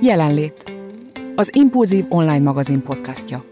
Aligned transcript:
Jelenlét. 0.00 0.72
Az 1.36 1.54
Impulzív 1.54 2.04
online 2.08 2.38
magazin 2.38 2.82
podcastja. 2.82 3.44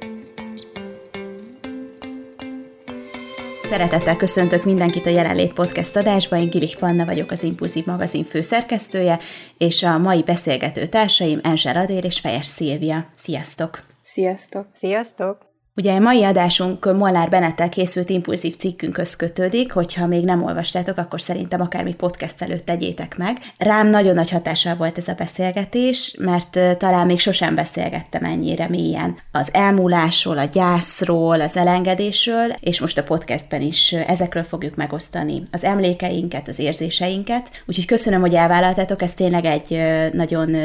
Szeretettel 3.62 4.16
köszöntök 4.16 4.64
mindenkit 4.64 5.06
a 5.06 5.10
Jelenlét 5.10 5.52
Podcast 5.52 5.96
adásban. 5.96 6.38
Én 6.38 6.48
Gilik 6.48 6.76
Panna 6.78 7.04
vagyok, 7.04 7.30
az 7.30 7.42
Impulzív 7.42 7.86
magazin 7.86 8.24
főszerkesztője, 8.24 9.18
és 9.58 9.82
a 9.82 9.98
mai 9.98 10.22
beszélgető 10.22 10.86
társaim 10.86 11.40
Enzsel 11.42 11.76
Adér 11.76 12.04
és 12.04 12.20
Fejes 12.20 12.46
Szilvia. 12.46 13.06
Sziasztok! 13.14 13.82
Sziasztok! 14.02 14.66
Sziasztok! 14.72 15.45
Ugye 15.78 15.92
a 15.92 15.98
mai 15.98 16.24
adásunk 16.24 16.96
Molnár 16.96 17.28
Benettel 17.28 17.68
készült 17.68 18.10
impulzív 18.10 18.56
cikkünkhöz 18.56 19.16
kötődik, 19.16 19.72
hogyha 19.72 20.06
még 20.06 20.24
nem 20.24 20.44
olvastátok, 20.44 20.98
akkor 20.98 21.20
szerintem 21.20 21.60
akármi 21.60 21.94
podcast 21.94 22.42
előtt 22.42 22.64
tegyétek 22.64 23.16
meg. 23.16 23.36
Rám 23.58 23.88
nagyon 23.88 24.14
nagy 24.14 24.30
hatással 24.30 24.74
volt 24.76 24.98
ez 24.98 25.08
a 25.08 25.14
beszélgetés, 25.14 26.16
mert 26.18 26.78
talán 26.78 27.06
még 27.06 27.18
sosem 27.18 27.54
beszélgettem 27.54 28.24
ennyire 28.24 28.68
mélyen 28.68 29.16
az 29.32 29.48
elmúlásról, 29.52 30.38
a 30.38 30.44
gyászról, 30.44 31.40
az 31.40 31.56
elengedésről, 31.56 32.52
és 32.60 32.80
most 32.80 32.98
a 32.98 33.02
podcastben 33.04 33.60
is 33.60 33.92
ezekről 33.92 34.44
fogjuk 34.44 34.74
megosztani 34.74 35.42
az 35.50 35.64
emlékeinket, 35.64 36.48
az 36.48 36.58
érzéseinket. 36.58 37.50
Úgyhogy 37.66 37.86
köszönöm, 37.86 38.20
hogy 38.20 38.34
elvállaltátok, 38.34 39.02
ez 39.02 39.14
tényleg 39.14 39.44
egy 39.44 39.82
nagyon 40.12 40.56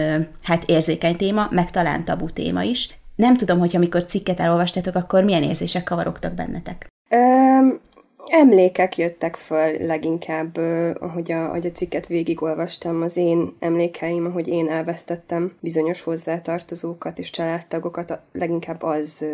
hát 0.43 0.63
érzékeny 0.65 1.15
téma, 1.15 1.47
meg 1.49 1.71
talán 1.71 2.03
tabu 2.03 2.25
téma 2.25 2.61
is. 2.61 2.89
Nem 3.21 3.37
tudom, 3.37 3.59
hogy 3.59 3.75
amikor 3.75 4.05
cikket 4.05 4.39
elolvastátok, 4.39 4.95
akkor 4.95 5.23
milyen 5.23 5.43
érzések 5.43 5.83
kavarogtak 5.83 6.33
bennetek? 6.33 6.87
Um, 7.09 7.79
emlékek 8.25 8.97
jöttek 8.97 9.35
föl 9.35 9.85
leginkább, 9.85 10.57
ahogy 10.99 11.31
a, 11.31 11.45
ahogy 11.45 11.65
a 11.65 11.71
cikket 11.71 12.07
végigolvastam, 12.07 13.01
az 13.01 13.17
én 13.17 13.55
emlékeim, 13.59 14.25
ahogy 14.25 14.47
én 14.47 14.69
elvesztettem 14.69 15.53
bizonyos 15.59 16.01
hozzátartozókat 16.01 17.19
és 17.19 17.29
családtagokat, 17.29 18.19
leginkább 18.31 18.83
az 18.83 19.25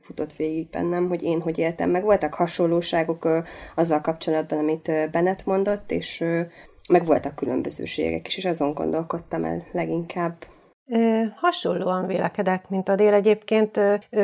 futott 0.00 0.32
végig 0.32 0.68
bennem, 0.70 1.08
hogy 1.08 1.22
én 1.22 1.40
hogy 1.40 1.58
éltem 1.58 1.90
meg. 1.90 2.02
Voltak 2.02 2.34
hasonlóságok 2.34 3.28
azzal 3.74 4.00
kapcsolatban, 4.00 4.58
amit 4.58 4.90
Bennett 5.10 5.44
mondott, 5.44 5.90
és 5.90 6.24
meg 6.88 7.04
voltak 7.04 7.34
különbözőségek 7.34 8.26
is, 8.26 8.36
és 8.36 8.44
azon 8.44 8.74
gondolkodtam 8.74 9.44
el 9.44 9.64
leginkább. 9.72 10.34
Hasonlóan 11.36 12.06
vélekedek, 12.06 12.68
mint 12.68 12.88
a 12.88 12.94
dél 12.94 13.12
egyébként. 13.12 13.80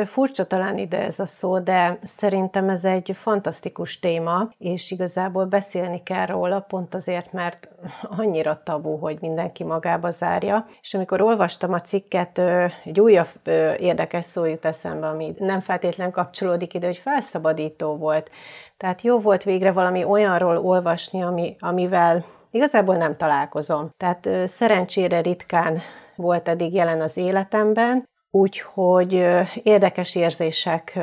Furcsa 0.07 0.47
talán 0.47 0.79
ide 0.79 1.03
ez 1.03 1.19
a 1.19 1.27
szó, 1.27 1.59
de 1.59 1.99
szerintem 2.03 2.69
ez 2.69 2.85
egy 2.85 3.11
fantasztikus 3.15 3.99
téma, 3.99 4.49
és 4.59 4.91
igazából 4.91 5.45
beszélni 5.45 6.03
kell 6.03 6.27
róla, 6.27 6.61
pont 6.61 6.95
azért, 6.95 7.33
mert 7.33 7.69
annyira 8.17 8.63
tabu, 8.63 8.97
hogy 8.97 9.19
mindenki 9.21 9.65
magába 9.65 10.11
zárja. 10.11 10.67
És 10.83 10.95
amikor 10.95 11.21
olvastam 11.21 11.73
a 11.73 11.81
cikket, 11.81 12.39
egy 12.85 13.01
újabb 13.01 13.49
érdekes 13.79 14.25
szó 14.25 14.45
jut 14.45 14.65
eszembe, 14.65 15.07
ami 15.07 15.35
nem 15.39 15.61
feltétlen 15.61 16.11
kapcsolódik 16.11 16.75
ide, 16.75 16.87
hogy 16.87 16.99
felszabadító 16.99 17.97
volt. 17.97 18.31
Tehát 18.77 19.03
jó 19.03 19.19
volt 19.19 19.43
végre 19.45 19.73
valami 19.73 20.05
olyanról 20.05 20.59
olvasni, 20.59 21.23
ami, 21.23 21.57
amivel 21.61 22.25
igazából 22.51 22.97
nem 22.97 23.17
találkozom. 23.17 23.91
Tehát 23.97 24.29
szerencsére 24.45 25.21
ritkán 25.21 25.81
volt 26.21 26.49
eddig 26.49 26.75
jelen 26.75 27.01
az 27.01 27.17
életemben, 27.17 28.09
úgyhogy 28.31 29.25
érdekes 29.63 30.15
érzések 30.15 30.99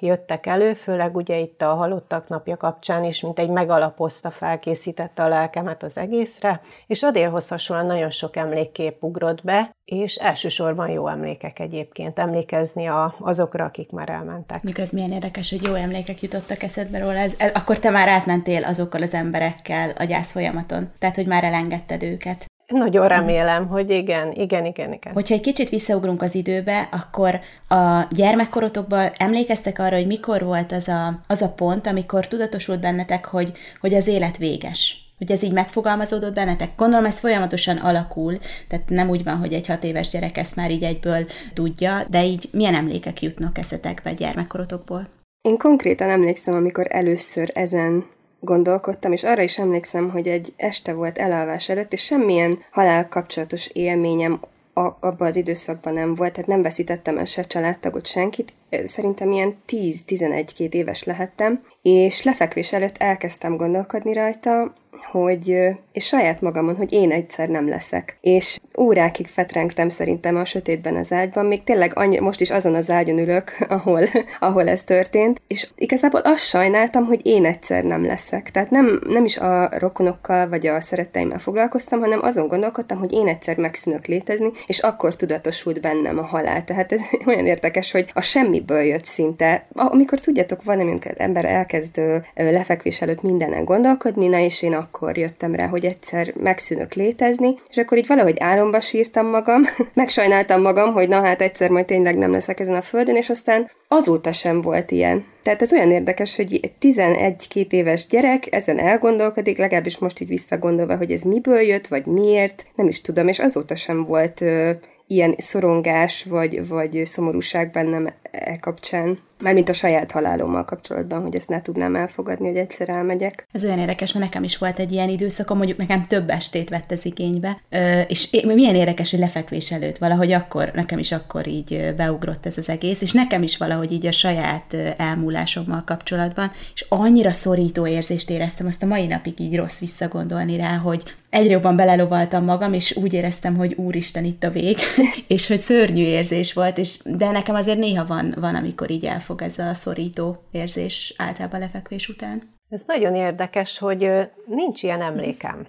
jöttek 0.00 0.46
elő, 0.46 0.74
főleg 0.74 1.16
ugye 1.16 1.38
itt 1.38 1.62
a 1.62 1.74
halottak 1.74 2.28
napja 2.28 2.56
kapcsán 2.56 3.04
is, 3.04 3.20
mint 3.20 3.38
egy 3.38 3.48
megalapozta, 3.48 4.30
felkészítette 4.30 5.22
a 5.22 5.28
lelkemet 5.28 5.82
az 5.82 5.98
egészre, 5.98 6.60
és 6.86 7.02
Adélhoz 7.02 7.48
hasonlóan 7.48 7.88
nagyon 7.88 8.10
sok 8.10 8.36
emlékkép 8.36 9.02
ugrott 9.02 9.44
be, 9.44 9.74
és 9.84 10.14
elsősorban 10.14 10.88
jó 10.88 11.08
emlékek 11.08 11.58
egyébként, 11.58 12.18
emlékezni 12.18 12.86
a, 12.86 13.14
azokra, 13.20 13.64
akik 13.64 13.90
már 13.90 14.08
elmentek. 14.08 14.78
Ez 14.78 14.90
milyen 14.90 15.12
érdekes, 15.12 15.50
hogy 15.50 15.66
jó 15.66 15.74
emlékek 15.74 16.22
jutottak 16.22 16.62
eszedbe 16.62 16.98
róla, 16.98 17.18
ez, 17.18 17.34
ez, 17.38 17.50
akkor 17.54 17.78
te 17.78 17.90
már 17.90 18.08
átmentél 18.08 18.64
azokkal 18.64 19.02
az 19.02 19.14
emberekkel 19.14 19.90
a 19.98 20.04
gyász 20.04 20.32
folyamaton, 20.32 20.92
tehát 20.98 21.16
hogy 21.16 21.26
már 21.26 21.44
elengedted 21.44 22.02
őket. 22.02 22.46
Nagyon 22.66 23.08
remélem, 23.08 23.66
hogy 23.66 23.90
igen, 23.90 24.32
igen, 24.32 24.64
igen, 24.64 24.92
igen. 24.92 25.12
Hogyha 25.12 25.34
egy 25.34 25.40
kicsit 25.40 25.68
visszaugrunk 25.68 26.22
az 26.22 26.34
időbe, 26.34 26.88
akkor 26.92 27.40
a 27.68 28.06
gyermekkorotokban 28.10 29.10
emlékeztek 29.16 29.78
arra, 29.78 29.96
hogy 29.96 30.06
mikor 30.06 30.44
volt 30.44 30.72
az 30.72 30.88
a, 30.88 31.20
az 31.26 31.42
a 31.42 31.48
pont, 31.48 31.86
amikor 31.86 32.28
tudatosult 32.28 32.80
bennetek, 32.80 33.24
hogy, 33.24 33.52
hogy 33.80 33.94
az 33.94 34.06
élet 34.06 34.36
véges? 34.36 35.04
Hogy 35.18 35.30
ez 35.30 35.42
így 35.42 35.52
megfogalmazódott 35.52 36.34
bennetek? 36.34 36.70
Gondolom, 36.76 37.04
ez 37.04 37.18
folyamatosan 37.18 37.76
alakul, 37.76 38.38
tehát 38.68 38.88
nem 38.88 39.08
úgy 39.08 39.24
van, 39.24 39.36
hogy 39.36 39.52
egy 39.52 39.66
hat 39.66 39.84
éves 39.84 40.08
gyerek 40.08 40.36
ezt 40.36 40.56
már 40.56 40.70
így 40.70 40.82
egyből 40.82 41.26
tudja, 41.54 42.04
de 42.10 42.24
így 42.24 42.48
milyen 42.52 42.74
emlékek 42.74 43.22
jutnak 43.22 43.58
eszetekbe 43.58 44.10
a 44.10 44.12
gyermekkorotokból? 44.12 45.08
Én 45.40 45.58
konkrétan 45.58 46.10
emlékszem, 46.10 46.54
amikor 46.54 46.86
először 46.88 47.50
ezen 47.54 48.04
gondolkodtam, 48.40 49.12
és 49.12 49.24
arra 49.24 49.42
is 49.42 49.58
emlékszem, 49.58 50.10
hogy 50.10 50.28
egy 50.28 50.52
este 50.56 50.92
volt 50.92 51.18
elalvás 51.18 51.68
előtt, 51.68 51.92
és 51.92 52.04
semmilyen 52.04 52.58
halál 52.70 53.08
kapcsolatos 53.08 53.66
élményem 53.72 54.40
a, 54.72 54.80
abban 54.80 55.26
az 55.26 55.36
időszakban 55.36 55.92
nem 55.92 56.14
volt, 56.14 56.32
tehát 56.32 56.48
nem 56.48 56.62
veszítettem 56.62 57.18
el 57.18 57.24
se 57.24 57.42
családtagot, 57.42 58.06
senkit. 58.06 58.52
Szerintem 58.84 59.32
ilyen 59.32 59.56
10-11-két 59.68 60.74
éves 60.74 61.04
lehettem, 61.04 61.62
és 61.82 62.22
lefekvés 62.22 62.72
előtt 62.72 62.96
elkezdtem 62.98 63.56
gondolkodni 63.56 64.12
rajta, 64.12 64.74
hogy, 65.04 65.56
és 65.92 66.06
saját 66.06 66.40
magamon, 66.40 66.76
hogy 66.76 66.92
én 66.92 67.10
egyszer 67.10 67.48
nem 67.48 67.68
leszek. 67.68 68.16
És 68.20 68.58
órákig 68.78 69.26
fetrengtem 69.26 69.88
szerintem 69.88 70.36
a 70.36 70.44
sötétben 70.44 70.96
az 70.96 71.12
ágyban, 71.12 71.46
még 71.46 71.64
tényleg 71.64 71.92
annyi, 71.94 72.18
most 72.18 72.40
is 72.40 72.50
azon 72.50 72.74
az 72.74 72.90
ágyon 72.90 73.18
ülök, 73.18 73.56
ahol, 73.68 74.02
ahol 74.40 74.68
ez 74.68 74.82
történt, 74.82 75.42
és 75.46 75.68
igazából 75.76 76.20
azt 76.20 76.44
sajnáltam, 76.44 77.04
hogy 77.04 77.20
én 77.22 77.44
egyszer 77.44 77.84
nem 77.84 78.06
leszek. 78.06 78.50
Tehát 78.50 78.70
nem, 78.70 79.00
nem 79.06 79.24
is 79.24 79.36
a 79.36 79.70
rokonokkal 79.78 80.48
vagy 80.48 80.66
a 80.66 80.80
szeretteimmel 80.80 81.38
foglalkoztam, 81.38 82.00
hanem 82.00 82.22
azon 82.22 82.48
gondolkodtam, 82.48 82.98
hogy 82.98 83.12
én 83.12 83.28
egyszer 83.28 83.56
megszűnök 83.56 84.06
létezni, 84.06 84.50
és 84.66 84.78
akkor 84.78 85.16
tudatosult 85.16 85.80
bennem 85.80 86.18
a 86.18 86.22
halál. 86.22 86.64
Tehát 86.64 86.92
ez 86.92 87.00
olyan 87.26 87.46
érdekes, 87.46 87.90
hogy 87.90 88.10
a 88.14 88.20
semmiből 88.20 88.82
jött 88.82 89.04
szinte. 89.04 89.66
Amikor 89.72 90.20
tudjátok, 90.20 90.64
van, 90.64 90.80
amikor 90.80 91.14
ember 91.16 91.44
elkezd 91.44 92.00
lefekvés 92.34 93.00
előtt 93.00 93.22
mindenen 93.22 93.64
gondolkodni, 93.64 94.26
na 94.26 94.38
és 94.38 94.62
én 94.62 94.74
akkor 94.86 95.18
jöttem 95.18 95.54
rá, 95.54 95.66
hogy 95.66 95.84
egyszer 95.84 96.32
megszűnök 96.40 96.94
létezni, 96.94 97.54
és 97.68 97.76
akkor 97.76 97.98
így 97.98 98.06
valahogy 98.06 98.36
álomba 98.38 98.80
sírtam 98.80 99.26
magam, 99.26 99.62
megsajnáltam 99.94 100.60
magam, 100.60 100.92
hogy 100.92 101.08
na 101.08 101.20
hát 101.20 101.40
egyszer 101.40 101.70
majd 101.70 101.84
tényleg 101.84 102.16
nem 102.16 102.30
leszek 102.30 102.60
ezen 102.60 102.74
a 102.74 102.80
földön, 102.80 103.16
és 103.16 103.30
aztán 103.30 103.70
azóta 103.88 104.32
sem 104.32 104.60
volt 104.60 104.90
ilyen. 104.90 105.24
Tehát 105.42 105.62
ez 105.62 105.72
olyan 105.72 105.90
érdekes, 105.90 106.36
hogy 106.36 106.60
egy 106.62 106.72
11-2 106.80 107.72
éves 107.72 108.06
gyerek 108.06 108.54
ezen 108.54 108.78
elgondolkodik, 108.78 109.58
legalábbis 109.58 109.98
most 109.98 110.20
így 110.20 110.28
visszagondolva, 110.28 110.96
hogy 110.96 111.12
ez 111.12 111.22
miből 111.22 111.60
jött, 111.60 111.86
vagy 111.86 112.06
miért, 112.06 112.66
nem 112.74 112.88
is 112.88 113.00
tudom, 113.00 113.28
és 113.28 113.38
azóta 113.38 113.74
sem 113.74 114.04
volt 114.04 114.40
ö, 114.40 114.70
ilyen 115.06 115.34
szorongás, 115.38 116.24
vagy, 116.24 116.68
vagy 116.68 117.00
szomorúság 117.04 117.70
bennem 117.70 118.12
e 118.30 118.58
kapcsán. 118.58 119.18
Mármint 119.42 119.68
a 119.68 119.72
saját 119.72 120.10
halálommal 120.10 120.64
kapcsolatban, 120.64 121.22
hogy 121.22 121.36
ezt 121.36 121.48
ne 121.48 121.62
tudnám 121.62 121.96
elfogadni, 121.96 122.46
hogy 122.46 122.56
egyszer 122.56 122.88
elmegyek. 122.88 123.46
Ez 123.52 123.64
olyan 123.64 123.78
érdekes, 123.78 124.12
mert 124.12 124.24
nekem 124.24 124.42
is 124.42 124.58
volt 124.58 124.78
egy 124.78 124.92
ilyen 124.92 125.08
időszakom, 125.08 125.56
mondjuk 125.56 125.78
nekem 125.78 126.06
több 126.06 126.30
estét 126.30 126.68
vett 126.68 126.92
ez 126.92 127.04
igénybe, 127.04 127.60
és 128.06 128.30
milyen 128.30 128.74
érdekes, 128.74 129.10
hogy 129.10 129.18
lefekvés 129.18 129.72
előtt 129.72 129.98
valahogy 129.98 130.32
akkor, 130.32 130.70
nekem 130.74 130.98
is 130.98 131.12
akkor 131.12 131.46
így 131.46 131.94
beugrott 131.96 132.46
ez 132.46 132.58
az 132.58 132.68
egész, 132.68 133.02
és 133.02 133.12
nekem 133.12 133.42
is 133.42 133.56
valahogy 133.56 133.92
így 133.92 134.06
a 134.06 134.12
saját 134.12 134.76
elmúlásommal 134.96 135.82
kapcsolatban, 135.86 136.52
és 136.74 136.86
annyira 136.88 137.32
szorító 137.32 137.86
érzést 137.86 138.30
éreztem, 138.30 138.66
azt 138.66 138.82
a 138.82 138.86
mai 138.86 139.06
napig 139.06 139.40
így 139.40 139.56
rossz 139.56 139.78
visszagondolni 139.78 140.56
rá, 140.56 140.76
hogy 140.76 141.02
egyre 141.30 141.52
jobban 141.52 141.76
belelovaltam 141.76 142.44
magam, 142.44 142.72
és 142.72 142.96
úgy 142.96 143.12
éreztem, 143.12 143.56
hogy 143.56 143.74
úristen, 143.74 144.24
itt 144.24 144.44
a 144.44 144.50
vég, 144.50 144.76
és 145.26 145.46
hogy 145.46 145.56
szörnyű 145.56 146.02
érzés 146.02 146.52
volt, 146.52 146.78
és, 146.78 146.98
de 147.04 147.30
nekem 147.30 147.54
azért 147.54 147.78
néha 147.78 148.06
van, 148.06 148.34
van 148.40 148.54
amikor 148.54 148.90
így 148.90 149.04
el 149.04 149.20
elfog 149.26 149.42
ez 149.42 149.58
a 149.58 149.74
szorító 149.74 150.42
érzés 150.50 151.14
általában 151.18 151.60
lefekvés 151.60 152.08
után. 152.08 152.54
Ez 152.68 152.82
nagyon 152.86 153.14
érdekes, 153.14 153.78
hogy 153.78 154.30
nincs 154.46 154.82
ilyen 154.82 155.02
emlékem. 155.02 155.66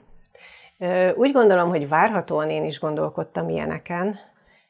Úgy 1.15 1.31
gondolom, 1.31 1.69
hogy 1.69 1.87
várhatóan 1.87 2.49
én 2.49 2.65
is 2.65 2.79
gondolkodtam 2.79 3.49
ilyeneken, 3.49 4.19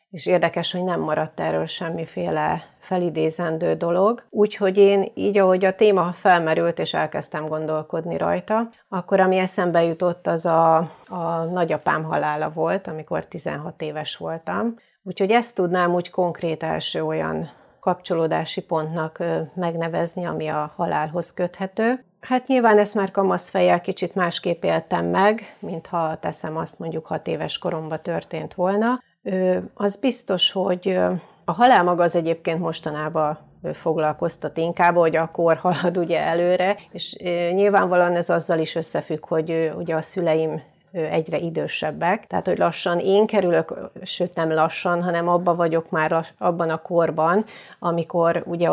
és 0.10 0.26
érdekes, 0.26 0.72
hogy 0.72 0.84
nem 0.84 1.00
maradt 1.00 1.40
erről 1.40 1.66
semmiféle 1.66 2.64
felidézendő 2.80 3.74
dolog. 3.74 4.24
Úgyhogy 4.30 4.78
én 4.78 5.12
így, 5.14 5.38
ahogy 5.38 5.66
a 5.66 5.76
téma 5.76 6.14
felmerült, 6.14 6.80
és 6.80 6.94
elkezdtem 6.94 7.48
gondolkodni 7.48 8.18
rajta, 8.18 8.70
akkor 8.90 9.20
ami 9.20 9.38
eszembe 9.38 9.84
jutott, 9.84 10.28
az 10.28 10.46
a, 10.46 10.76
a 11.08 11.44
nagyapám 11.52 12.04
halála 12.04 12.50
volt, 12.50 12.88
amikor 12.88 13.26
16 13.26 13.82
éves 13.82 14.16
voltam. 14.16 14.76
Úgyhogy 15.04 15.32
ezt 15.32 15.56
tudnám 15.56 15.94
úgy 15.94 16.10
konkrét 16.10 16.64
első 16.64 17.04
olyan 17.04 17.50
kapcsolódási 17.88 18.66
pontnak 18.66 19.24
megnevezni, 19.54 20.26
ami 20.26 20.48
a 20.48 20.74
halálhoz 20.76 21.34
köthető. 21.34 22.06
Hát 22.20 22.48
nyilván 22.48 22.78
ezt 22.78 22.96
már 22.96 23.12
kamasz 23.12 23.50
fejjel 23.50 23.82
kicsit 23.82 24.16
másképp 24.16 24.64
éltem 24.64 25.06
meg, 25.06 25.58
mint 25.60 25.88
ha 25.88 26.18
teszem 26.20 26.58
azt 26.58 26.80
mondjuk 26.80 27.06
hat 27.06 27.28
éves 27.28 27.58
koromban 27.58 28.00
történt 28.02 28.54
volna. 28.54 29.04
Az 29.74 29.96
biztos, 29.96 30.52
hogy 30.52 31.00
a 31.46 31.52
halál 31.52 31.84
maga 31.84 32.04
az 32.04 32.16
egyébként 32.16 32.60
mostanában 32.60 33.38
foglalkoztat 33.74 34.58
inkább, 34.58 34.96
hogy 34.96 35.16
a 35.16 35.32
kor 35.32 35.58
halad 35.58 35.98
ugye 35.98 36.20
előre, 36.20 36.78
és 36.92 37.16
nyilvánvalóan 37.52 38.16
ez 38.16 38.30
azzal 38.30 38.60
is 38.60 38.76
összefügg, 38.76 39.26
hogy 39.26 39.72
ugye 39.78 39.96
a 39.96 40.02
szüleim 40.02 40.62
egyre 41.12 41.38
idősebbek, 41.38 42.28
tehát 42.28 42.46
hogy 42.46 42.58
lassan 42.58 43.00
én 43.00 43.26
kerülök, 43.26 43.74
sőt 44.04 44.36
nem 44.36 44.52
lassan, 44.52 45.04
hanem 45.04 45.28
abba 45.28 45.56
vagyok 45.56 45.90
már 45.90 46.26
abban 46.38 46.70
a 46.70 46.82
korban, 46.82 47.46
amikor 47.80 48.44
ugye 48.46 48.70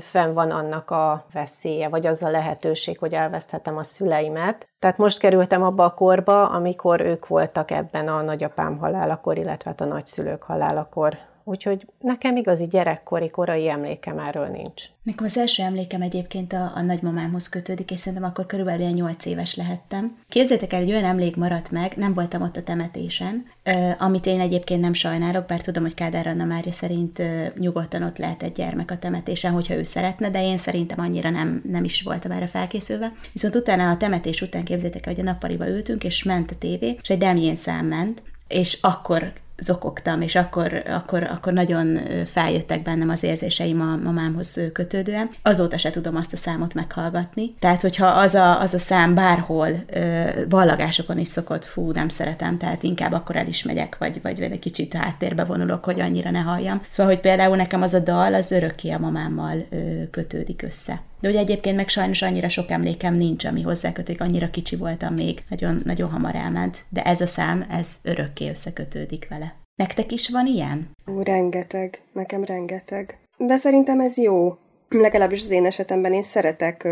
fenn 0.00 0.34
van 0.34 0.50
annak 0.50 0.90
a 0.90 1.24
veszélye, 1.32 1.88
vagy 1.88 2.06
az 2.06 2.22
a 2.22 2.30
lehetőség, 2.30 2.98
hogy 2.98 3.12
elveszthetem 3.12 3.76
a 3.76 3.82
szüleimet. 3.82 4.68
Tehát 4.78 4.98
most 4.98 5.18
kerültem 5.18 5.62
abba 5.62 5.84
a 5.84 5.94
korba, 5.94 6.48
amikor 6.48 7.00
ők 7.00 7.26
voltak 7.26 7.70
ebben 7.70 8.08
a 8.08 8.22
nagyapám 8.22 8.78
halálakor, 8.78 9.38
illetve 9.38 9.70
hát 9.70 9.80
a 9.80 9.84
nagyszülők 9.84 10.42
halálakor 10.42 11.18
Úgyhogy 11.44 11.86
nekem 12.00 12.36
igazi 12.36 12.66
gyerekkori, 12.66 13.30
korai 13.30 13.68
emlékem 13.68 14.18
erről 14.18 14.46
nincs. 14.46 14.82
Nekem 15.02 15.26
az 15.26 15.38
első 15.38 15.62
emlékem 15.62 16.02
egyébként 16.02 16.52
a, 16.52 16.72
a 16.74 16.82
nagymamámhoz 16.82 17.48
kötődik, 17.48 17.90
és 17.90 17.98
szerintem 17.98 18.28
akkor 18.28 18.46
körülbelül 18.46 18.80
ilyen 18.80 18.92
8 18.92 19.24
éves 19.24 19.54
lehettem. 19.54 20.16
Képzétek 20.28 20.72
el, 20.72 20.80
egy 20.80 20.90
olyan 20.90 21.04
emlék 21.04 21.36
maradt 21.36 21.70
meg, 21.70 21.92
nem 21.96 22.14
voltam 22.14 22.42
ott 22.42 22.56
a 22.56 22.62
temetésen, 22.62 23.46
amit 23.98 24.26
én 24.26 24.40
egyébként 24.40 24.80
nem 24.80 24.92
sajnálok, 24.92 25.46
bár 25.46 25.60
tudom, 25.60 25.82
hogy 25.82 25.94
Kádár 25.94 26.26
Anna 26.26 26.44
Mária 26.44 26.72
szerint 26.72 27.22
nyugodtan 27.58 28.02
ott 28.02 28.18
lehet 28.18 28.42
egy 28.42 28.52
gyermek 28.52 28.90
a 28.90 28.98
temetésen, 28.98 29.52
hogyha 29.52 29.74
ő 29.74 29.82
szeretne, 29.82 30.30
de 30.30 30.42
én 30.42 30.58
szerintem 30.58 31.00
annyira 31.00 31.30
nem, 31.30 31.62
nem 31.70 31.84
is 31.84 32.02
voltam 32.02 32.30
erre 32.30 32.46
felkészülve. 32.46 33.12
Viszont 33.32 33.54
utána 33.54 33.90
a 33.90 33.96
temetés 33.96 34.40
után 34.40 34.64
képzétek 34.64 35.06
el, 35.06 35.14
hogy 35.14 35.26
a 35.26 35.30
nappaliba 35.30 35.68
ültünk, 35.68 36.04
és 36.04 36.22
ment 36.22 36.50
a 36.50 36.58
tévé, 36.58 36.96
és 37.02 37.10
egy 37.10 37.18
Demjén 37.18 37.54
szám 37.54 37.86
ment, 37.86 38.22
és 38.48 38.78
akkor 38.80 39.32
zokogtam, 39.58 40.20
és 40.20 40.34
akkor, 40.34 40.82
akkor, 40.86 41.22
akkor 41.22 41.52
nagyon 41.52 41.98
feljöttek 42.24 42.82
bennem 42.82 43.08
az 43.08 43.22
érzéseim 43.22 43.80
a 43.80 43.96
mamámhoz 44.02 44.60
kötődően. 44.72 45.30
Azóta 45.42 45.78
se 45.78 45.90
tudom 45.90 46.16
azt 46.16 46.32
a 46.32 46.36
számot 46.36 46.74
meghallgatni. 46.74 47.54
Tehát, 47.58 47.80
hogyha 47.80 48.06
az 48.06 48.34
a, 48.34 48.60
az 48.60 48.74
a 48.74 48.78
szám 48.78 49.14
bárhol 49.14 49.84
ballagásokon 50.48 51.18
is 51.18 51.28
szokott, 51.28 51.64
fú, 51.64 51.90
nem 51.90 52.08
szeretem, 52.08 52.58
tehát 52.58 52.82
inkább 52.82 53.12
akkor 53.12 53.36
el 53.36 53.46
is 53.46 53.62
megyek, 53.62 53.98
vagy, 53.98 54.22
vagy 54.22 54.40
egy 54.40 54.58
kicsit 54.58 54.94
háttérbe 54.94 55.44
vonulok, 55.44 55.84
hogy 55.84 56.00
annyira 56.00 56.30
ne 56.30 56.40
halljam. 56.40 56.80
Szóval, 56.88 57.12
hogy 57.12 57.20
például 57.20 57.56
nekem 57.56 57.82
az 57.82 57.94
a 57.94 57.98
dal, 57.98 58.34
az 58.34 58.50
örökké 58.50 58.90
a 58.90 58.98
mamámmal 58.98 59.68
kötődik 60.10 60.62
össze. 60.62 61.00
De 61.24 61.30
ugye 61.30 61.38
egyébként 61.38 61.76
meg 61.76 61.88
sajnos 61.88 62.22
annyira 62.22 62.48
sok 62.48 62.70
emlékem 62.70 63.14
nincs, 63.14 63.44
ami 63.44 63.62
hozzákötődik, 63.62 64.20
annyira 64.20 64.50
kicsi 64.50 64.76
voltam 64.76 65.14
még, 65.14 65.38
nagyon, 65.48 65.82
nagyon 65.84 66.10
hamar 66.10 66.34
elment, 66.34 66.78
de 66.88 67.02
ez 67.02 67.20
a 67.20 67.26
szám, 67.26 67.66
ez 67.70 67.98
örökké 68.02 68.48
összekötődik 68.48 69.28
vele. 69.28 69.54
Nektek 69.74 70.12
is 70.12 70.30
van 70.30 70.46
ilyen? 70.46 70.90
Ó, 71.10 71.22
rengeteg, 71.22 72.00
nekem 72.12 72.44
rengeteg. 72.44 73.18
De 73.36 73.56
szerintem 73.56 74.00
ez 74.00 74.16
jó. 74.16 74.56
Legalábbis 74.88 75.40
az 75.40 75.50
én 75.50 75.64
esetemben 75.64 76.12
én 76.12 76.22
szeretek 76.22 76.88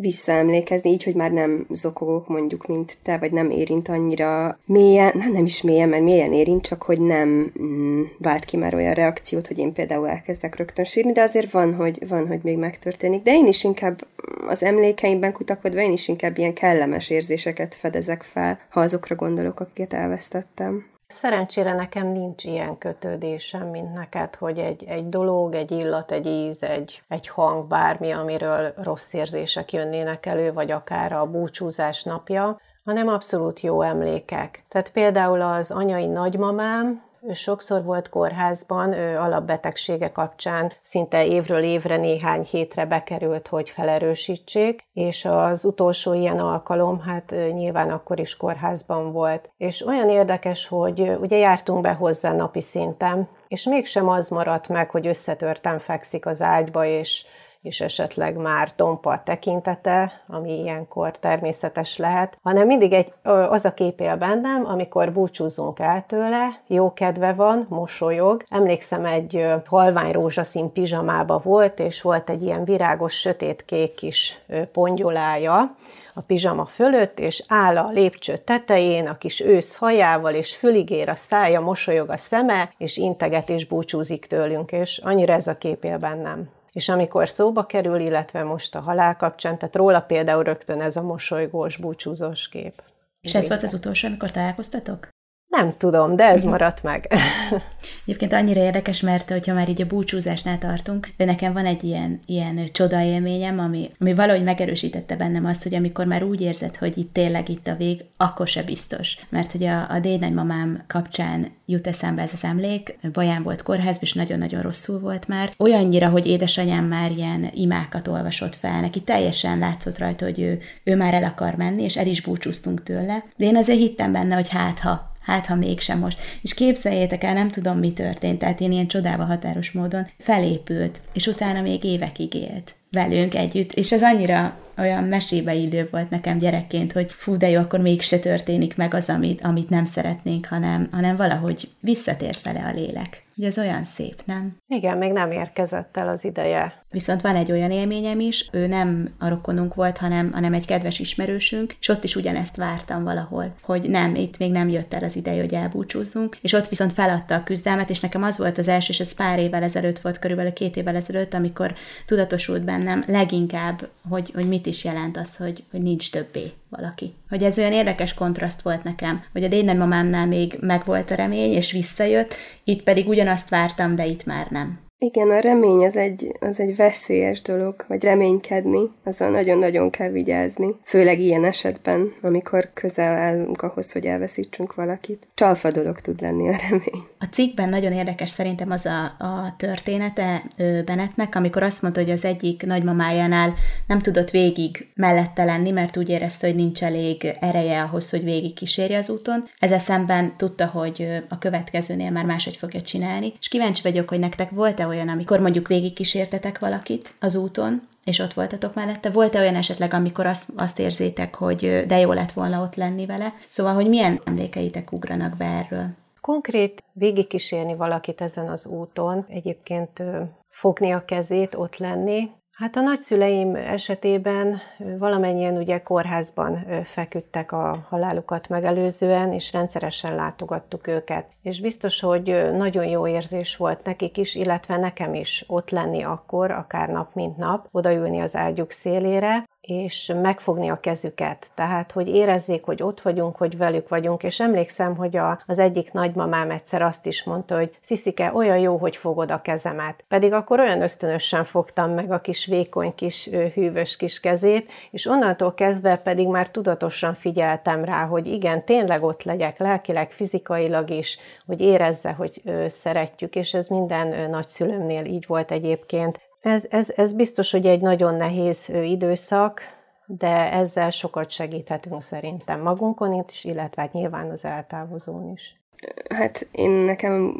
visszaemlékezni, 0.00 0.90
így, 0.90 1.04
hogy 1.04 1.14
már 1.14 1.32
nem 1.32 1.66
zokogok 1.70 2.28
mondjuk, 2.28 2.66
mint 2.66 2.98
te, 3.02 3.18
vagy 3.18 3.32
nem 3.32 3.50
érint 3.50 3.88
annyira 3.88 4.58
mélyen, 4.64 5.12
nem, 5.14 5.32
nem 5.32 5.44
is 5.44 5.62
mélyen, 5.62 5.88
mert 5.88 6.02
mélyen 6.02 6.32
érint, 6.32 6.62
csak 6.62 6.82
hogy 6.82 7.00
nem 7.00 7.52
mm, 7.62 8.02
vált 8.18 8.44
ki 8.44 8.56
már 8.56 8.74
olyan 8.74 8.94
reakciót, 8.94 9.46
hogy 9.46 9.58
én 9.58 9.72
például 9.72 10.08
elkezdek 10.08 10.56
rögtön 10.56 10.84
sírni, 10.84 11.12
de 11.12 11.22
azért 11.22 11.50
van, 11.50 11.74
hogy, 11.74 12.08
van, 12.08 12.26
hogy 12.26 12.40
még 12.42 12.56
megtörténik. 12.56 13.22
De 13.22 13.32
én 13.32 13.46
is 13.46 13.64
inkább 13.64 14.06
az 14.48 14.62
emlékeimben 14.62 15.32
kutakodva, 15.32 15.80
én 15.80 15.92
is 15.92 16.08
inkább 16.08 16.38
ilyen 16.38 16.54
kellemes 16.54 17.10
érzéseket 17.10 17.74
fedezek 17.74 18.22
fel, 18.22 18.58
ha 18.70 18.80
azokra 18.80 19.14
gondolok, 19.14 19.60
akiket 19.60 19.92
elvesztettem. 19.92 20.84
Szerencsére 21.10 21.74
nekem 21.74 22.06
nincs 22.06 22.44
ilyen 22.44 22.78
kötődésem, 22.78 23.68
mint 23.68 23.92
neked, 23.94 24.34
hogy 24.34 24.58
egy, 24.58 24.84
egy 24.84 25.08
dolog, 25.08 25.54
egy 25.54 25.70
illat, 25.70 26.12
egy 26.12 26.26
íz, 26.26 26.62
egy, 26.62 27.02
egy 27.08 27.28
hang, 27.28 27.66
bármi, 27.66 28.12
amiről 28.12 28.74
rossz 28.82 29.12
érzések 29.12 29.72
jönnének 29.72 30.26
elő, 30.26 30.52
vagy 30.52 30.70
akár 30.70 31.12
a 31.12 31.26
búcsúzás 31.26 32.02
napja, 32.02 32.60
hanem 32.84 33.08
abszolút 33.08 33.60
jó 33.60 33.82
emlékek. 33.82 34.64
Tehát 34.68 34.92
például 34.92 35.40
az 35.40 35.70
anyai 35.70 36.06
nagymamám, 36.06 37.02
sokszor 37.32 37.84
volt 37.84 38.08
kórházban, 38.08 38.92
ő 38.92 39.18
alapbetegsége 39.18 40.08
kapcsán 40.08 40.72
szinte 40.82 41.26
évről 41.26 41.62
évre 41.62 41.96
néhány 41.96 42.42
hétre 42.42 42.86
bekerült, 42.86 43.48
hogy 43.48 43.70
felerősítsék, 43.70 44.86
és 44.92 45.24
az 45.24 45.64
utolsó 45.64 46.12
ilyen 46.12 46.38
alkalom, 46.38 47.00
hát 47.00 47.34
nyilván 47.52 47.90
akkor 47.90 48.20
is 48.20 48.36
kórházban 48.36 49.12
volt. 49.12 49.50
És 49.56 49.86
olyan 49.86 50.08
érdekes, 50.08 50.66
hogy 50.66 51.00
ugye 51.20 51.36
jártunk 51.36 51.80
be 51.80 51.92
hozzá 51.92 52.32
napi 52.32 52.60
szinten, 52.60 53.28
és 53.48 53.64
mégsem 53.64 54.08
az 54.08 54.28
maradt 54.28 54.68
meg, 54.68 54.90
hogy 54.90 55.06
összetörtem 55.06 55.78
fekszik 55.78 56.26
az 56.26 56.42
ágyba, 56.42 56.84
és 56.84 57.26
és 57.68 57.80
esetleg 57.80 58.36
már 58.36 58.74
tompa 58.74 59.22
tekintete, 59.24 60.22
ami 60.26 60.60
ilyenkor 60.60 61.18
természetes 61.18 61.96
lehet, 61.96 62.38
hanem 62.42 62.66
mindig 62.66 62.92
egy, 62.92 63.12
az 63.50 63.64
a 63.64 63.74
kép 63.74 64.00
él 64.00 64.16
bennem, 64.16 64.66
amikor 64.66 65.12
búcsúzunk 65.12 65.78
el 65.78 66.04
tőle, 66.06 66.48
jó 66.66 66.92
kedve 66.92 67.32
van, 67.32 67.66
mosolyog. 67.68 68.42
Emlékszem, 68.48 69.04
egy 69.04 69.46
halvány 69.66 70.12
rózsaszín 70.12 70.72
pizsamába 70.72 71.40
volt, 71.44 71.80
és 71.80 72.02
volt 72.02 72.30
egy 72.30 72.42
ilyen 72.42 72.64
virágos, 72.64 73.14
sötétkék 73.14 73.94
kis 73.94 74.38
pongyolája, 74.72 75.76
a 76.14 76.20
pizsama 76.20 76.64
fölött, 76.64 77.18
és 77.18 77.44
áll 77.48 77.76
a 77.76 77.90
lépcső 77.90 78.36
tetején, 78.36 79.06
a 79.06 79.18
kis 79.18 79.40
ősz 79.40 79.76
hajával, 79.76 80.34
és 80.34 80.56
füligér 80.56 81.08
a 81.08 81.16
szája, 81.16 81.60
mosolyog 81.60 82.10
a 82.10 82.16
szeme, 82.16 82.72
és 82.78 82.96
integet 82.96 83.48
és 83.48 83.66
búcsúzik 83.66 84.26
tőlünk, 84.26 84.72
és 84.72 84.98
annyira 84.98 85.32
ez 85.32 85.46
a 85.46 85.58
kép 85.58 85.84
él 85.84 85.98
bennem. 85.98 86.56
És 86.72 86.88
amikor 86.88 87.28
szóba 87.28 87.66
kerül, 87.66 88.00
illetve 88.00 88.42
most 88.42 88.74
a 88.74 88.80
halál 88.80 89.16
kapcsán, 89.16 89.58
tehát 89.58 89.76
róla 89.76 90.00
például 90.00 90.42
rögtön 90.42 90.82
ez 90.82 90.96
a 90.96 91.02
mosolygós, 91.02 91.76
búcsúzós 91.76 92.48
kép. 92.48 92.82
És 93.20 93.34
ez 93.34 93.48
volt 93.48 93.62
az 93.62 93.74
utolsó, 93.74 94.06
amikor 94.06 94.30
találkoztatok? 94.30 95.08
Nem 95.48 95.74
tudom, 95.76 96.16
de 96.16 96.24
ez 96.24 96.42
maradt 96.42 96.82
meg. 96.82 97.08
Egyébként 98.04 98.32
annyira 98.32 98.60
érdekes, 98.60 99.00
mert 99.00 99.30
hogyha 99.30 99.54
már 99.54 99.68
így 99.68 99.82
a 99.82 99.86
búcsúzásnál 99.86 100.58
tartunk, 100.58 101.08
de 101.16 101.24
nekem 101.24 101.52
van 101.52 101.66
egy 101.66 101.84
ilyen, 101.84 102.20
ilyen 102.26 102.68
csoda 102.72 103.02
élményem, 103.02 103.58
ami, 103.58 103.90
ami 104.00 104.14
valahogy 104.14 104.42
megerősítette 104.42 105.16
bennem 105.16 105.44
azt, 105.44 105.62
hogy 105.62 105.74
amikor 105.74 106.06
már 106.06 106.22
úgy 106.22 106.40
érzed, 106.40 106.76
hogy 106.76 106.98
itt 106.98 107.12
tényleg 107.12 107.48
itt 107.48 107.66
a 107.66 107.74
vég, 107.74 108.04
akkor 108.16 108.46
se 108.46 108.62
biztos. 108.62 109.16
Mert 109.28 109.52
hogy 109.52 109.64
a, 109.64 109.90
a 109.90 109.98
dédnagymamám 110.00 110.84
kapcsán 110.86 111.50
jut 111.66 111.86
eszembe 111.86 112.22
ez 112.22 112.32
az 112.32 112.44
emlék, 112.44 112.98
Baján 113.12 113.42
volt 113.42 113.62
kórházban, 113.62 114.02
és 114.02 114.12
nagyon-nagyon 114.12 114.62
rosszul 114.62 115.00
volt 115.00 115.28
már. 115.28 115.52
Olyannyira, 115.58 116.08
hogy 116.08 116.26
édesanyám 116.26 116.84
már 116.84 117.10
ilyen 117.10 117.50
imákat 117.54 118.08
olvasott 118.08 118.54
fel, 118.54 118.80
neki 118.80 119.00
teljesen 119.00 119.58
látszott 119.58 119.98
rajta, 119.98 120.24
hogy 120.24 120.40
ő, 120.40 120.58
ő 120.84 120.96
már 120.96 121.14
el 121.14 121.24
akar 121.24 121.54
menni, 121.54 121.82
és 121.82 121.96
el 121.96 122.06
is 122.06 122.22
búcsúztunk 122.22 122.82
tőle. 122.82 123.24
De 123.36 123.44
én 123.44 123.56
azért 123.56 123.78
hittem 123.78 124.12
benne, 124.12 124.34
hogy 124.34 124.48
hát 124.48 124.78
ha 124.78 125.07
hát 125.32 125.46
ha 125.46 125.54
mégsem 125.54 125.98
most. 125.98 126.20
És 126.42 126.54
képzeljétek 126.54 127.24
el, 127.24 127.34
nem 127.34 127.50
tudom, 127.50 127.78
mi 127.78 127.92
történt, 127.92 128.38
tehát 128.38 128.60
én 128.60 128.72
ilyen 128.72 128.86
csodába 128.86 129.24
határos 129.24 129.72
módon 129.72 130.06
felépült, 130.18 131.00
és 131.12 131.26
utána 131.26 131.60
még 131.60 131.84
évekig 131.84 132.34
élt 132.34 132.74
velünk 132.90 133.34
együtt, 133.34 133.72
és 133.72 133.92
ez 133.92 134.02
annyira 134.02 134.56
olyan 134.78 135.04
mesébe 135.04 135.54
idő 135.54 135.88
volt 135.90 136.10
nekem 136.10 136.38
gyerekként, 136.38 136.92
hogy 136.92 137.12
fú, 137.12 137.36
de 137.36 137.48
jó, 137.48 137.60
akkor 137.60 137.80
mégse 137.80 138.18
történik 138.18 138.76
meg 138.76 138.94
az, 138.94 139.08
amit, 139.08 139.40
amit 139.40 139.68
nem 139.68 139.84
szeretnénk, 139.84 140.46
hanem, 140.46 140.88
hanem 140.90 141.16
valahogy 141.16 141.68
visszatért 141.80 142.42
vele 142.42 142.64
a 142.64 142.72
lélek. 142.72 143.26
Ugye 143.36 143.46
ez 143.46 143.58
olyan 143.58 143.84
szép, 143.84 144.22
nem? 144.24 144.56
Igen, 144.66 144.98
még 144.98 145.12
nem 145.12 145.30
érkezett 145.30 145.96
el 145.96 146.08
az 146.08 146.24
ideje. 146.24 146.84
Viszont 146.90 147.20
van 147.20 147.36
egy 147.36 147.52
olyan 147.52 147.70
élményem 147.70 148.20
is, 148.20 148.48
ő 148.52 148.66
nem 148.66 149.14
a 149.18 149.28
rokonunk 149.28 149.74
volt, 149.74 149.98
hanem, 149.98 150.32
hanem 150.32 150.52
egy 150.52 150.66
kedves 150.66 150.98
ismerősünk, 150.98 151.74
és 151.80 151.88
ott 151.88 152.04
is 152.04 152.16
ugyanezt 152.16 152.56
vártam 152.56 153.04
valahol, 153.04 153.54
hogy 153.62 153.90
nem, 153.90 154.14
itt 154.14 154.38
még 154.38 154.52
nem 154.52 154.68
jött 154.68 154.94
el 154.94 155.04
az 155.04 155.16
ideje, 155.16 155.40
hogy 155.40 155.54
elbúcsúzzunk, 155.54 156.36
és 156.40 156.52
ott 156.52 156.68
viszont 156.68 156.92
feladta 156.92 157.34
a 157.34 157.42
küzdelmet, 157.42 157.90
és 157.90 158.00
nekem 158.00 158.22
az 158.22 158.38
volt 158.38 158.58
az 158.58 158.68
első, 158.68 158.92
és 158.92 159.00
ez 159.00 159.14
pár 159.14 159.38
évvel 159.38 159.62
ezelőtt 159.62 159.98
volt, 159.98 160.18
körülbelül 160.18 160.52
két 160.52 160.76
évvel 160.76 160.96
ezelőtt, 160.96 161.34
amikor 161.34 161.74
tudatosult 162.06 162.62
bennem 162.62 163.04
leginkább, 163.06 163.88
hogy, 164.08 164.30
hogy 164.34 164.48
mit 164.48 164.66
is 164.66 164.84
jelent 164.84 165.16
az, 165.16 165.36
hogy, 165.36 165.64
hogy 165.70 165.82
nincs 165.82 166.10
többé 166.10 166.52
valaki. 166.68 167.14
Hogy 167.28 167.42
ez 167.42 167.58
olyan 167.58 167.72
érdekes 167.72 168.14
kontraszt 168.14 168.62
volt 168.62 168.84
nekem, 168.84 169.22
hogy 169.32 169.44
a 169.44 169.48
dédnagymamámnál 169.48 170.26
még 170.26 170.56
megvolt 170.60 171.10
a 171.10 171.14
remény, 171.14 171.52
és 171.52 171.72
visszajött, 171.72 172.34
itt 172.64 172.82
pedig 172.82 173.08
ugyanazt 173.08 173.48
vártam, 173.48 173.94
de 173.94 174.06
itt 174.06 174.24
már 174.24 174.46
nem. 174.50 174.87
Igen, 175.00 175.30
a 175.30 175.38
remény 175.38 175.84
az 175.84 175.96
egy, 175.96 176.32
az 176.40 176.60
egy 176.60 176.76
veszélyes 176.76 177.42
dolog, 177.42 177.84
vagy 177.88 178.02
reménykedni, 178.02 178.90
azzal 179.04 179.30
nagyon-nagyon 179.30 179.90
kell 179.90 180.10
vigyázni. 180.10 180.74
Főleg 180.84 181.20
ilyen 181.20 181.44
esetben, 181.44 182.12
amikor 182.22 182.70
közel 182.74 183.16
állunk 183.16 183.62
ahhoz, 183.62 183.92
hogy 183.92 184.06
elveszítsünk 184.06 184.74
valakit. 184.74 185.28
Csalfa 185.34 185.70
dolog 185.70 186.00
tud 186.00 186.20
lenni 186.20 186.48
a 186.48 186.56
remény. 186.68 187.02
A 187.18 187.24
cikkben 187.24 187.68
nagyon 187.68 187.92
érdekes 187.92 188.30
szerintem 188.30 188.70
az 188.70 188.86
a, 188.86 189.04
a 189.04 189.54
története 189.56 190.42
Benetnek, 190.84 191.34
amikor 191.34 191.62
azt 191.62 191.82
mondta, 191.82 192.00
hogy 192.00 192.10
az 192.10 192.24
egyik 192.24 192.66
nagymamájánál 192.66 193.54
nem 193.86 193.98
tudott 193.98 194.30
végig 194.30 194.88
mellette 194.94 195.44
lenni, 195.44 195.70
mert 195.70 195.96
úgy 195.96 196.08
érezte, 196.08 196.46
hogy 196.46 196.56
nincs 196.56 196.82
elég 196.82 197.36
ereje 197.40 197.82
ahhoz, 197.82 198.10
hogy 198.10 198.24
végig 198.24 198.54
kísérje 198.54 198.98
az 198.98 199.10
úton. 199.10 199.48
Ezzel 199.58 199.78
szemben 199.78 200.32
tudta, 200.36 200.66
hogy 200.66 201.22
a 201.28 201.38
következőnél 201.38 202.10
már 202.10 202.24
máshogy 202.24 202.56
fogja 202.56 202.80
csinálni. 202.80 203.32
És 203.38 203.48
kíváncsi 203.48 203.82
vagyok, 203.82 204.08
hogy 204.08 204.18
nektek 204.18 204.50
volt-e 204.50 204.86
olyan, 204.88 205.08
amikor 205.08 205.40
mondjuk 205.40 205.68
végigkísértetek 205.68 206.58
valakit 206.58 207.14
az 207.20 207.36
úton, 207.36 207.80
és 208.04 208.18
ott 208.18 208.32
voltatok 208.32 208.74
mellette? 208.74 209.10
Volt-e 209.10 209.40
olyan 209.40 209.54
esetleg, 209.54 209.94
amikor 209.94 210.26
azt, 210.26 210.48
azt 210.56 210.78
érzétek, 210.78 211.34
hogy 211.34 211.84
de 211.86 211.98
jó 211.98 212.12
lett 212.12 212.32
volna 212.32 212.62
ott 212.62 212.74
lenni 212.74 213.06
vele? 213.06 213.34
Szóval, 213.48 213.74
hogy 213.74 213.88
milyen 213.88 214.20
emlékeitek 214.24 214.92
ugranak 214.92 215.36
be 215.36 215.44
erről? 215.44 215.86
Konkrét 216.20 216.82
végigkísérni 216.92 217.74
valakit 217.74 218.20
ezen 218.20 218.48
az 218.48 218.66
úton, 218.66 219.24
egyébként 219.28 220.02
fogni 220.48 220.92
a 220.92 221.04
kezét, 221.04 221.54
ott 221.54 221.76
lenni, 221.76 222.30
Hát 222.58 222.76
a 222.76 222.80
nagyszüleim 222.80 223.54
esetében 223.54 224.60
valamennyien 224.98 225.56
ugye 225.56 225.82
kórházban 225.82 226.66
feküdtek 226.84 227.52
a 227.52 227.86
halálukat 227.88 228.48
megelőzően, 228.48 229.32
és 229.32 229.52
rendszeresen 229.52 230.14
látogattuk 230.14 230.86
őket. 230.86 231.26
És 231.42 231.60
biztos, 231.60 232.00
hogy 232.00 232.50
nagyon 232.52 232.84
jó 232.84 233.06
érzés 233.06 233.56
volt 233.56 233.84
nekik 233.84 234.16
is, 234.16 234.34
illetve 234.34 234.76
nekem 234.76 235.14
is 235.14 235.44
ott 235.46 235.70
lenni 235.70 236.02
akkor, 236.02 236.50
akár 236.50 236.88
nap 236.88 237.14
mint 237.14 237.36
nap, 237.36 237.68
odaülni 237.70 238.20
az 238.20 238.36
ágyuk 238.36 238.70
szélére, 238.70 239.44
és 239.70 240.12
megfogni 240.22 240.70
a 240.70 240.80
kezüket. 240.80 241.46
Tehát, 241.54 241.92
hogy 241.92 242.08
érezzék, 242.08 242.64
hogy 242.64 242.82
ott 242.82 243.00
vagyunk, 243.00 243.36
hogy 243.36 243.56
velük 243.56 243.88
vagyunk, 243.88 244.22
és 244.22 244.40
emlékszem, 244.40 244.96
hogy 244.96 245.16
a, 245.16 245.42
az 245.46 245.58
egyik 245.58 245.92
nagymamám 245.92 246.50
egyszer 246.50 246.82
azt 246.82 247.06
is 247.06 247.24
mondta, 247.24 247.56
hogy 247.56 247.76
Sziszike, 247.80 248.32
olyan 248.34 248.58
jó, 248.58 248.76
hogy 248.76 248.96
fogod 248.96 249.30
a 249.30 249.42
kezemet. 249.42 250.04
Pedig 250.08 250.32
akkor 250.32 250.60
olyan 250.60 250.82
ösztönösen 250.82 251.44
fogtam 251.44 251.90
meg 251.90 252.12
a 252.12 252.20
kis 252.20 252.46
vékony 252.46 252.94
kis 252.94 253.28
hűvös 253.54 253.96
kis 253.96 254.20
kezét, 254.20 254.70
és 254.90 255.06
onnantól 255.06 255.54
kezdve 255.54 255.96
pedig 255.96 256.26
már 256.26 256.50
tudatosan 256.50 257.14
figyeltem 257.14 257.84
rá, 257.84 258.06
hogy 258.06 258.26
igen, 258.26 258.64
tényleg 258.64 259.02
ott 259.02 259.22
legyek 259.22 259.58
lelkileg, 259.58 260.10
fizikailag 260.10 260.90
is, 260.90 261.18
hogy 261.46 261.60
érezze, 261.60 262.12
hogy 262.12 262.42
szeretjük, 262.66 263.36
és 263.36 263.54
ez 263.54 263.66
minden 263.66 264.30
nagyszülőmnél 264.30 265.04
így 265.04 265.24
volt 265.26 265.50
egyébként. 265.50 266.27
Ez, 266.40 266.66
ez, 266.70 266.92
ez 266.96 267.12
biztos, 267.12 267.50
hogy 267.50 267.66
egy 267.66 267.80
nagyon 267.80 268.14
nehéz 268.14 268.68
időszak, 268.68 269.60
de 270.06 270.52
ezzel 270.52 270.90
sokat 270.90 271.30
segíthetünk 271.30 272.02
szerintem 272.02 272.60
magunkon 272.60 273.24
is, 273.28 273.44
illetve 273.44 273.82
hát 273.82 273.92
nyilván 273.92 274.30
az 274.30 274.44
eltávozón 274.44 275.32
is. 275.34 275.60
Hát 276.08 276.48
én 276.50 276.70
nekem 276.70 277.34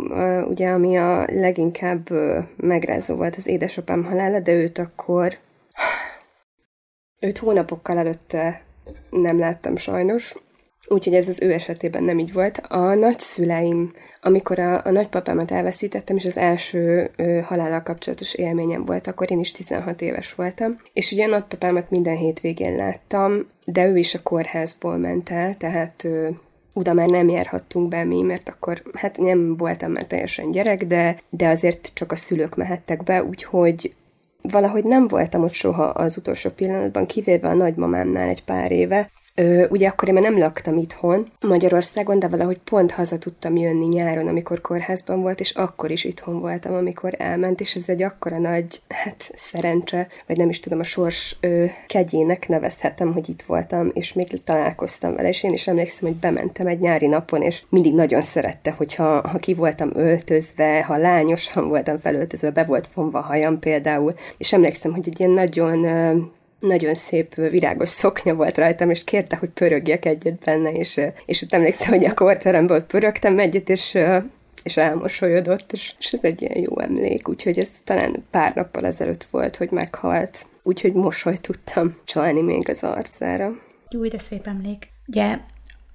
ugye, 0.49 0.69
ami 0.71 0.99
a 0.99 1.25
leginkább 1.31 2.09
megrázó 2.57 3.15
volt 3.15 3.37
az 3.37 3.47
édesapám 3.47 4.05
halála, 4.05 4.41
de 4.41 4.53
őt 4.53 4.79
akkor 4.79 5.39
öt 7.21 7.39
hónapokkal 7.39 7.99
előtte 7.99 8.63
nem 9.11 9.39
láttam 9.39 9.77
sajnos, 9.77 10.35
Úgyhogy 10.89 11.15
ez 11.15 11.29
az 11.29 11.41
ő 11.41 11.53
esetében 11.53 12.03
nem 12.03 12.19
így 12.19 12.33
volt. 12.33 12.59
A 12.69 12.95
nagyszüleim, 12.95 13.93
amikor 14.23 14.59
a, 14.59 14.85
a 14.85 14.91
nagypapámat 14.91 15.51
elveszítettem, 15.51 16.17
és 16.17 16.25
az 16.25 16.37
első 16.37 17.11
ö, 17.17 17.41
halállal 17.45 17.83
kapcsolatos 17.83 18.35
élményem 18.35 18.85
volt, 18.85 19.07
akkor 19.07 19.31
én 19.31 19.39
is 19.39 19.53
16 19.53 20.01
éves 20.01 20.35
voltam. 20.35 20.77
És 20.93 21.13
ugye 21.13 21.25
a 21.25 21.29
nagypapámat 21.29 21.91
minden 21.91 22.17
hétvégén 22.17 22.77
láttam, 22.77 23.47
de 23.65 23.87
ő 23.87 23.97
is 23.97 24.15
a 24.15 24.23
kórházból 24.23 24.97
ment 24.97 25.31
el, 25.31 25.57
tehát 25.57 26.05
ö, 26.05 26.29
oda 26.73 26.93
már 26.93 27.09
nem 27.09 27.29
járhattunk 27.29 27.89
be 27.89 28.05
mi, 28.05 28.23
mert 28.23 28.49
akkor 28.49 28.83
hát 28.95 29.19
nem 29.19 29.57
voltam 29.57 29.93
már 29.93 30.05
teljesen 30.05 30.51
gyerek, 30.51 30.85
de, 30.85 31.21
de 31.31 31.49
azért 31.49 31.91
csak 31.95 32.13
a 32.13 32.17
szülők 32.17 32.57
mehettek 32.57 33.03
be, 33.03 33.25
úgyhogy 33.25 33.95
valahogy 34.43 34.85
nem 34.85 35.09
voltam 35.09 35.43
ott 35.43 35.53
soha 35.53 35.83
az 35.83 36.17
utolsó 36.17 36.51
pillanatban, 36.51 37.07
kivéve 37.07 37.49
a 37.49 37.55
nagymamámnál 37.55 38.29
egy 38.29 38.45
pár 38.45 38.73
éve, 38.73 39.11
Ö, 39.39 39.67
ugye 39.69 39.89
akkor 39.89 40.09
én 40.09 40.15
már 40.15 40.23
nem 40.23 40.39
laktam 40.39 40.77
itthon 40.77 41.27
Magyarországon, 41.41 42.19
de 42.19 42.29
valahogy 42.29 42.59
pont 42.59 42.91
haza 42.91 43.19
tudtam 43.19 43.57
jönni 43.57 43.87
nyáron, 43.87 44.27
amikor 44.27 44.61
kórházban 44.61 45.21
volt, 45.21 45.41
és 45.41 45.51
akkor 45.51 45.91
is 45.91 46.05
itthon 46.05 46.41
voltam, 46.41 46.75
amikor 46.75 47.15
elment, 47.19 47.61
és 47.61 47.75
ez 47.75 47.83
egy 47.87 48.03
akkora 48.03 48.39
nagy, 48.39 48.81
hát 48.89 49.31
szerencse, 49.35 50.09
vagy 50.27 50.37
nem 50.37 50.49
is 50.49 50.61
tudom, 50.61 50.79
a 50.79 50.83
sors 50.83 51.37
ö, 51.41 51.65
kegyének 51.87 52.49
nevezhetem, 52.49 53.13
hogy 53.13 53.29
itt 53.29 53.43
voltam, 53.43 53.91
és 53.95 54.13
még 54.13 54.45
találkoztam 54.45 55.15
vele, 55.15 55.29
és 55.29 55.43
én 55.43 55.53
is 55.53 55.67
emlékszem, 55.67 56.09
hogy 56.09 56.19
bementem 56.19 56.67
egy 56.67 56.79
nyári 56.79 57.07
napon, 57.07 57.43
és 57.43 57.63
mindig 57.69 57.95
nagyon 57.95 58.21
szerette, 58.21 58.71
hogyha 58.71 59.29
ha 59.29 59.39
ki 59.39 59.55
voltam 59.55 59.91
öltözve, 59.95 60.83
ha 60.83 60.97
lányosan 60.97 61.69
voltam 61.69 61.99
felöltözve, 61.99 62.51
be 62.51 62.65
volt 62.65 62.87
fonva 62.87 63.21
hajam 63.21 63.59
például, 63.59 64.15
és 64.39 64.53
emlékszem, 64.53 64.93
hogy 64.93 65.09
egy 65.09 65.21
ilyen 65.21 65.33
nagyon 65.33 65.87
nagyon 66.61 66.95
szép 66.95 67.35
virágos 67.35 67.89
szoknya 67.89 68.35
volt 68.35 68.59
rajtam, 68.59 68.91
és 68.91 69.05
kérte, 69.05 69.37
hogy 69.37 69.49
pörögjek 69.49 70.05
egyet 70.05 70.39
benne, 70.45 70.71
és, 70.71 71.01
és 71.27 71.43
ott 71.43 71.53
emlékszem, 71.53 71.89
hogy 71.89 72.05
a 72.05 72.15
kórteremből 72.15 72.83
pörögtem 72.83 73.39
egyet, 73.39 73.69
és 73.69 73.99
és 74.63 74.77
elmosolyodott, 74.77 75.73
és, 75.73 75.95
és 75.99 76.13
ez 76.13 76.19
egy 76.23 76.43
ilyen 76.43 76.59
jó 76.59 76.81
emlék, 76.81 77.29
úgyhogy 77.29 77.59
ez 77.59 77.69
talán 77.85 78.25
pár 78.31 78.55
nappal 78.55 78.87
ezelőtt 78.87 79.25
volt, 79.25 79.57
hogy 79.57 79.71
meghalt, 79.71 80.47
úgyhogy 80.63 80.93
mosolyt 80.93 81.41
tudtam 81.41 81.97
csalni 82.05 82.41
még 82.41 82.69
az 82.69 82.83
arcára. 82.83 83.53
Jó, 83.91 84.07
de 84.07 84.19
szép 84.19 84.47
emlék. 84.47 84.89
Ugye 85.07 85.39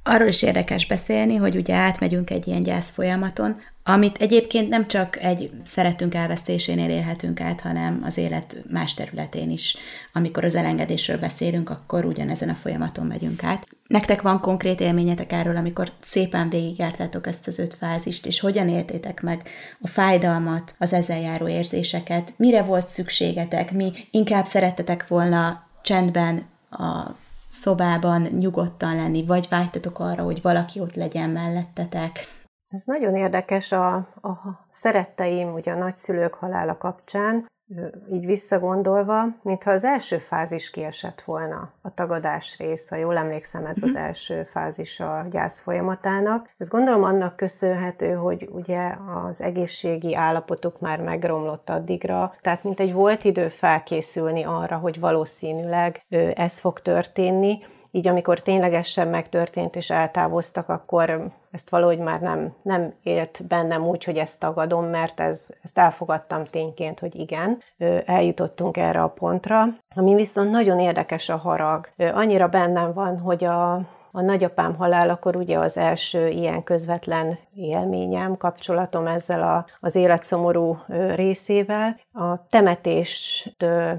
arról 0.03 0.27
is 0.27 0.41
érdekes 0.41 0.85
beszélni, 0.85 1.35
hogy 1.35 1.55
ugye 1.55 1.73
átmegyünk 1.73 2.29
egy 2.29 2.47
ilyen 2.47 2.61
gyász 2.61 2.91
folyamaton, 2.91 3.61
amit 3.83 4.17
egyébként 4.17 4.69
nem 4.69 4.87
csak 4.87 5.19
egy 5.19 5.51
szeretünk 5.63 6.13
elvesztésénél 6.15 6.89
élhetünk 6.89 7.41
át, 7.41 7.61
hanem 7.61 8.01
az 8.05 8.17
élet 8.17 8.63
más 8.69 8.93
területén 8.93 9.49
is. 9.49 9.77
Amikor 10.13 10.45
az 10.45 10.55
elengedésről 10.55 11.17
beszélünk, 11.17 11.69
akkor 11.69 12.05
ugyanezen 12.05 12.49
a 12.49 12.53
folyamaton 12.53 13.05
megyünk 13.05 13.43
át. 13.43 13.67
Nektek 13.87 14.21
van 14.21 14.39
konkrét 14.39 14.79
élményetek 14.79 15.31
erről, 15.31 15.55
amikor 15.55 15.91
szépen 15.99 16.49
végigjártátok 16.49 17.27
ezt 17.27 17.47
az 17.47 17.59
öt 17.59 17.73
fázist, 17.73 18.25
és 18.25 18.39
hogyan 18.39 18.69
éltétek 18.69 19.21
meg 19.21 19.47
a 19.81 19.87
fájdalmat, 19.87 20.75
az 20.79 20.93
ezzel 20.93 21.19
járó 21.19 21.47
érzéseket, 21.47 22.33
mire 22.37 22.61
volt 22.61 22.87
szükségetek, 22.87 23.71
mi 23.71 23.91
inkább 24.11 24.45
szerettetek 24.45 25.07
volna 25.07 25.67
csendben 25.81 26.45
a 26.69 27.15
szobában 27.47 28.21
nyugodtan 28.21 28.95
lenni, 28.95 29.25
vagy 29.25 29.47
vágytatok 29.49 29.99
arra, 29.99 30.23
hogy 30.23 30.41
valaki 30.41 30.79
ott 30.79 30.95
legyen 30.95 31.29
mellettetek, 31.29 32.27
ez 32.73 32.83
nagyon 32.85 33.15
érdekes 33.15 33.71
a, 33.71 33.95
a 34.21 34.65
szeretteim, 34.69 35.53
ugye 35.53 35.71
a 35.71 35.77
nagyszülők 35.77 36.33
halála 36.33 36.77
kapcsán, 36.77 37.51
így 38.11 38.25
visszagondolva, 38.25 39.23
mintha 39.41 39.71
az 39.71 39.83
első 39.83 40.17
fázis 40.17 40.69
kiesett 40.69 41.21
volna, 41.21 41.71
a 41.81 41.93
tagadás 41.93 42.57
rész, 42.57 42.89
ha 42.89 42.95
jól 42.95 43.17
emlékszem, 43.17 43.65
ez 43.65 43.77
az 43.81 43.93
mhm. 43.93 44.03
első 44.03 44.43
fázis 44.43 44.99
a 44.99 45.25
gyász 45.29 45.61
folyamatának. 45.61 46.49
Ez 46.57 46.69
gondolom 46.69 47.03
annak 47.03 47.35
köszönhető, 47.35 48.13
hogy 48.13 48.49
ugye 48.51 48.95
az 49.27 49.41
egészségi 49.41 50.15
állapotuk 50.15 50.79
már 50.79 51.01
megromlott 51.01 51.69
addigra, 51.69 52.35
tehát 52.41 52.63
mint 52.63 52.79
egy 52.79 52.93
volt 52.93 53.23
idő 53.23 53.47
felkészülni 53.47 54.43
arra, 54.43 54.77
hogy 54.77 54.99
valószínűleg 54.99 56.05
ez 56.33 56.59
fog 56.59 56.79
történni, 56.79 57.59
így 57.95 58.07
amikor 58.07 58.41
ténylegesen 58.41 59.07
megtörtént 59.07 59.75
és 59.75 59.89
eltávoztak, 59.89 60.69
akkor 60.69 61.31
ezt 61.51 61.69
valahogy 61.69 61.97
már 61.97 62.19
nem, 62.19 62.53
nem 62.61 62.93
élt 63.03 63.41
bennem 63.47 63.85
úgy, 63.85 64.03
hogy 64.03 64.17
ezt 64.17 64.39
tagadom, 64.39 64.85
mert 64.85 65.19
ez, 65.19 65.49
ezt 65.61 65.77
elfogadtam 65.77 66.45
tényként, 66.45 66.99
hogy 66.99 67.15
igen, 67.15 67.61
eljutottunk 68.05 68.77
erre 68.77 69.01
a 69.01 69.07
pontra. 69.07 69.65
Ami 69.95 70.15
viszont 70.15 70.51
nagyon 70.51 70.79
érdekes 70.79 71.29
a 71.29 71.37
harag. 71.37 71.89
Annyira 71.97 72.47
bennem 72.47 72.93
van, 72.93 73.19
hogy 73.19 73.43
a, 73.43 73.81
a 74.15 74.21
nagyapám 74.21 74.75
halálakor 74.75 75.35
ugye 75.35 75.57
az 75.57 75.77
első 75.77 76.27
ilyen 76.27 76.63
közvetlen 76.63 77.37
élményem, 77.55 78.37
kapcsolatom 78.37 79.07
ezzel 79.07 79.41
a, 79.41 79.65
az 79.79 79.95
életszomorú 79.95 80.77
részével. 81.15 81.99
A 82.13 82.47
temetést 82.49 83.55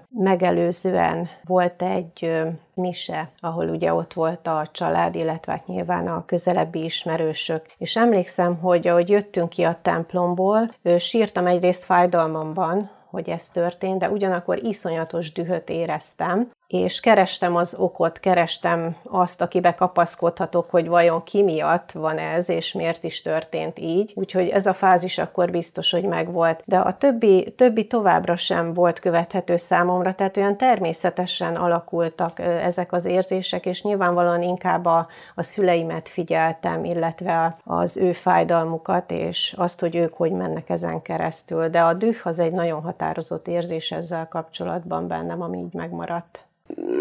megelőzően 0.08 1.28
volt 1.44 1.82
egy 1.82 2.42
mise, 2.74 3.30
ahol 3.40 3.68
ugye 3.68 3.94
ott 3.94 4.12
volt 4.12 4.46
a 4.46 4.66
család, 4.72 5.14
illetve 5.14 5.52
hát 5.52 5.66
nyilván 5.66 6.08
a 6.08 6.24
közelebbi 6.24 6.84
ismerősök. 6.84 7.66
És 7.78 7.96
emlékszem, 7.96 8.56
hogy 8.56 8.88
ahogy 8.88 9.08
jöttünk 9.08 9.48
ki 9.48 9.62
a 9.62 9.78
templomból, 9.82 10.74
sírtam 10.98 11.46
egyrészt 11.46 11.84
fájdalmamban, 11.84 12.90
hogy 13.14 13.28
ez 13.28 13.50
történt, 13.50 13.98
de 13.98 14.10
ugyanakkor 14.10 14.64
iszonyatos 14.64 15.32
dühöt 15.32 15.70
éreztem, 15.70 16.48
és 16.74 17.00
kerestem 17.00 17.56
az 17.56 17.74
okot, 17.78 18.20
kerestem 18.20 18.96
azt, 19.02 19.40
akibe 19.40 19.74
kapaszkodhatok, 19.74 20.70
hogy 20.70 20.88
vajon 20.88 21.22
ki 21.22 21.42
miatt 21.42 21.92
van 21.92 22.18
ez, 22.18 22.48
és 22.48 22.72
miért 22.72 23.04
is 23.04 23.22
történt 23.22 23.78
így. 23.78 24.12
Úgyhogy 24.16 24.48
ez 24.48 24.66
a 24.66 24.74
fázis 24.74 25.18
akkor 25.18 25.50
biztos, 25.50 25.90
hogy 25.90 26.04
megvolt. 26.04 26.62
De 26.64 26.78
a 26.78 26.96
többi, 26.96 27.54
többi 27.56 27.86
továbbra 27.86 28.36
sem 28.36 28.74
volt 28.74 28.98
követhető 28.98 29.56
számomra, 29.56 30.14
tehát 30.14 30.36
olyan 30.36 30.56
természetesen 30.56 31.56
alakultak 31.56 32.38
ezek 32.38 32.92
az 32.92 33.04
érzések, 33.04 33.66
és 33.66 33.82
nyilvánvalóan 33.82 34.42
inkább 34.42 34.84
a, 34.84 35.06
a 35.34 35.42
szüleimet 35.42 36.08
figyeltem, 36.08 36.84
illetve 36.84 37.56
az 37.64 37.96
ő 37.96 38.12
fájdalmukat, 38.12 39.10
és 39.10 39.54
azt, 39.56 39.80
hogy 39.80 39.96
ők 39.96 40.14
hogy 40.14 40.32
mennek 40.32 40.70
ezen 40.70 41.02
keresztül. 41.02 41.68
De 41.68 41.80
a 41.80 41.94
düh 41.94 42.16
az 42.24 42.38
egy 42.38 42.52
nagyon 42.52 42.82
határozott 42.82 43.48
érzés 43.48 43.92
ezzel 43.92 44.28
kapcsolatban 44.28 45.08
bennem, 45.08 45.42
ami 45.42 45.58
így 45.58 45.74
megmaradt. 45.74 46.44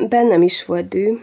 Bennem 0.09 0.41
is 0.41 0.65
volt 0.65 0.87
dű, 0.87 1.17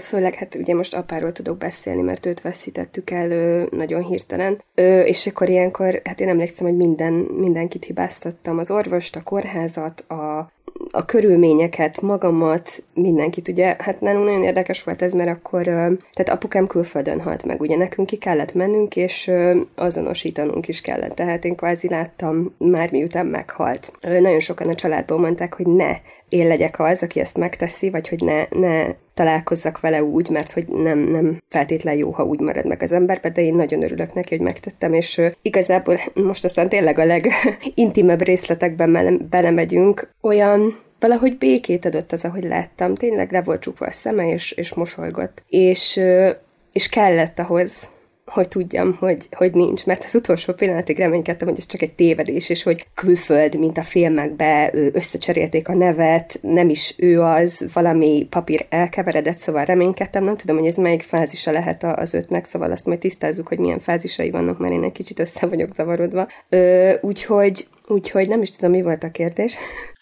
főleg 0.00 0.34
hát 0.34 0.54
ugye 0.54 0.74
most 0.74 0.94
apáról 0.94 1.32
tudok 1.32 1.58
beszélni, 1.58 2.02
mert 2.02 2.26
őt 2.26 2.40
veszítettük 2.40 3.10
el 3.10 3.28
nagyon 3.70 4.02
hirtelen, 4.02 4.62
és 5.04 5.26
akkor 5.26 5.48
ilyenkor, 5.48 6.00
hát 6.04 6.20
én 6.20 6.28
emlékszem, 6.28 6.66
hogy 6.66 6.76
minden, 6.76 7.12
mindenkit 7.12 7.84
hibáztattam, 7.84 8.58
az 8.58 8.70
orvost, 8.70 9.16
a 9.16 9.22
kórházat, 9.22 10.00
a 10.00 10.50
a 10.90 11.04
körülményeket, 11.04 12.00
magamat, 12.00 12.82
mindenkit. 12.94 13.48
Ugye, 13.48 13.76
hát 13.78 14.00
nálunk 14.00 14.24
nagyon 14.24 14.42
érdekes 14.42 14.82
volt 14.82 15.02
ez, 15.02 15.12
mert 15.12 15.36
akkor, 15.36 15.64
tehát 15.64 16.28
apukám 16.28 16.66
külföldön 16.66 17.20
halt 17.20 17.44
meg, 17.44 17.60
ugye 17.60 17.76
nekünk 17.76 18.06
ki 18.06 18.16
kellett 18.16 18.54
mennünk, 18.54 18.96
és 18.96 19.30
azonosítanunk 19.74 20.68
is 20.68 20.80
kellett. 20.80 21.14
Tehát 21.14 21.44
én 21.44 21.56
kvázi 21.56 21.88
láttam 21.88 22.54
már 22.58 22.90
miután 22.90 23.26
meghalt. 23.26 23.92
Nagyon 24.00 24.40
sokan 24.40 24.68
a 24.68 24.74
családból 24.74 25.18
mondták, 25.18 25.54
hogy 25.54 25.66
ne 25.66 25.96
én 26.28 26.46
legyek 26.46 26.80
az, 26.80 27.02
aki 27.02 27.20
ezt 27.20 27.36
megteszi, 27.36 27.90
vagy 27.90 28.08
hogy 28.08 28.22
ne, 28.22 28.44
ne 28.50 28.94
találkozzak 29.16 29.80
vele 29.80 30.02
úgy, 30.02 30.28
mert 30.28 30.52
hogy 30.52 30.68
nem, 30.68 30.98
nem 30.98 31.42
feltétlen 31.48 31.94
jó, 31.94 32.10
ha 32.10 32.24
úgy 32.24 32.40
marad 32.40 32.66
meg 32.66 32.82
az 32.82 32.92
emberbe, 32.92 33.30
de 33.30 33.42
én 33.42 33.54
nagyon 33.54 33.82
örülök 33.82 34.14
neki, 34.14 34.36
hogy 34.36 34.44
megtettem, 34.44 34.92
és 34.92 35.20
igazából 35.42 35.98
most 36.14 36.44
aztán 36.44 36.68
tényleg 36.68 36.98
a 36.98 37.04
legintimebb 37.04 38.22
részletekben 38.22 39.26
belemegyünk, 39.30 40.10
olyan 40.20 40.78
valahogy 40.98 41.38
békét 41.38 41.84
adott 41.84 42.12
az, 42.12 42.24
ahogy 42.24 42.44
láttam. 42.44 42.94
Tényleg 42.94 43.32
le 43.32 43.42
volt 43.42 43.60
csukva 43.60 43.86
a 43.86 43.90
szeme, 43.90 44.28
és, 44.28 44.50
és 44.50 44.74
mosolygott. 44.74 45.42
És, 45.48 46.00
és 46.72 46.88
kellett 46.88 47.38
ahhoz, 47.38 47.90
hogy 48.26 48.48
tudjam, 48.48 48.96
hogy, 48.98 49.28
hogy 49.30 49.54
nincs, 49.54 49.86
mert 49.86 50.04
az 50.04 50.14
utolsó 50.14 50.52
pillanatig 50.52 50.98
reménykedtem, 50.98 51.48
hogy 51.48 51.58
ez 51.58 51.66
csak 51.66 51.82
egy 51.82 51.92
tévedés, 51.92 52.48
és 52.48 52.62
hogy 52.62 52.86
külföld, 52.94 53.58
mint 53.58 53.78
a 53.78 53.82
filmekbe 53.82 54.70
összecserélték 54.92 55.68
a 55.68 55.74
nevet, 55.74 56.38
nem 56.42 56.68
is 56.68 56.94
ő 56.96 57.22
az, 57.22 57.64
valami 57.72 58.26
papír 58.30 58.66
elkeveredett, 58.68 59.38
szóval 59.38 59.64
reménykedtem, 59.64 60.24
nem 60.24 60.36
tudom, 60.36 60.58
hogy 60.58 60.66
ez 60.66 60.76
melyik 60.76 61.02
fázisa 61.02 61.50
lehet 61.50 61.84
az 61.84 62.14
ötnek, 62.14 62.44
szóval 62.44 62.70
azt 62.70 62.86
majd 62.86 62.98
tisztázzuk, 62.98 63.48
hogy 63.48 63.58
milyen 63.58 63.78
fázisai 63.78 64.30
vannak, 64.30 64.58
mert 64.58 64.72
én 64.72 64.82
egy 64.82 64.92
kicsit 64.92 65.18
össze 65.18 65.46
vagyok 65.46 65.74
zavarodva. 65.74 66.28
Ö, 66.48 66.92
úgyhogy, 67.00 67.68
úgyhogy 67.86 68.28
nem 68.28 68.42
is 68.42 68.50
tudom, 68.50 68.70
mi 68.70 68.82
volt 68.82 69.04
a 69.04 69.10
kérdés. 69.10 69.56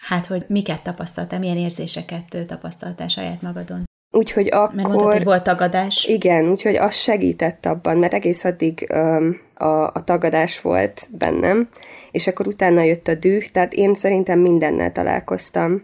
Hát, 0.09 0.27
hogy 0.27 0.45
miket 0.49 0.83
tapasztaltál, 0.83 1.39
milyen 1.39 1.57
érzéseket 1.57 2.37
tapasztaltál 2.47 3.09
saját 3.09 3.43
magadon? 3.43 3.85
Úgyhogy 4.15 4.49
akkor... 4.51 4.75
Mert 4.75 4.89
mondtad, 4.89 5.13
hogy 5.13 5.25
volt 5.25 5.43
tagadás. 5.43 6.05
Igen, 6.05 6.51
úgyhogy 6.51 6.77
az 6.77 6.95
segített 6.95 7.67
abban, 7.67 7.97
mert 7.97 8.15
egész 8.15 8.45
addig 8.45 8.87
um, 8.95 9.41
a, 9.55 9.85
a 9.85 10.03
tagadás 10.05 10.61
volt 10.61 11.09
bennem, 11.11 11.69
és 12.11 12.27
akkor 12.27 12.47
utána 12.47 12.83
jött 12.83 13.09
a 13.09 13.15
düh, 13.15 13.45
tehát 13.45 13.73
én 13.73 13.95
szerintem 13.95 14.39
mindennel 14.39 14.93
találkoztam. 14.93 15.83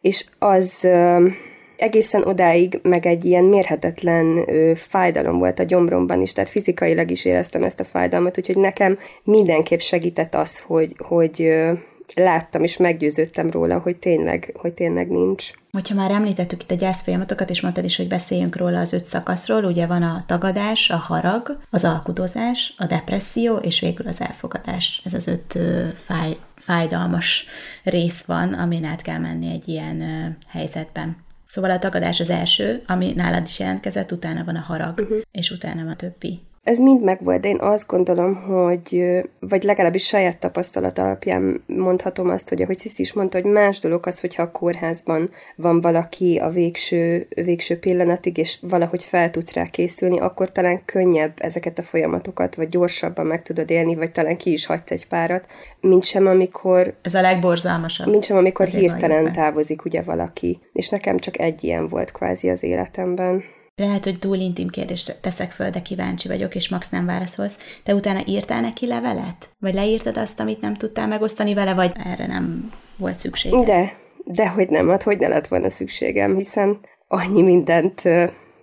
És 0.00 0.24
az 0.38 0.78
um, 0.82 1.36
egészen 1.76 2.22
odáig 2.22 2.78
meg 2.82 3.06
egy 3.06 3.24
ilyen 3.24 3.44
mérhetetlen 3.44 4.44
ö, 4.46 4.72
fájdalom 4.74 5.38
volt 5.38 5.58
a 5.58 5.62
gyomromban 5.62 6.20
is, 6.20 6.32
tehát 6.32 6.50
fizikailag 6.50 7.10
is 7.10 7.24
éreztem 7.24 7.62
ezt 7.62 7.80
a 7.80 7.84
fájdalmat, 7.84 8.38
úgyhogy 8.38 8.58
nekem 8.58 8.98
mindenképp 9.24 9.80
segített 9.80 10.34
az, 10.34 10.60
hogy, 10.60 10.94
hogy 10.98 11.42
ö, 11.42 11.72
láttam 12.14 12.62
és 12.62 12.76
meggyőződtem 12.76 13.50
róla, 13.50 13.78
hogy 13.78 13.96
tényleg, 13.96 14.54
hogy 14.56 14.72
tényleg 14.72 15.08
nincs. 15.08 15.50
Hogyha 15.70 15.94
már 15.94 16.10
említettük 16.10 16.62
itt 16.62 16.70
a 16.70 16.74
gyászfolyamatokat, 16.74 17.50
és 17.50 17.60
mondtad 17.60 17.84
is, 17.84 17.96
hogy 17.96 18.08
beszéljünk 18.08 18.56
róla 18.56 18.78
az 18.78 18.92
öt 18.92 19.04
szakaszról, 19.04 19.64
ugye 19.64 19.86
van 19.86 20.02
a 20.02 20.22
tagadás, 20.26 20.90
a 20.90 20.96
harag, 20.96 21.58
az 21.70 21.84
alkudozás, 21.84 22.74
a 22.78 22.86
depresszió, 22.86 23.56
és 23.56 23.80
végül 23.80 24.08
az 24.08 24.20
elfogadás. 24.20 25.02
Ez 25.04 25.14
az 25.14 25.26
öt 25.26 25.58
fáj, 25.94 26.36
fájdalmas 26.54 27.46
rész 27.84 28.22
van, 28.24 28.52
amin 28.52 28.84
át 28.84 29.02
kell 29.02 29.18
menni 29.18 29.50
egy 29.50 29.68
ilyen 29.68 30.02
helyzetben. 30.48 31.16
Szóval 31.46 31.70
a 31.70 31.78
tagadás 31.78 32.20
az 32.20 32.30
első, 32.30 32.82
ami 32.86 33.12
nálad 33.16 33.46
is 33.46 33.58
jelentkezett, 33.58 34.12
utána 34.12 34.44
van 34.44 34.56
a 34.56 34.60
harag, 34.60 34.98
uh-huh. 34.98 35.18
és 35.30 35.50
utána 35.50 35.82
van 35.82 35.92
a 35.92 35.96
többi. 35.96 36.40
Ez 36.62 36.78
mind 36.78 37.02
megvolt, 37.02 37.40
de 37.40 37.48
én 37.48 37.60
azt 37.60 37.86
gondolom, 37.86 38.34
hogy, 38.34 39.04
vagy 39.40 39.62
legalábbis 39.62 40.06
saját 40.06 40.38
tapasztalat 40.38 40.98
alapján 40.98 41.62
mondhatom 41.66 42.28
azt, 42.28 42.48
hogy 42.48 42.62
ahogy 42.62 42.78
Sziszi 42.78 43.02
is 43.02 43.12
mondta, 43.12 43.40
hogy 43.40 43.50
más 43.50 43.78
dolog 43.78 44.06
az, 44.06 44.20
hogyha 44.20 44.42
a 44.42 44.50
kórházban 44.50 45.30
van 45.56 45.80
valaki 45.80 46.38
a 46.38 46.48
végső, 46.48 47.26
végső 47.34 47.78
pillanatig, 47.78 48.36
és 48.38 48.58
valahogy 48.60 49.04
fel 49.04 49.30
tudsz 49.30 49.52
rá 49.52 49.66
készülni, 49.66 50.20
akkor 50.20 50.52
talán 50.52 50.84
könnyebb 50.84 51.32
ezeket 51.36 51.78
a 51.78 51.82
folyamatokat, 51.82 52.54
vagy 52.54 52.68
gyorsabban 52.68 53.26
meg 53.26 53.42
tudod 53.42 53.70
élni, 53.70 53.94
vagy 53.94 54.12
talán 54.12 54.36
ki 54.36 54.52
is 54.52 54.66
hagysz 54.66 54.90
egy 54.90 55.06
párat, 55.06 55.46
mint 55.80 56.04
sem 56.04 56.26
amikor... 56.26 56.94
Ez 57.02 57.14
a 57.14 57.20
legborzalmasabb. 57.20 58.08
Mint 58.08 58.24
sem 58.24 58.36
amikor 58.36 58.66
hirtelen 58.66 59.32
távozik 59.32 59.84
ugye 59.84 60.02
valaki. 60.02 60.58
És 60.72 60.88
nekem 60.88 61.18
csak 61.18 61.38
egy 61.38 61.64
ilyen 61.64 61.88
volt 61.88 62.12
kvázi 62.12 62.50
az 62.50 62.62
életemben. 62.62 63.42
Lehet, 63.74 64.04
hogy 64.04 64.18
túl 64.18 64.36
intim 64.36 64.68
kérdést 64.68 65.20
teszek 65.20 65.50
föl, 65.50 65.70
de 65.70 65.82
kíváncsi 65.82 66.28
vagyok, 66.28 66.54
és 66.54 66.68
Max 66.68 66.88
nem 66.88 67.06
válaszolsz. 67.06 67.80
Te 67.82 67.94
utána 67.94 68.22
írtál 68.26 68.60
neki 68.60 68.86
levelet? 68.86 69.48
Vagy 69.58 69.74
leírtad 69.74 70.16
azt, 70.16 70.40
amit 70.40 70.60
nem 70.60 70.74
tudtál 70.74 71.06
megosztani 71.06 71.54
vele, 71.54 71.74
vagy 71.74 71.92
erre 72.04 72.26
nem 72.26 72.72
volt 72.98 73.18
szükség? 73.18 73.52
De, 73.52 73.96
de 74.24 74.48
hogy 74.48 74.68
nem, 74.68 74.88
hát 74.88 75.02
hogy 75.02 75.18
ne 75.18 75.28
lett 75.28 75.46
volna 75.46 75.68
szükségem, 75.68 76.36
hiszen 76.36 76.80
annyi 77.08 77.42
mindent 77.42 78.02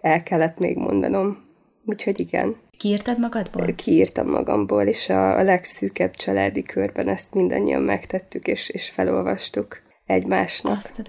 el 0.01 0.23
kellett 0.23 0.59
még 0.59 0.77
mondanom. 0.77 1.37
Úgyhogy 1.85 2.19
igen. 2.19 2.55
Kiírtad 2.77 3.19
magadból? 3.19 3.73
Kiírtam 3.75 4.29
magamból, 4.29 4.83
és 4.83 5.09
a, 5.09 5.37
a 5.37 5.43
legszűkebb 5.43 6.15
családi 6.15 6.61
körben 6.61 7.07
ezt 7.07 7.33
mindannyian 7.33 7.81
megtettük, 7.81 8.47
és, 8.47 8.69
és 8.69 8.89
felolvastuk 8.89 9.81
egymásnak. 10.05 10.77
Azt 10.77 10.99
a 10.99 11.01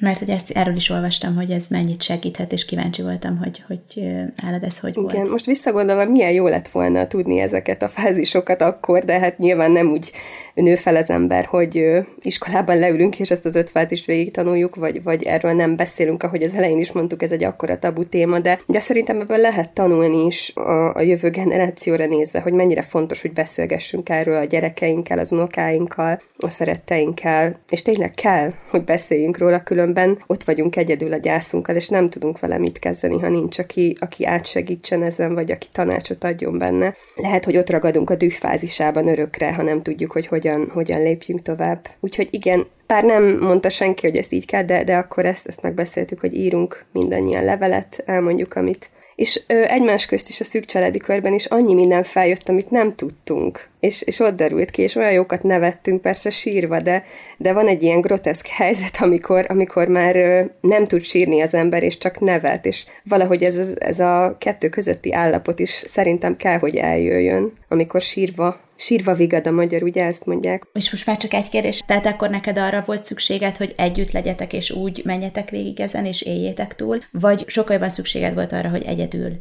mert 0.00 0.18
hogy 0.18 0.30
ezt 0.30 0.50
erről 0.50 0.76
is 0.76 0.90
olvastam, 0.90 1.34
hogy 1.34 1.50
ez 1.50 1.66
mennyit 1.68 2.02
segíthet, 2.02 2.52
és 2.52 2.64
kíváncsi 2.64 3.02
voltam, 3.02 3.38
hogy, 3.38 3.62
hogy 3.66 4.02
nálad 4.42 4.62
ez 4.62 4.78
hogy 4.78 4.96
Igen, 4.96 5.04
volt. 5.04 5.30
most 5.30 5.46
visszagondolva, 5.46 6.04
milyen 6.04 6.32
jó 6.32 6.46
lett 6.46 6.68
volna 6.68 7.06
tudni 7.06 7.40
ezeket 7.40 7.82
a 7.82 7.88
fázisokat 7.88 8.62
akkor, 8.62 9.04
de 9.04 9.18
hát 9.18 9.38
nyilván 9.38 9.70
nem 9.70 9.90
úgy 9.90 10.12
nő 10.54 10.76
fel 10.76 10.96
az 10.96 11.10
ember, 11.10 11.44
hogy 11.44 11.84
iskolában 12.20 12.78
leülünk, 12.78 13.18
és 13.18 13.30
ezt 13.30 13.44
az 13.44 13.54
öt 13.54 13.70
fázist 13.70 14.04
végig 14.04 14.30
tanuljuk, 14.30 14.74
vagy, 14.74 15.02
vagy 15.02 15.22
erről 15.22 15.52
nem 15.52 15.76
beszélünk, 15.76 16.22
ahogy 16.22 16.42
az 16.42 16.54
elején 16.54 16.78
is 16.78 16.92
mondtuk, 16.92 17.22
ez 17.22 17.32
egy 17.32 17.44
akkora 17.44 17.78
tabu 17.78 18.04
téma, 18.04 18.38
de, 18.38 18.58
de 18.66 18.80
szerintem 18.80 19.20
ebből 19.20 19.38
lehet 19.38 19.70
tanulni 19.70 20.26
is 20.26 20.52
a, 20.54 20.94
a 20.94 21.00
jövő 21.00 21.30
generációra 21.30 22.06
nézve, 22.06 22.40
hogy 22.40 22.52
mennyire 22.52 22.82
fontos, 22.82 23.20
hogy 23.22 23.32
beszélgessünk 23.32 24.08
erről 24.08 24.36
a 24.36 24.44
gyerekeinkkel, 24.44 25.18
az 25.18 25.32
unokáinkkal, 25.32 26.20
a 26.38 26.48
szeretteinkkel, 26.48 27.58
és 27.68 27.82
tényleg 27.82 28.10
kell, 28.10 28.52
hogy 28.70 28.84
beszéljünk 28.84 29.38
róla, 29.38 29.62
különben 29.94 30.24
ott 30.26 30.44
vagyunk 30.44 30.76
egyedül 30.76 31.12
a 31.12 31.16
gyászunkkal, 31.16 31.76
és 31.76 31.88
nem 31.88 32.10
tudunk 32.10 32.40
vele 32.40 32.58
mit 32.58 32.78
kezdeni, 32.78 33.18
ha 33.18 33.28
nincs, 33.28 33.58
aki, 33.58 33.96
aki 34.00 34.26
átsegítsen 34.26 35.02
ezen, 35.02 35.34
vagy 35.34 35.50
aki 35.50 35.66
tanácsot 35.72 36.24
adjon 36.24 36.58
benne. 36.58 36.94
Lehet, 37.14 37.44
hogy 37.44 37.56
ott 37.56 37.70
ragadunk 37.70 38.10
a 38.10 38.16
dühfázisában 38.16 39.08
örökre, 39.08 39.54
ha 39.54 39.62
nem 39.62 39.82
tudjuk, 39.82 40.12
hogy 40.12 40.26
hogyan 40.26 40.70
hogyan, 40.72 41.02
lépjünk 41.02 41.42
tovább. 41.42 41.88
Úgyhogy 42.00 42.28
igen, 42.30 42.66
bár 42.86 43.04
nem 43.04 43.38
mondta 43.40 43.68
senki, 43.68 44.06
hogy 44.06 44.16
ezt 44.16 44.32
így 44.32 44.46
kell, 44.46 44.62
de, 44.62 44.84
de 44.84 44.96
akkor 44.96 45.26
ezt, 45.26 45.46
ezt 45.46 45.62
megbeszéltük, 45.62 46.20
hogy 46.20 46.34
írunk 46.34 46.84
mindannyian 46.92 47.44
levelet, 47.44 48.02
elmondjuk, 48.06 48.54
amit, 48.54 48.90
és 49.18 49.40
ö, 49.46 49.62
egymás 49.66 50.06
közt 50.06 50.28
is 50.28 50.40
a 50.40 50.44
szűk 50.44 50.64
családi 50.64 50.98
körben 50.98 51.32
is 51.32 51.44
annyi 51.44 51.74
minden 51.74 52.02
feljött, 52.02 52.48
amit 52.48 52.70
nem 52.70 52.94
tudtunk, 52.94 53.68
és, 53.80 54.02
és 54.02 54.18
ott 54.18 54.36
derült 54.36 54.70
ki, 54.70 54.82
és 54.82 54.94
olyan 54.94 55.12
jókat 55.12 55.42
nevettünk, 55.42 56.00
persze 56.02 56.30
sírva, 56.30 56.80
de, 56.80 57.04
de 57.36 57.52
van 57.52 57.66
egy 57.66 57.82
ilyen 57.82 58.00
groteszk 58.00 58.46
helyzet, 58.60 58.96
amikor, 59.00 59.46
amikor 59.48 59.88
már 59.88 60.14
nem 60.60 60.84
tud 60.84 61.04
sírni 61.04 61.40
az 61.40 61.54
ember, 61.54 61.82
és 61.82 61.98
csak 61.98 62.20
nevet, 62.20 62.66
és 62.66 62.86
valahogy 63.04 63.42
ez, 63.42 63.70
ez 63.78 64.00
a 64.00 64.36
kettő 64.38 64.68
közötti 64.68 65.12
állapot 65.12 65.58
is 65.58 65.70
szerintem 65.70 66.36
kell, 66.36 66.58
hogy 66.58 66.76
eljöjjön, 66.76 67.52
amikor 67.68 68.00
sírva 68.00 68.60
sírva 68.78 69.14
vigad 69.14 69.46
a 69.46 69.50
magyar, 69.50 69.82
ugye 69.82 70.04
ezt 70.04 70.26
mondják. 70.26 70.66
És 70.72 70.90
most 70.90 71.06
már 71.06 71.16
csak 71.16 71.32
egy 71.32 71.48
kérdés, 71.48 71.80
tehát 71.86 72.06
akkor 72.06 72.30
neked 72.30 72.58
arra 72.58 72.82
volt 72.86 73.04
szükséged, 73.04 73.56
hogy 73.56 73.72
együtt 73.76 74.12
legyetek, 74.12 74.52
és 74.52 74.70
úgy 74.70 75.02
menjetek 75.04 75.50
végig 75.50 75.80
ezen, 75.80 76.04
és 76.04 76.22
éljétek 76.22 76.74
túl, 76.74 76.98
vagy 77.12 77.44
sokkal 77.46 77.72
jobban 77.72 77.88
szükséged 77.88 78.34
volt 78.34 78.52
arra, 78.52 78.68
hogy 78.68 78.84
egyedül 78.86 79.32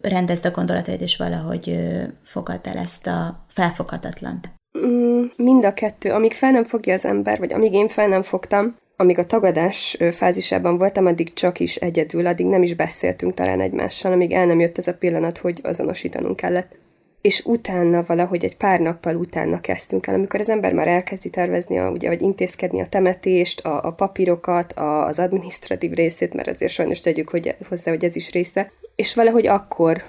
rendezd 0.00 0.46
a 0.46 0.50
gondolataid, 0.50 1.00
és 1.00 1.16
valahogy 1.16 1.78
fogadd 2.24 2.68
el 2.68 2.78
ezt 2.78 3.06
a 3.06 3.46
felfoghatatlant? 3.48 4.50
Mm, 4.78 5.24
mind 5.36 5.64
a 5.64 5.72
kettő. 5.72 6.10
Amíg 6.10 6.32
fel 6.32 6.50
nem 6.50 6.64
fogja 6.64 6.94
az 6.94 7.04
ember, 7.04 7.38
vagy 7.38 7.52
amíg 7.52 7.72
én 7.72 7.88
fel 7.88 8.08
nem 8.08 8.22
fogtam, 8.22 8.76
amíg 8.96 9.18
a 9.18 9.26
tagadás 9.26 9.96
fázisában 10.12 10.78
voltam, 10.78 11.06
addig 11.06 11.32
csak 11.32 11.60
is 11.60 11.76
egyedül, 11.76 12.26
addig 12.26 12.46
nem 12.46 12.62
is 12.62 12.74
beszéltünk 12.74 13.34
talán 13.34 13.60
egymással, 13.60 14.12
amíg 14.12 14.32
el 14.32 14.46
nem 14.46 14.60
jött 14.60 14.78
ez 14.78 14.86
a 14.86 14.94
pillanat, 14.94 15.38
hogy 15.38 15.60
azonosítanunk 15.62 16.36
kellett. 16.36 16.76
És 17.20 17.44
utána 17.44 18.04
valahogy 18.06 18.44
egy 18.44 18.56
pár 18.56 18.80
nappal 18.80 19.16
utána 19.16 19.60
kezdtünk 19.60 20.06
el, 20.06 20.14
amikor 20.14 20.40
az 20.40 20.48
ember 20.48 20.72
már 20.72 20.88
elkezdi 20.88 21.30
tervezni, 21.30 21.78
a, 21.78 21.90
ugye, 21.90 22.08
vagy 22.08 22.22
intézkedni 22.22 22.80
a 22.80 22.86
temetést, 22.86 23.60
a, 23.60 23.84
a 23.84 23.92
papírokat, 23.92 24.72
a, 24.72 25.06
az 25.06 25.18
administratív 25.18 25.92
részét, 25.92 26.34
mert 26.34 26.48
azért 26.48 26.72
sajnos 26.72 27.00
tegyük 27.00 27.28
hogy, 27.28 27.54
hozzá, 27.68 27.90
hogy 27.90 28.04
ez 28.04 28.16
is 28.16 28.30
része. 28.30 28.70
És 28.96 29.14
valahogy 29.14 29.46
akkor 29.46 30.02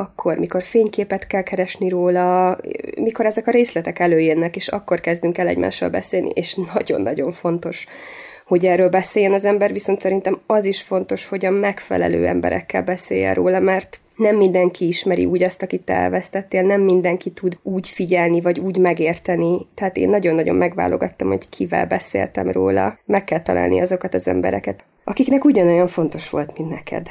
akkor, 0.00 0.38
mikor 0.38 0.62
fényképet 0.62 1.26
kell 1.26 1.42
keresni 1.42 1.88
róla, 1.88 2.58
mikor 2.96 3.26
ezek 3.26 3.46
a 3.46 3.50
részletek 3.50 3.98
előjönnek, 3.98 4.56
és 4.56 4.68
akkor 4.68 5.00
kezdünk 5.00 5.38
el 5.38 5.46
egymással 5.46 5.88
beszélni, 5.88 6.30
és 6.34 6.58
nagyon-nagyon 6.74 7.32
fontos, 7.32 7.86
hogy 8.48 8.64
erről 8.64 8.88
beszéljen 8.88 9.32
az 9.32 9.44
ember, 9.44 9.72
viszont 9.72 10.00
szerintem 10.00 10.40
az 10.46 10.64
is 10.64 10.82
fontos, 10.82 11.26
hogy 11.26 11.44
a 11.44 11.50
megfelelő 11.50 12.26
emberekkel 12.26 12.82
beszéljen 12.82 13.34
róla, 13.34 13.60
mert 13.60 14.00
nem 14.16 14.36
mindenki 14.36 14.86
ismeri 14.86 15.24
úgy 15.24 15.42
azt, 15.42 15.62
akit 15.62 15.90
elvesztettél, 15.90 16.62
nem 16.62 16.80
mindenki 16.80 17.30
tud 17.30 17.58
úgy 17.62 17.88
figyelni, 17.88 18.40
vagy 18.40 18.58
úgy 18.58 18.78
megérteni. 18.78 19.66
Tehát 19.74 19.96
én 19.96 20.08
nagyon-nagyon 20.08 20.56
megválogattam, 20.56 21.28
hogy 21.28 21.48
kivel 21.48 21.86
beszéltem 21.86 22.50
róla. 22.50 22.98
Meg 23.04 23.24
kell 23.24 23.40
találni 23.40 23.80
azokat 23.80 24.14
az 24.14 24.28
embereket, 24.28 24.84
akiknek 25.04 25.44
ugyanolyan 25.44 25.88
fontos 25.88 26.30
volt, 26.30 26.58
mint 26.58 26.70
neked 26.70 27.08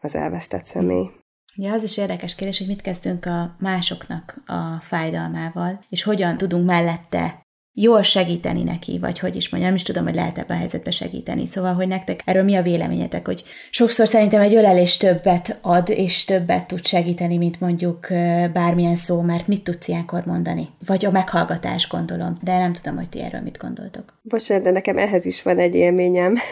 az 0.00 0.14
elvesztett 0.14 0.64
személy. 0.64 1.10
Ugye 1.56 1.70
az 1.70 1.84
is 1.84 1.98
érdekes 1.98 2.34
kérdés, 2.34 2.58
hogy 2.58 2.66
mit 2.66 2.82
kezdünk 2.82 3.26
a 3.26 3.56
másoknak 3.58 4.42
a 4.46 4.80
fájdalmával, 4.80 5.84
és 5.88 6.02
hogyan 6.02 6.36
tudunk 6.36 6.66
mellette 6.66 7.43
jól 7.74 8.02
segíteni 8.02 8.62
neki, 8.62 8.98
vagy 8.98 9.18
hogy 9.18 9.36
is 9.36 9.48
mondjam, 9.48 9.72
nem 9.72 9.80
is 9.80 9.86
tudom, 9.86 10.04
hogy 10.04 10.14
lehet 10.14 10.38
ebben 10.38 10.56
a 10.56 10.58
helyzetben 10.58 10.92
segíteni. 10.92 11.46
Szóval, 11.46 11.74
hogy 11.74 11.88
nektek 11.88 12.20
erről 12.24 12.42
mi 12.42 12.54
a 12.54 12.62
véleményetek, 12.62 13.26
hogy 13.26 13.42
sokszor 13.70 14.08
szerintem 14.08 14.40
egy 14.40 14.54
ölelés 14.54 14.96
többet 14.96 15.58
ad, 15.62 15.88
és 15.88 16.24
többet 16.24 16.66
tud 16.66 16.86
segíteni, 16.86 17.36
mint 17.36 17.60
mondjuk 17.60 18.08
bármilyen 18.52 18.94
szó, 18.94 19.20
mert 19.20 19.46
mit 19.46 19.64
tudsz 19.64 19.88
ilyenkor 19.88 20.24
mondani? 20.26 20.68
Vagy 20.86 21.04
a 21.04 21.10
meghallgatás, 21.10 21.88
gondolom, 21.88 22.38
de 22.42 22.58
nem 22.58 22.72
tudom, 22.72 22.96
hogy 22.96 23.08
ti 23.08 23.22
erről 23.22 23.40
mit 23.40 23.58
gondoltok. 23.58 24.18
Bocsánat, 24.22 24.64
de 24.64 24.70
nekem 24.70 24.98
ehhez 24.98 25.24
is 25.24 25.42
van 25.42 25.58
egy 25.58 25.74
élményem. 25.74 26.34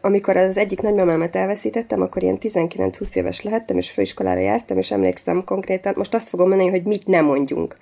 amikor 0.00 0.36
az 0.36 0.56
egyik 0.56 0.80
nagymamámat 0.80 1.36
elveszítettem, 1.36 2.02
akkor 2.02 2.22
ilyen 2.22 2.38
19-20 2.40 3.14
éves 3.14 3.42
lehettem, 3.42 3.76
és 3.76 3.90
főiskolára 3.90 4.40
jártam, 4.40 4.78
és 4.78 4.90
emlékszem 4.90 5.44
konkrétan, 5.44 5.94
most 5.96 6.14
azt 6.14 6.28
fogom 6.28 6.48
mondani, 6.48 6.70
hogy 6.70 6.84
mit 6.84 7.06
nem 7.06 7.24
mondjunk. 7.24 7.76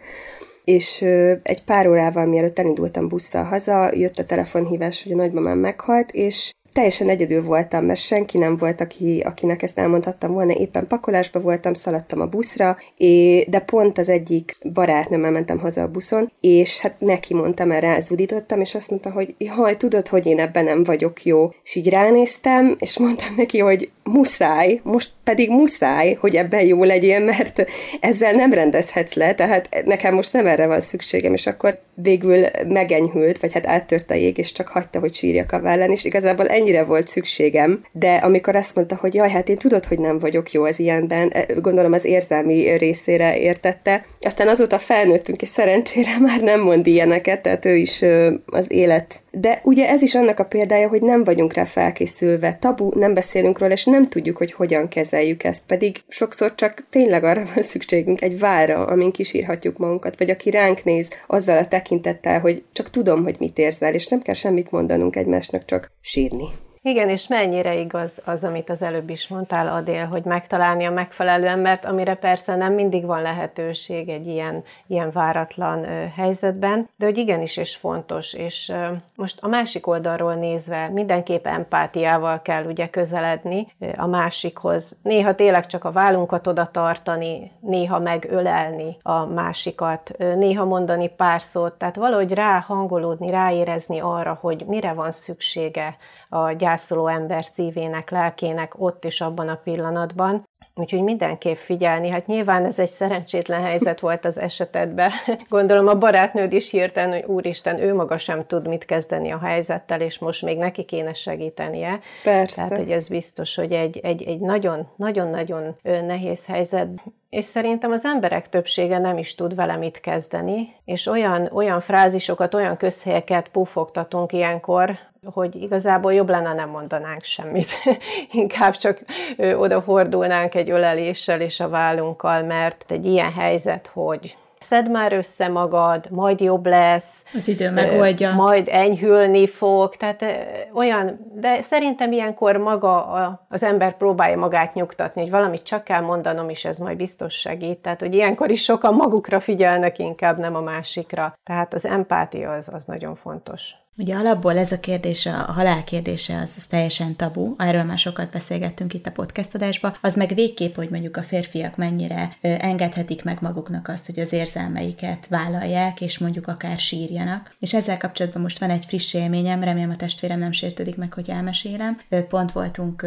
És 0.66 1.02
egy 1.42 1.64
pár 1.64 1.88
órával 1.88 2.26
mielőtt 2.26 2.58
elindultam 2.58 3.08
busszal 3.08 3.44
haza, 3.44 3.90
jött 3.94 4.18
a 4.18 4.24
telefonhívás, 4.24 5.02
hogy 5.02 5.12
a 5.12 5.16
nagymamám 5.16 5.58
meghalt, 5.58 6.10
és 6.10 6.52
teljesen 6.76 7.08
egyedül 7.08 7.42
voltam, 7.42 7.84
mert 7.84 8.00
senki 8.00 8.38
nem 8.38 8.56
volt, 8.56 8.80
aki, 8.80 9.22
akinek 9.24 9.62
ezt 9.62 9.78
elmondhattam 9.78 10.32
volna, 10.32 10.52
éppen 10.52 10.86
pakolásba 10.86 11.40
voltam, 11.40 11.74
szaladtam 11.74 12.20
a 12.20 12.26
buszra, 12.26 12.76
és, 12.96 13.46
de 13.48 13.58
pont 13.58 13.98
az 13.98 14.08
egyik 14.08 14.58
barátnőmmel 14.72 15.30
mentem 15.30 15.58
haza 15.58 15.82
a 15.82 15.88
buszon, 15.88 16.32
és 16.40 16.80
hát 16.80 17.00
neki 17.00 17.34
mondtam, 17.34 17.68
mert 17.68 17.82
rázudítottam, 17.82 18.60
és 18.60 18.74
azt 18.74 18.90
mondta, 18.90 19.10
hogy 19.10 19.34
haj, 19.48 19.76
tudod, 19.76 20.08
hogy 20.08 20.26
én 20.26 20.40
ebben 20.40 20.64
nem 20.64 20.82
vagyok 20.82 21.24
jó. 21.24 21.50
És 21.62 21.74
így 21.74 21.88
ránéztem, 21.88 22.76
és 22.78 22.98
mondtam 22.98 23.34
neki, 23.36 23.58
hogy 23.58 23.90
muszáj, 24.06 24.80
most 24.82 25.10
pedig 25.24 25.50
muszáj, 25.50 26.16
hogy 26.20 26.36
ebben 26.36 26.66
jó 26.66 26.84
legyél, 26.84 27.20
mert 27.20 27.64
ezzel 28.00 28.32
nem 28.32 28.52
rendezhetsz 28.52 29.14
le, 29.14 29.34
tehát 29.34 29.82
nekem 29.84 30.14
most 30.14 30.32
nem 30.32 30.46
erre 30.46 30.66
van 30.66 30.80
szükségem, 30.80 31.32
és 31.32 31.46
akkor 31.46 31.78
végül 31.94 32.46
megenyhült, 32.68 33.38
vagy 33.38 33.52
hát 33.52 33.66
áttört 33.66 34.10
a 34.10 34.14
jég, 34.14 34.38
és 34.38 34.52
csak 34.52 34.68
hagyta, 34.68 34.98
hogy 34.98 35.14
sírjak 35.14 35.52
a 35.52 35.60
vállán, 35.60 35.90
és 35.90 36.04
igazából 36.04 36.46
ennyire 36.46 36.84
volt 36.84 37.08
szükségem, 37.08 37.84
de 37.92 38.14
amikor 38.14 38.56
azt 38.56 38.74
mondta, 38.74 38.96
hogy 38.96 39.14
jaj, 39.14 39.30
hát 39.30 39.48
én 39.48 39.56
tudod, 39.56 39.84
hogy 39.84 39.98
nem 39.98 40.18
vagyok 40.18 40.52
jó 40.52 40.64
az 40.64 40.78
ilyenben, 40.78 41.30
e, 41.32 41.46
gondolom 41.60 41.92
az 41.92 42.04
érzelmi 42.04 42.76
részére 42.76 43.38
értette, 43.38 44.04
aztán 44.20 44.48
azóta 44.48 44.78
felnőttünk, 44.78 45.42
és 45.42 45.48
szerencsére 45.48 46.18
már 46.26 46.40
nem 46.40 46.60
mond 46.60 46.86
ilyeneket, 46.86 47.42
tehát 47.42 47.64
ő 47.64 47.76
is 47.76 48.04
az 48.46 48.66
élet. 48.68 49.22
De 49.30 49.60
ugye 49.62 49.88
ez 49.88 50.02
is 50.02 50.14
annak 50.14 50.38
a 50.38 50.44
példája, 50.44 50.88
hogy 50.88 51.02
nem 51.02 51.24
vagyunk 51.24 51.52
rá 51.52 51.64
felkészülve, 51.64 52.56
tabu, 52.60 52.98
nem 52.98 53.14
beszélünk 53.14 53.58
róla, 53.58 53.72
és 53.72 53.84
nem 53.84 53.95
tudjuk, 54.04 54.36
hogy 54.36 54.52
hogyan 54.52 54.88
kezeljük 54.88 55.44
ezt, 55.44 55.62
pedig 55.66 55.96
sokszor 56.08 56.54
csak 56.54 56.84
tényleg 56.90 57.24
arra 57.24 57.44
van 57.54 57.62
szükségünk 57.62 58.22
egy 58.22 58.38
vára, 58.38 58.84
amin 58.84 59.10
kisírhatjuk 59.10 59.78
magunkat, 59.78 60.18
vagy 60.18 60.30
aki 60.30 60.50
ránk 60.50 60.84
néz 60.84 61.08
azzal 61.26 61.58
a 61.58 61.66
tekintettel, 61.66 62.40
hogy 62.40 62.64
csak 62.72 62.90
tudom, 62.90 63.22
hogy 63.22 63.36
mit 63.38 63.58
érzel, 63.58 63.94
és 63.94 64.06
nem 64.06 64.22
kell 64.22 64.34
semmit 64.34 64.70
mondanunk 64.70 65.16
egymásnak, 65.16 65.64
csak 65.64 65.92
sírni. 66.00 66.48
Igen, 66.86 67.08
és 67.08 67.26
mennyire 67.26 67.74
igaz 67.74 68.22
az, 68.24 68.44
amit 68.44 68.70
az 68.70 68.82
előbb 68.82 69.10
is 69.10 69.28
mondtál, 69.28 69.68
Adél, 69.68 70.04
hogy 70.06 70.24
megtalálni 70.24 70.84
a 70.84 70.90
megfelelő 70.90 71.46
embert, 71.46 71.84
amire 71.84 72.14
persze 72.14 72.56
nem 72.56 72.72
mindig 72.72 73.04
van 73.04 73.22
lehetőség 73.22 74.08
egy 74.08 74.26
ilyen, 74.26 74.64
ilyen 74.86 75.10
váratlan 75.10 75.84
ö, 75.84 76.04
helyzetben, 76.16 76.88
de 76.96 77.06
hogy 77.06 77.18
igenis 77.18 77.56
és 77.56 77.76
fontos, 77.76 78.32
és 78.32 78.68
ö, 78.68 78.86
most 79.14 79.38
a 79.42 79.48
másik 79.48 79.86
oldalról 79.86 80.34
nézve 80.34 80.88
mindenképp 80.88 81.46
empátiával 81.46 82.42
kell 82.42 82.64
ugye 82.64 82.88
közeledni 82.88 83.66
ö, 83.78 83.88
a 83.96 84.06
másikhoz. 84.06 84.98
Néha 85.02 85.34
tényleg 85.34 85.66
csak 85.66 85.84
a 85.84 85.92
vállunkat 85.92 86.46
oda 86.46 86.66
tartani, 86.66 87.52
néha 87.60 87.98
megölelni 87.98 88.96
a 89.02 89.24
másikat, 89.24 90.10
ö, 90.18 90.34
néha 90.34 90.64
mondani 90.64 91.08
pár 91.08 91.42
szót, 91.42 91.72
tehát 91.72 91.96
valahogy 91.96 92.32
ráhangolódni, 92.32 93.30
ráérezni 93.30 94.00
arra, 94.00 94.38
hogy 94.40 94.64
mire 94.66 94.92
van 94.92 95.12
szüksége 95.12 95.96
a 96.28 96.52
gyászoló 96.52 97.06
ember 97.06 97.44
szívének, 97.44 98.10
lelkének 98.10 98.80
ott 98.80 99.04
és 99.04 99.20
abban 99.20 99.48
a 99.48 99.60
pillanatban. 99.64 100.44
Úgyhogy 100.78 101.02
mindenképp 101.02 101.56
figyelni. 101.56 102.08
Hát 102.08 102.26
nyilván 102.26 102.64
ez 102.64 102.78
egy 102.78 102.88
szerencsétlen 102.88 103.60
helyzet 103.60 104.00
volt 104.00 104.24
az 104.24 104.38
esetedben. 104.38 105.10
Gondolom 105.48 105.86
a 105.86 105.94
barátnőd 105.94 106.52
is 106.52 106.70
hirtelen, 106.70 107.12
hogy 107.12 107.24
úristen, 107.24 107.80
ő 107.80 107.94
maga 107.94 108.18
sem 108.18 108.46
tud 108.46 108.68
mit 108.68 108.84
kezdeni 108.84 109.30
a 109.30 109.38
helyzettel, 109.38 110.00
és 110.00 110.18
most 110.18 110.42
még 110.42 110.58
neki 110.58 110.84
kéne 110.84 111.12
segítenie. 111.12 112.00
Persze. 112.22 112.56
Tehát, 112.56 112.76
hogy 112.76 112.90
ez 112.90 113.08
biztos, 113.08 113.54
hogy 113.54 113.72
egy, 113.72 113.98
egy, 114.02 114.22
egy 114.22 114.40
nagyon, 114.40 114.88
nagyon-nagyon 114.96 115.76
nehéz 115.82 116.46
helyzet. 116.46 116.88
És 117.36 117.44
szerintem 117.44 117.92
az 117.92 118.04
emberek 118.04 118.48
többsége 118.48 118.98
nem 118.98 119.18
is 119.18 119.34
tud 119.34 119.54
vele 119.54 119.76
mit 119.76 120.00
kezdeni, 120.00 120.74
és 120.84 121.06
olyan, 121.06 121.48
olyan 121.52 121.80
frázisokat, 121.80 122.54
olyan 122.54 122.76
közhelyeket 122.76 123.48
pufogtatunk 123.48 124.32
ilyenkor, 124.32 124.98
hogy 125.24 125.54
igazából 125.54 126.14
jobb 126.14 126.28
lenne, 126.28 126.52
nem 126.54 126.68
mondanánk 126.68 127.22
semmit. 127.22 127.68
Inkább 128.32 128.76
csak 128.76 129.04
odafordulnánk 129.38 130.54
egy 130.54 130.70
öleléssel 130.70 131.40
és 131.40 131.60
a 131.60 131.68
vállunkkal, 131.68 132.42
mert 132.42 132.84
egy 132.88 133.06
ilyen 133.06 133.32
helyzet, 133.32 133.90
hogy 133.92 134.36
szed 134.58 134.90
már 134.90 135.12
össze 135.12 135.48
magad, 135.48 136.10
majd 136.10 136.40
jobb 136.40 136.66
lesz. 136.66 137.24
Az 137.34 137.48
idő 137.48 137.70
megoldja. 137.70 138.34
Majd 138.34 138.68
enyhülni 138.70 139.46
fog, 139.46 139.96
tehát 139.96 140.24
olyan, 140.72 141.18
de 141.34 141.62
szerintem 141.62 142.12
ilyenkor 142.12 142.56
maga 142.56 143.04
az 143.48 143.62
ember 143.62 143.96
próbálja 143.96 144.36
magát 144.36 144.74
nyugtatni, 144.74 145.20
hogy 145.20 145.30
valamit 145.30 145.62
csak 145.62 145.84
kell 145.84 146.00
mondanom, 146.00 146.48
és 146.48 146.64
ez 146.64 146.78
majd 146.78 146.96
biztos 146.96 147.34
segít. 147.34 147.78
Tehát, 147.78 148.00
hogy 148.00 148.14
ilyenkor 148.14 148.50
is 148.50 148.62
sokan 148.62 148.94
magukra 148.94 149.40
figyelnek 149.40 149.98
inkább, 149.98 150.38
nem 150.38 150.56
a 150.56 150.60
másikra. 150.60 151.32
Tehát 151.42 151.74
az 151.74 151.86
empátia 151.86 152.52
az, 152.52 152.68
az 152.72 152.84
nagyon 152.84 153.14
fontos. 153.14 153.74
Ugye 153.98 154.14
alapból 154.14 154.58
ez 154.58 154.72
a 154.72 154.80
kérdés, 154.80 155.26
a 155.26 155.30
halál 155.30 155.84
kérdése, 155.84 156.40
az, 156.40 156.54
az 156.56 156.64
teljesen 156.64 157.16
tabu, 157.16 157.54
erről 157.58 157.82
már 157.82 157.98
sokat 157.98 158.30
beszélgettünk 158.30 158.94
itt 158.94 159.06
a 159.06 159.10
podcast 159.10 159.54
adásban, 159.54 159.96
az 160.00 160.16
meg 160.16 160.34
végképp, 160.34 160.74
hogy 160.74 160.90
mondjuk 160.90 161.16
a 161.16 161.22
férfiak 161.22 161.76
mennyire 161.76 162.36
engedhetik 162.40 163.24
meg 163.24 163.38
maguknak 163.40 163.88
azt, 163.88 164.06
hogy 164.06 164.18
az 164.18 164.32
érzelmeiket 164.32 165.26
vállalják, 165.28 166.00
és 166.00 166.18
mondjuk 166.18 166.48
akár 166.48 166.78
sírjanak. 166.78 167.54
És 167.58 167.74
ezzel 167.74 167.96
kapcsolatban 167.96 168.42
most 168.42 168.58
van 168.58 168.70
egy 168.70 168.84
friss 168.86 169.14
élményem, 169.14 169.62
remélem 169.62 169.90
a 169.90 169.96
testvérem 169.96 170.38
nem 170.38 170.52
sértődik 170.52 170.96
meg, 170.96 171.12
hogy 171.12 171.30
elmesélem. 171.30 171.98
Pont 172.28 172.52
voltunk, 172.52 173.06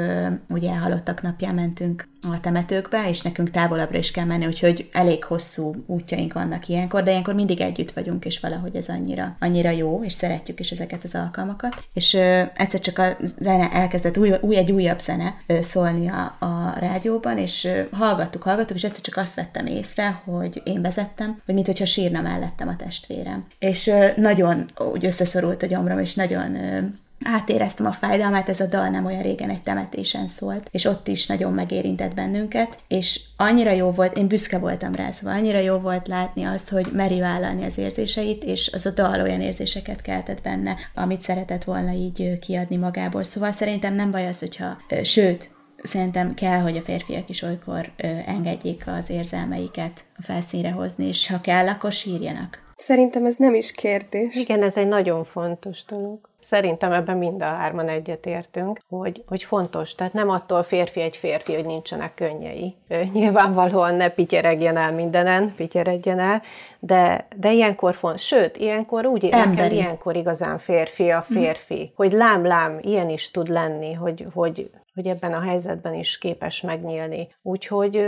ugye 0.49 0.75
halottak 0.75 1.21
napján 1.21 1.55
mentünk 1.55 2.07
a 2.21 2.39
temetőkbe, 2.39 3.09
és 3.09 3.21
nekünk 3.21 3.49
távolabbra 3.49 3.97
is 3.97 4.11
kell 4.11 4.25
menni, 4.25 4.45
úgyhogy 4.45 4.87
elég 4.91 5.23
hosszú 5.23 5.73
útjaink 5.85 6.33
vannak 6.33 6.67
ilyenkor, 6.67 7.03
de 7.03 7.09
ilyenkor 7.11 7.33
mindig 7.33 7.61
együtt 7.61 7.91
vagyunk, 7.91 8.25
és 8.25 8.39
valahogy 8.39 8.75
ez 8.75 8.87
annyira, 8.87 9.35
annyira 9.39 9.69
jó, 9.69 10.03
és 10.03 10.13
szeretjük 10.13 10.59
is 10.59 10.71
ezeket 10.79 11.03
az 11.03 11.15
alkalmakat. 11.15 11.83
És 11.93 12.13
ö, 12.13 12.41
egyszer 12.55 12.79
csak 12.79 12.97
a 12.97 13.17
zene 13.39 13.71
elkezdett, 13.71 14.17
új, 14.17 14.33
új 14.41 14.57
egy 14.57 14.71
újabb 14.71 14.99
zene 14.99 15.35
ö, 15.47 15.61
szólni 15.61 16.07
a, 16.07 16.35
a 16.39 16.75
rádióban, 16.79 17.37
és 17.37 17.63
ö, 17.63 17.81
hallgattuk, 17.91 18.43
hallgattuk, 18.43 18.75
és 18.75 18.83
egyszer 18.83 19.01
csak 19.01 19.17
azt 19.17 19.35
vettem 19.35 19.65
észre, 19.65 20.21
hogy 20.25 20.61
én 20.63 20.81
vezettem, 20.81 21.41
hogy 21.45 21.53
mintha 21.53 21.85
sírna 21.85 22.21
mellettem 22.21 22.67
a 22.67 22.75
testvérem. 22.75 23.45
És 23.59 23.87
ö, 23.87 24.07
nagyon 24.15 24.65
úgy 24.91 25.05
összeszorult 25.05 25.63
a 25.63 25.67
gyomrom, 25.67 25.99
és 25.99 26.13
nagyon 26.13 26.55
ö, 26.55 26.79
átéreztem 27.25 27.85
a 27.85 27.91
fájdalmát, 27.91 28.49
ez 28.49 28.59
a 28.59 28.65
dal 28.65 28.89
nem 28.89 29.05
olyan 29.05 29.21
régen 29.21 29.49
egy 29.49 29.63
temetésen 29.63 30.27
szólt, 30.27 30.67
és 30.71 30.85
ott 30.85 31.07
is 31.07 31.27
nagyon 31.27 31.53
megérintett 31.53 32.13
bennünket, 32.13 32.77
és 32.87 33.21
annyira 33.37 33.71
jó 33.71 33.91
volt, 33.91 34.17
én 34.17 34.27
büszke 34.27 34.57
voltam 34.57 34.93
rá, 34.93 35.11
szóval 35.11 35.37
annyira 35.37 35.59
jó 35.59 35.77
volt 35.77 36.07
látni 36.07 36.43
azt, 36.43 36.69
hogy 36.69 36.87
meri 36.93 37.19
vállalni 37.19 37.63
az 37.63 37.77
érzéseit, 37.77 38.43
és 38.43 38.69
az 38.73 38.85
a 38.85 38.91
dal 38.91 39.21
olyan 39.21 39.41
érzéseket 39.41 40.01
keltett 40.01 40.41
benne, 40.41 40.75
amit 40.95 41.21
szeretett 41.21 41.63
volna 41.63 41.91
így 41.91 42.39
kiadni 42.39 42.75
magából. 42.75 43.23
Szóval 43.23 43.51
szerintem 43.51 43.93
nem 43.93 44.11
baj 44.11 44.27
az, 44.27 44.39
hogyha, 44.39 44.77
sőt, 45.03 45.49
szerintem 45.83 46.33
kell, 46.33 46.59
hogy 46.59 46.77
a 46.77 46.81
férfiak 46.81 47.29
is 47.29 47.41
olykor 47.41 47.91
engedjék 48.25 48.83
az 48.87 49.09
érzelmeiket 49.09 49.99
a 50.17 50.21
felszínre 50.21 50.71
hozni, 50.71 51.07
és 51.07 51.27
ha 51.27 51.41
kell, 51.41 51.67
akkor 51.67 51.91
sírjanak. 51.91 52.67
Szerintem 52.75 53.25
ez 53.25 53.35
nem 53.37 53.53
is 53.53 53.71
kérdés. 53.71 54.35
Igen, 54.35 54.63
ez 54.63 54.77
egy 54.77 54.87
nagyon 54.87 55.23
fontos 55.23 55.85
dolog. 55.85 56.28
Szerintem 56.49 56.91
ebben 56.91 57.17
mind 57.17 57.41
a 57.41 57.45
hárman 57.45 57.89
egyetértünk, 57.89 58.79
hogy, 58.89 59.23
hogy 59.27 59.43
fontos. 59.43 59.95
Tehát 59.95 60.13
nem 60.13 60.29
attól 60.29 60.63
férfi 60.63 61.01
egy 61.01 61.17
férfi, 61.17 61.53
hogy 61.53 61.65
nincsenek 61.65 62.13
könnyei. 62.13 62.75
Nyilvánvalóan 63.13 63.95
ne 63.95 64.09
pityeregjen 64.09 64.77
el 64.77 64.91
mindenen, 64.91 65.53
pityeregjen 65.55 66.19
el, 66.19 66.41
de, 66.79 67.27
de 67.35 67.51
ilyenkor 67.51 67.93
fontos. 67.93 68.25
Sőt, 68.25 68.57
ilyenkor 68.57 69.05
úgy 69.05 69.23
nekem 69.23 69.71
ilyenkor 69.71 70.15
igazán 70.15 70.57
férfi 70.57 71.09
a 71.09 71.21
férfi, 71.21 71.81
mm. 71.83 71.95
hogy 71.95 72.11
lám-lám, 72.11 72.79
ilyen 72.81 73.09
is 73.09 73.31
tud 73.31 73.47
lenni, 73.47 73.93
hogy, 73.93 74.25
hogy 74.33 74.69
hogy 74.93 75.07
ebben 75.07 75.33
a 75.33 75.41
helyzetben 75.41 75.93
is 75.93 76.17
képes 76.17 76.61
megnyílni. 76.61 77.35
Úgyhogy 77.41 78.05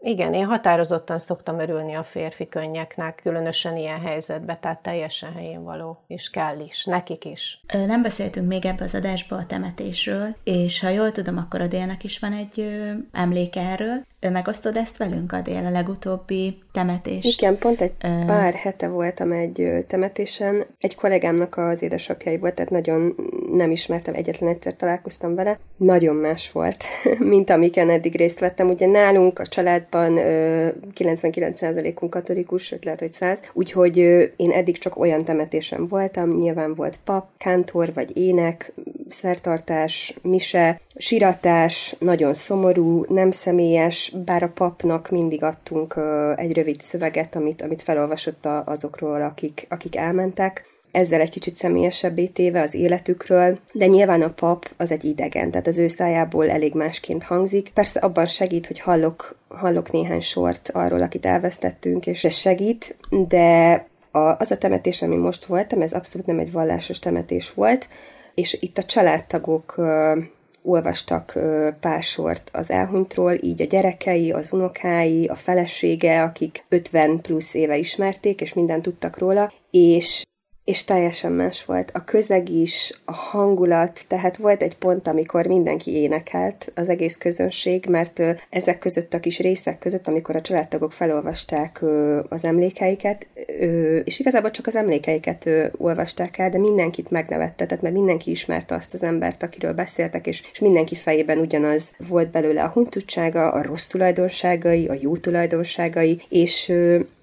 igen, 0.00 0.34
én 0.34 0.44
határozottan 0.44 1.18
szoktam 1.18 1.58
örülni 1.58 1.94
a 1.94 2.04
férfi 2.04 2.48
könnyeknek, 2.48 3.20
különösen 3.22 3.76
ilyen 3.76 4.00
helyzetben, 4.00 4.60
tehát 4.60 4.82
teljesen 4.82 5.32
helyén 5.32 5.62
való, 5.62 6.04
és 6.06 6.30
kell 6.30 6.60
is, 6.60 6.84
nekik 6.84 7.24
is. 7.24 7.60
Nem 7.72 8.02
beszéltünk 8.02 8.48
még 8.48 8.66
ebbe 8.66 8.84
az 8.84 8.94
adásba 8.94 9.36
a 9.36 9.46
temetésről, 9.46 10.36
és 10.44 10.80
ha 10.80 10.88
jól 10.88 11.12
tudom, 11.12 11.36
akkor 11.36 11.60
a 11.60 11.66
délnek 11.66 12.04
is 12.04 12.18
van 12.18 12.32
egy 12.32 12.84
emléke 13.12 13.60
erről. 13.60 14.06
Megosztod 14.20 14.76
ezt 14.76 14.96
velünk, 14.96 15.32
a 15.32 15.40
dél 15.40 15.66
a 15.66 15.70
legutóbbi 15.70 16.58
temetést? 16.72 17.40
Igen, 17.40 17.58
pont 17.58 17.80
egy 17.80 17.92
uh, 18.04 18.26
pár 18.26 18.54
hete 18.54 18.88
voltam 18.88 19.32
egy 19.32 19.84
temetésen. 19.86 20.64
Egy 20.78 20.94
kollégámnak 20.94 21.56
az 21.56 21.82
édesapjai 21.82 22.38
volt, 22.38 22.54
tehát 22.54 22.70
nagyon 22.70 23.14
nem 23.52 23.70
ismertem, 23.70 24.14
egyetlen 24.14 24.50
egyszer 24.50 24.76
találkoztam 24.76 25.34
vele. 25.34 25.58
Nagyon 25.76 26.16
más 26.16 26.52
volt, 26.52 26.84
mint 27.18 27.50
amiken 27.50 27.90
eddig 27.90 28.16
részt 28.16 28.38
vettem. 28.38 28.68
Ugye 28.68 28.86
nálunk 28.86 29.38
a 29.38 29.46
családban 29.46 30.14
99%-unk 30.94 32.10
katolikus, 32.10 32.62
sőt 32.62 32.84
lehet, 32.84 33.00
hogy 33.00 33.12
100, 33.12 33.40
úgyhogy 33.52 33.96
én 34.36 34.50
eddig 34.50 34.78
csak 34.78 34.98
olyan 34.98 35.24
temetésen 35.24 35.88
voltam, 35.88 36.34
nyilván 36.34 36.74
volt 36.74 37.00
pap, 37.04 37.28
kántor 37.36 37.92
vagy 37.94 38.16
ének, 38.16 38.72
szertartás, 39.12 40.14
mise, 40.22 40.80
siratás, 40.96 41.96
nagyon 41.98 42.34
szomorú, 42.34 43.04
nem 43.08 43.30
személyes, 43.30 44.12
bár 44.24 44.42
a 44.42 44.52
papnak 44.54 45.10
mindig 45.10 45.42
adtunk 45.42 46.00
egy 46.36 46.52
rövid 46.52 46.80
szöveget, 46.80 47.36
amit, 47.36 47.62
amit 47.62 47.82
felolvasott 47.82 48.46
azokról, 48.64 49.22
akik, 49.22 49.66
akik 49.68 49.96
elmentek 49.96 50.76
ezzel 50.90 51.20
egy 51.20 51.30
kicsit 51.30 51.56
személyesebbé 51.56 52.26
téve 52.26 52.60
az 52.60 52.74
életükről, 52.74 53.58
de 53.72 53.86
nyilván 53.86 54.22
a 54.22 54.30
pap 54.30 54.70
az 54.76 54.90
egy 54.90 55.04
idegen, 55.04 55.50
tehát 55.50 55.66
az 55.66 55.78
ő 55.78 55.86
szájából 55.86 56.50
elég 56.50 56.74
másként 56.74 57.22
hangzik. 57.22 57.70
Persze 57.74 58.00
abban 58.00 58.26
segít, 58.26 58.66
hogy 58.66 58.80
hallok, 58.80 59.36
hallok 59.48 59.90
néhány 59.90 60.20
sort 60.20 60.70
arról, 60.72 61.02
akit 61.02 61.26
elvesztettünk, 61.26 62.06
és 62.06 62.24
ez 62.24 62.34
segít, 62.34 62.96
de 63.28 63.86
a, 64.10 64.18
az 64.18 64.50
a 64.50 64.58
temetés, 64.58 65.02
ami 65.02 65.16
most 65.16 65.44
voltam, 65.44 65.82
ez 65.82 65.92
abszolút 65.92 66.26
nem 66.26 66.38
egy 66.38 66.52
vallásos 66.52 66.98
temetés 66.98 67.54
volt, 67.54 67.88
és 68.38 68.56
itt 68.60 68.78
a 68.78 68.82
családtagok 68.82 69.74
olvastak 70.62 71.34
ö, 71.34 71.68
pár 71.80 72.02
sort 72.02 72.50
az 72.52 72.70
elhunytról, 72.70 73.32
így 73.32 73.62
a 73.62 73.64
gyerekei, 73.64 74.32
az 74.32 74.52
unokái, 74.52 75.26
a 75.26 75.34
felesége, 75.34 76.22
akik 76.22 76.64
50 76.68 77.20
plusz 77.20 77.54
éve 77.54 77.76
ismerték, 77.76 78.40
és 78.40 78.52
mindent 78.52 78.82
tudtak 78.82 79.18
róla, 79.18 79.52
és 79.70 80.22
és 80.68 80.84
teljesen 80.84 81.32
más 81.32 81.64
volt. 81.64 81.90
A 81.94 82.04
közeg 82.04 82.48
is, 82.48 83.00
a 83.04 83.12
hangulat, 83.12 84.00
tehát 84.08 84.36
volt 84.36 84.62
egy 84.62 84.76
pont, 84.76 85.08
amikor 85.08 85.46
mindenki 85.46 85.90
énekelt, 85.96 86.72
az 86.74 86.88
egész 86.88 87.16
közönség, 87.16 87.86
mert 87.88 88.22
ezek 88.50 88.78
között 88.78 89.14
a 89.14 89.20
kis 89.20 89.38
részek 89.38 89.78
között, 89.78 90.08
amikor 90.08 90.36
a 90.36 90.40
családtagok 90.40 90.92
felolvasták 90.92 91.84
az 92.28 92.44
emlékeiket, 92.44 93.26
és 94.04 94.18
igazából 94.18 94.50
csak 94.50 94.66
az 94.66 94.76
emlékeiket 94.76 95.50
olvasták 95.76 96.38
el, 96.38 96.50
de 96.50 96.58
mindenkit 96.58 97.10
megnevette, 97.10 97.78
mert 97.80 97.94
mindenki 97.94 98.30
ismerte 98.30 98.74
azt 98.74 98.94
az 98.94 99.02
embert, 99.02 99.42
akiről 99.42 99.72
beszéltek, 99.72 100.26
és, 100.26 100.42
és 100.52 100.58
mindenki 100.58 100.94
fejében 100.94 101.38
ugyanaz 101.38 101.84
volt 102.08 102.30
belőle 102.30 102.62
a 102.62 102.70
huntutsága, 102.70 103.50
a 103.50 103.62
rossz 103.62 103.86
tulajdonságai, 103.86 104.88
a 104.88 104.96
jó 105.00 105.16
tulajdonságai, 105.16 106.20
és 106.28 106.72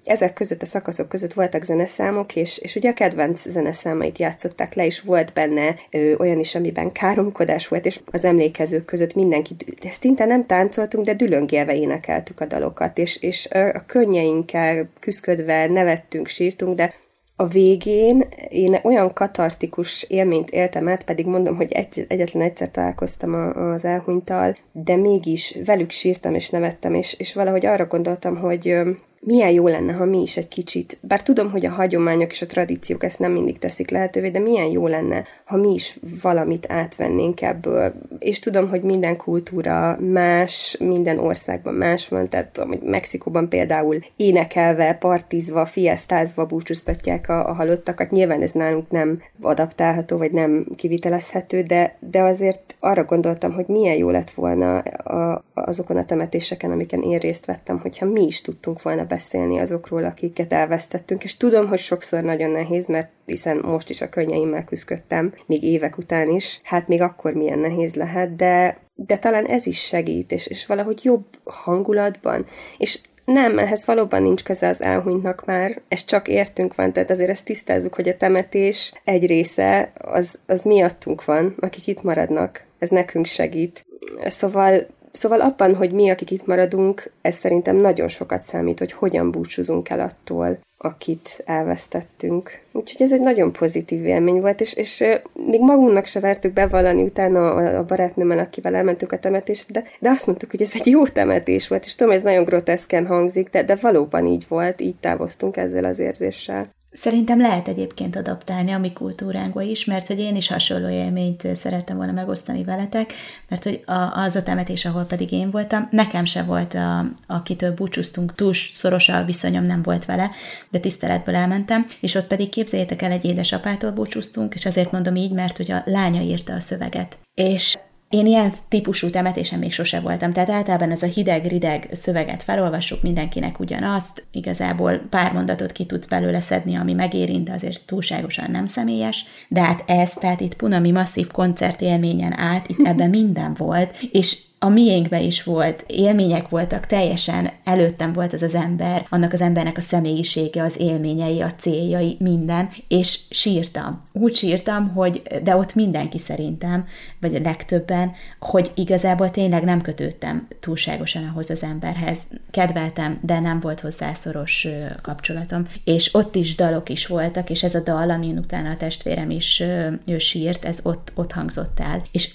ezek 0.06 0.32
között, 0.32 0.62
a 0.62 0.66
szakaszok 0.66 1.08
között 1.08 1.32
voltak 1.32 1.62
zeneszámok, 1.62 2.36
és, 2.36 2.58
és 2.58 2.76
ugye 2.76 2.90
a 2.90 2.94
kedvenc 2.94 3.48
zeneszámait 3.48 4.18
játszották 4.18 4.74
le, 4.74 4.86
és 4.86 5.00
volt 5.00 5.32
benne 5.32 5.74
ö, 5.90 6.14
olyan 6.16 6.38
is, 6.38 6.54
amiben 6.54 6.92
káromkodás 6.92 7.68
volt, 7.68 7.86
és 7.86 8.00
az 8.10 8.24
emlékezők 8.24 8.84
között 8.84 9.14
mindenki, 9.14 9.56
szinte 9.90 10.24
nem 10.24 10.46
táncoltunk, 10.46 11.04
de 11.04 11.14
dülöngélve 11.14 11.76
énekeltük 11.76 12.40
a 12.40 12.46
dalokat, 12.46 12.98
és, 12.98 13.16
és 13.22 13.48
a 13.50 13.84
könnyeinkkel 13.86 14.88
küzdködve 15.00 15.66
nevettünk, 15.66 16.26
sírtunk, 16.26 16.76
de 16.76 16.94
a 17.38 17.46
végén 17.46 18.24
én 18.48 18.78
olyan 18.82 19.12
katartikus 19.12 20.02
élményt 20.02 20.50
éltem 20.50 20.88
át, 20.88 21.04
pedig 21.04 21.26
mondom, 21.26 21.56
hogy 21.56 21.72
egy, 21.72 22.04
egyetlen 22.08 22.42
egyszer 22.42 22.70
találkoztam 22.70 23.34
a, 23.34 23.72
az 23.72 23.84
elhunytal, 23.84 24.54
de 24.72 24.96
mégis 24.96 25.56
velük 25.64 25.90
sírtam 25.90 26.34
és 26.34 26.50
nevettem, 26.50 26.94
és, 26.94 27.14
és 27.18 27.34
valahogy 27.34 27.66
arra 27.66 27.86
gondoltam, 27.86 28.36
hogy 28.36 28.74
milyen 29.20 29.50
jó 29.50 29.66
lenne, 29.66 29.92
ha 29.92 30.04
mi 30.04 30.22
is 30.22 30.36
egy 30.36 30.48
kicsit, 30.48 30.98
bár 31.00 31.22
tudom, 31.22 31.50
hogy 31.50 31.66
a 31.66 31.70
hagyományok 31.70 32.32
és 32.32 32.42
a 32.42 32.46
tradíciók 32.46 33.04
ezt 33.04 33.18
nem 33.18 33.32
mindig 33.32 33.58
teszik 33.58 33.90
lehetővé, 33.90 34.30
de 34.30 34.38
milyen 34.38 34.66
jó 34.66 34.86
lenne, 34.86 35.24
ha 35.44 35.56
mi 35.56 35.72
is 35.72 35.98
valamit 36.22 36.66
átvennénk 36.68 37.42
ebből. 37.42 37.94
És 38.18 38.38
tudom, 38.38 38.68
hogy 38.68 38.82
minden 38.82 39.16
kultúra 39.16 39.98
más, 40.00 40.76
minden 40.80 41.18
országban 41.18 41.74
más 41.74 42.08
van, 42.08 42.28
tehát 42.28 42.46
tudom, 42.46 42.68
hogy 42.68 42.82
Mexikóban 42.82 43.48
például 43.48 43.98
énekelve, 44.16 44.94
partizva, 44.94 45.64
fiesztázva 45.64 46.46
búcsúztatják 46.46 47.28
a, 47.28 47.48
a 47.48 47.52
halottakat. 47.52 48.10
Nyilván 48.10 48.42
ez 48.42 48.52
nálunk 48.52 48.90
nem 48.90 49.22
adaptálható, 49.40 50.16
vagy 50.16 50.32
nem 50.32 50.66
kivitelezhető, 50.76 51.62
de, 51.62 51.96
de 52.00 52.22
azért 52.22 52.76
arra 52.80 53.04
gondoltam, 53.04 53.52
hogy 53.52 53.66
milyen 53.66 53.96
jó 53.96 54.10
lett 54.10 54.30
volna 54.30 54.78
a, 54.78 55.44
azokon 55.54 55.96
a 55.96 56.04
temetéseken, 56.04 56.70
amiken 56.70 57.02
én 57.02 57.18
részt 57.18 57.46
vettem, 57.46 57.78
hogyha 57.78 58.06
mi 58.06 58.26
is 58.26 58.40
tudtunk 58.40 58.82
volna 58.82 59.04
beszélni 59.06 59.58
azokról, 59.58 60.04
akiket 60.04 60.52
elvesztettünk, 60.52 61.24
és 61.24 61.36
tudom, 61.36 61.68
hogy 61.68 61.78
sokszor 61.78 62.22
nagyon 62.22 62.50
nehéz, 62.50 62.86
mert 62.86 63.10
hiszen 63.26 63.56
most 63.56 63.90
is 63.90 64.00
a 64.00 64.08
könnyeimmel 64.08 64.64
küzdöttem, 64.64 65.34
még 65.46 65.62
évek 65.62 65.98
után 65.98 66.30
is, 66.30 66.60
hát 66.62 66.88
még 66.88 67.00
akkor 67.00 67.32
milyen 67.32 67.58
nehéz 67.58 67.94
lehet, 67.94 68.36
de, 68.36 68.78
de 68.94 69.18
talán 69.18 69.46
ez 69.46 69.66
is 69.66 69.80
segít, 69.80 70.32
és, 70.32 70.46
és 70.46 70.66
valahogy 70.66 71.04
jobb 71.04 71.24
hangulatban, 71.44 72.46
és 72.78 73.00
nem, 73.26 73.58
ehhez 73.58 73.84
valóban 73.84 74.22
nincs 74.22 74.42
köze 74.42 74.68
az 74.68 74.82
elhunytnak 74.82 75.44
már, 75.44 75.80
ez 75.88 76.04
csak 76.04 76.28
értünk 76.28 76.74
van, 76.74 76.92
tehát 76.92 77.10
azért 77.10 77.30
ezt 77.30 77.44
tisztázzuk, 77.44 77.94
hogy 77.94 78.08
a 78.08 78.16
temetés 78.16 78.92
egy 79.04 79.26
része 79.26 79.92
az, 79.98 80.38
az 80.46 80.62
miattunk 80.62 81.24
van, 81.24 81.54
akik 81.60 81.86
itt 81.86 82.02
maradnak, 82.02 82.64
ez 82.78 82.88
nekünk 82.88 83.26
segít. 83.26 83.84
Szóval 84.26 84.86
Szóval 85.16 85.40
abban, 85.40 85.74
hogy 85.74 85.92
mi, 85.92 86.10
akik 86.10 86.30
itt 86.30 86.46
maradunk, 86.46 87.10
ez 87.20 87.36
szerintem 87.36 87.76
nagyon 87.76 88.08
sokat 88.08 88.42
számít, 88.42 88.78
hogy 88.78 88.92
hogyan 88.92 89.30
búcsúzunk 89.30 89.88
el 89.88 90.00
attól, 90.00 90.58
akit 90.78 91.42
elvesztettünk. 91.44 92.60
Úgyhogy 92.72 93.02
ez 93.02 93.12
egy 93.12 93.20
nagyon 93.20 93.52
pozitív 93.52 94.04
élmény 94.04 94.40
volt, 94.40 94.60
és, 94.60 94.74
és 94.74 95.04
még 95.32 95.60
magunknak 95.60 96.04
se 96.04 96.20
vertük 96.20 96.52
bevallani 96.52 97.02
utána 97.02 97.54
a, 97.54 97.78
a 97.78 97.84
barátnőmmel, 97.84 98.38
akivel 98.38 98.74
elmentünk 98.74 99.12
a 99.12 99.18
temetésre, 99.18 99.68
de, 99.72 99.84
de 100.00 100.10
azt 100.10 100.26
mondtuk, 100.26 100.50
hogy 100.50 100.62
ez 100.62 100.70
egy 100.74 100.86
jó 100.86 101.06
temetés 101.06 101.68
volt, 101.68 101.84
és 101.84 101.94
tudom, 101.94 102.12
ez 102.12 102.22
nagyon 102.22 102.44
groteszken 102.44 103.06
hangzik, 103.06 103.50
de, 103.50 103.62
de 103.62 103.74
valóban 103.74 104.26
így 104.26 104.44
volt, 104.48 104.80
így 104.80 104.96
távoztunk 104.96 105.56
ezzel 105.56 105.84
az 105.84 105.98
érzéssel. 105.98 106.74
Szerintem 106.96 107.40
lehet 107.40 107.68
egyébként 107.68 108.16
adaptálni 108.16 108.72
a 108.72 108.78
mi 108.78 108.92
kultúránkba 108.92 109.60
is, 109.60 109.84
mert 109.84 110.06
hogy 110.06 110.18
én 110.18 110.36
is 110.36 110.48
hasonló 110.48 110.88
élményt 110.88 111.56
szerettem 111.56 111.96
volna 111.96 112.12
megosztani 112.12 112.64
veletek, 112.64 113.12
mert 113.48 113.64
hogy 113.64 113.82
az 114.12 114.36
a 114.36 114.42
temetés, 114.42 114.84
ahol 114.84 115.04
pedig 115.04 115.32
én 115.32 115.50
voltam, 115.50 115.88
nekem 115.90 116.24
se 116.24 116.42
volt, 116.42 116.74
a, 116.74 117.04
akitől 117.26 117.74
búcsúztunk, 117.74 118.34
túl 118.34 118.52
szoros 118.52 119.08
a 119.08 119.24
viszonyom 119.24 119.64
nem 119.64 119.82
volt 119.82 120.04
vele, 120.04 120.30
de 120.70 120.78
tiszteletből 120.78 121.34
elmentem, 121.34 121.86
és 122.00 122.14
ott 122.14 122.26
pedig 122.26 122.48
képzeljétek 122.48 123.02
el, 123.02 123.10
egy 123.10 123.24
édesapától 123.24 123.90
búcsúztunk, 123.90 124.54
és 124.54 124.66
azért 124.66 124.92
mondom 124.92 125.16
így, 125.16 125.32
mert 125.32 125.56
hogy 125.56 125.70
a 125.70 125.82
lánya 125.84 126.20
írta 126.20 126.54
a 126.54 126.60
szöveget. 126.60 127.16
És 127.34 127.76
én 128.16 128.26
ilyen 128.26 128.52
típusú 128.68 129.10
temetésen 129.10 129.58
még 129.58 129.72
sose 129.72 130.00
voltam, 130.00 130.32
tehát 130.32 130.50
általában 130.50 130.90
ez 130.90 131.02
a 131.02 131.06
hideg-rideg 131.06 131.88
szöveget 131.92 132.42
felolvassuk 132.42 133.02
mindenkinek 133.02 133.60
ugyanazt, 133.60 134.26
igazából 134.32 135.00
pár 135.10 135.32
mondatot 135.32 135.72
ki 135.72 135.86
tudsz 135.86 136.06
belőle 136.06 136.40
szedni, 136.40 136.76
ami 136.76 136.92
megérint, 136.92 137.50
azért 137.50 137.86
túlságosan 137.86 138.50
nem 138.50 138.66
személyes, 138.66 139.24
de 139.48 139.62
hát 139.62 139.84
ez, 139.86 140.12
tehát 140.12 140.40
itt 140.40 140.54
Punami 140.54 140.90
masszív 140.90 141.30
koncert 141.30 141.80
élményen 141.80 142.38
át, 142.38 142.68
itt 142.68 142.86
ebben 142.86 143.10
minden 143.10 143.54
volt, 143.54 143.96
és 144.12 144.36
a 144.58 144.68
miénkben 144.68 145.22
is 145.22 145.42
volt, 145.42 145.84
élmények 145.86 146.48
voltak, 146.48 146.86
teljesen 146.86 147.50
előttem 147.64 148.12
volt 148.12 148.32
ez 148.32 148.42
az 148.42 148.54
ember, 148.54 149.06
annak 149.08 149.32
az 149.32 149.40
embernek 149.40 149.76
a 149.76 149.80
személyisége, 149.80 150.62
az 150.62 150.74
élményei, 150.78 151.40
a 151.40 151.54
céljai, 151.58 152.16
minden, 152.18 152.68
és 152.88 153.20
sírtam. 153.30 154.02
Úgy 154.12 154.34
sírtam, 154.34 154.88
hogy, 154.88 155.22
de 155.42 155.56
ott 155.56 155.74
mindenki 155.74 156.18
szerintem, 156.18 156.86
vagy 157.20 157.34
a 157.34 157.40
legtöbben, 157.40 158.12
hogy 158.38 158.70
igazából 158.74 159.30
tényleg 159.30 159.64
nem 159.64 159.80
kötődtem 159.80 160.48
túlságosan 160.60 161.28
ahhoz 161.28 161.50
az 161.50 161.62
emberhez. 161.62 162.18
Kedveltem, 162.50 163.18
de 163.22 163.40
nem 163.40 163.60
volt 163.60 163.80
hozzá 163.80 164.14
szoros 164.14 164.68
kapcsolatom. 165.02 165.66
És 165.84 166.14
ott 166.14 166.34
is 166.34 166.54
dalok 166.54 166.88
is 166.88 167.06
voltak, 167.06 167.50
és 167.50 167.62
ez 167.62 167.74
a 167.74 167.80
dal, 167.80 168.10
amin 168.10 168.38
utána 168.38 168.70
a 168.70 168.76
testvérem 168.76 169.30
is 169.30 169.62
ő 170.06 170.18
sírt, 170.18 170.64
ez 170.64 170.78
ott, 170.82 171.12
ott 171.14 171.32
hangzott 171.32 171.80
el. 171.80 172.02
És 172.12 172.30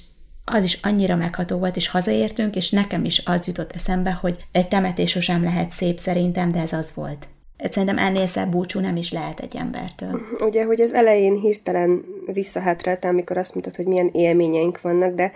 az 0.51 0.63
is 0.63 0.79
annyira 0.81 1.15
megható 1.15 1.57
volt, 1.57 1.75
és 1.75 1.87
hazaértünk, 1.87 2.55
és 2.55 2.69
nekem 2.69 3.05
is 3.05 3.21
az 3.25 3.47
jutott 3.47 3.71
eszembe, 3.71 4.11
hogy 4.11 4.45
egy 4.51 4.67
temetés 4.67 5.11
sosem 5.11 5.43
lehet 5.43 5.71
szép 5.71 5.97
szerintem, 5.97 6.51
de 6.51 6.59
ez 6.59 6.73
az 6.73 6.91
volt. 6.93 7.27
Szerintem 7.63 7.97
ennél 7.97 8.27
szebb 8.27 8.49
búcsú 8.51 8.79
nem 8.79 8.95
is 8.95 9.11
lehet 9.11 9.39
egy 9.39 9.55
embertől. 9.55 10.21
Ugye, 10.39 10.65
hogy 10.65 10.81
az 10.81 10.93
elején 10.93 11.39
hirtelen 11.39 12.03
visszahátráltál, 12.25 13.11
amikor 13.11 13.37
azt 13.37 13.53
mondtad, 13.53 13.75
hogy 13.75 13.85
milyen 13.85 14.09
élményeink 14.13 14.81
vannak, 14.81 15.15
de 15.15 15.31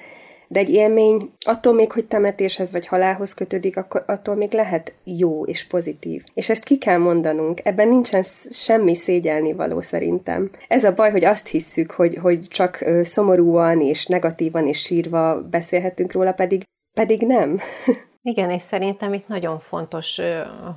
de 0.47 0.60
egy 0.60 0.69
élmény 0.69 1.31
attól 1.39 1.73
még, 1.73 1.91
hogy 1.91 2.05
temetéshez 2.05 2.71
vagy 2.71 2.88
halálhoz 2.88 3.34
kötődik, 3.34 3.77
akkor 3.77 4.03
attól 4.08 4.36
még 4.36 4.53
lehet 4.53 4.93
jó 5.03 5.45
és 5.45 5.67
pozitív. 5.67 6.23
És 6.34 6.49
ezt 6.49 6.63
ki 6.63 6.77
kell 6.77 6.97
mondanunk, 6.97 7.60
ebben 7.63 7.88
nincsen 7.88 8.23
semmi 8.49 8.95
szégyelni 8.95 9.53
való 9.53 9.81
szerintem. 9.81 10.49
Ez 10.67 10.84
a 10.84 10.93
baj, 10.93 11.12
hogy 11.12 11.25
azt 11.25 11.47
hisszük, 11.47 11.91
hogy, 11.91 12.15
hogy 12.15 12.47
csak 12.47 12.86
szomorúan 13.01 13.81
és 13.81 14.05
negatívan 14.05 14.67
és 14.67 14.79
sírva 14.79 15.41
beszélhetünk 15.41 16.12
róla, 16.12 16.31
pedig, 16.31 16.63
pedig 16.93 17.21
nem. 17.21 17.60
Igen, 18.27 18.49
és 18.49 18.61
szerintem 18.61 19.13
itt 19.13 19.27
nagyon 19.27 19.59
fontos, 19.59 20.21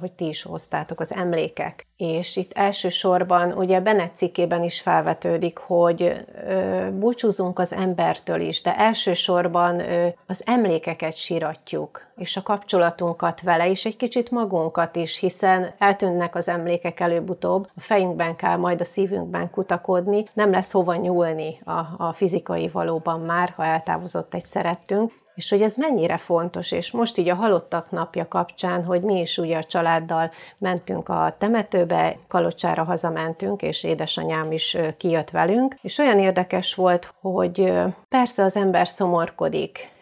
hogy 0.00 0.12
ti 0.12 0.26
is 0.26 0.42
hoztátok 0.42 1.00
az 1.00 1.14
emlékek. 1.14 1.86
És 1.96 2.36
itt 2.36 2.52
elsősorban, 2.52 3.52
ugye 3.52 3.80
Bennett 3.80 4.16
cikkében 4.16 4.62
is 4.62 4.80
felvetődik, 4.80 5.58
hogy 5.58 6.26
búcsúzunk 6.92 7.58
az 7.58 7.72
embertől 7.72 8.40
is, 8.40 8.62
de 8.62 8.76
elsősorban 8.76 9.82
az 10.26 10.42
emlékeket 10.46 11.16
síratjuk, 11.16 12.06
és 12.16 12.36
a 12.36 12.42
kapcsolatunkat 12.42 13.42
vele, 13.42 13.70
és 13.70 13.84
egy 13.84 13.96
kicsit 13.96 14.30
magunkat 14.30 14.96
is, 14.96 15.18
hiszen 15.18 15.74
eltűnnek 15.78 16.34
az 16.34 16.48
emlékek 16.48 17.00
előbb-utóbb, 17.00 17.68
a 17.76 17.80
fejünkben 17.80 18.36
kell 18.36 18.56
majd 18.56 18.80
a 18.80 18.84
szívünkben 18.84 19.50
kutakodni, 19.50 20.24
nem 20.32 20.50
lesz 20.50 20.72
hova 20.72 20.94
nyúlni 20.94 21.58
a, 21.64 21.78
a 21.98 22.14
fizikai 22.16 22.68
valóban 22.68 23.20
már, 23.20 23.52
ha 23.56 23.64
eltávozott 23.64 24.34
egy 24.34 24.44
szerettünk, 24.44 25.12
és 25.38 25.50
hogy 25.50 25.62
ez 25.62 25.76
mennyire 25.76 26.16
fontos, 26.16 26.72
és 26.72 26.90
most 26.90 27.18
így 27.18 27.28
a 27.28 27.34
halottak 27.34 27.90
napja 27.90 28.28
kapcsán, 28.28 28.84
hogy 28.84 29.02
mi 29.02 29.20
is 29.20 29.38
ugye 29.38 29.56
a 29.56 29.64
családdal 29.64 30.30
mentünk 30.58 31.08
a 31.08 31.34
temetőbe, 31.38 32.16
Kalocsára 32.28 32.84
hazamentünk, 32.84 33.62
és 33.62 33.84
édesanyám 33.84 34.52
is 34.52 34.76
kijött 34.96 35.30
velünk, 35.30 35.74
és 35.82 35.98
olyan 35.98 36.18
érdekes 36.18 36.74
volt, 36.74 37.14
hogy 37.20 37.72
persze 38.08 38.42
az 38.42 38.56
ember 38.56 38.88
szomorkodik, 38.88 39.97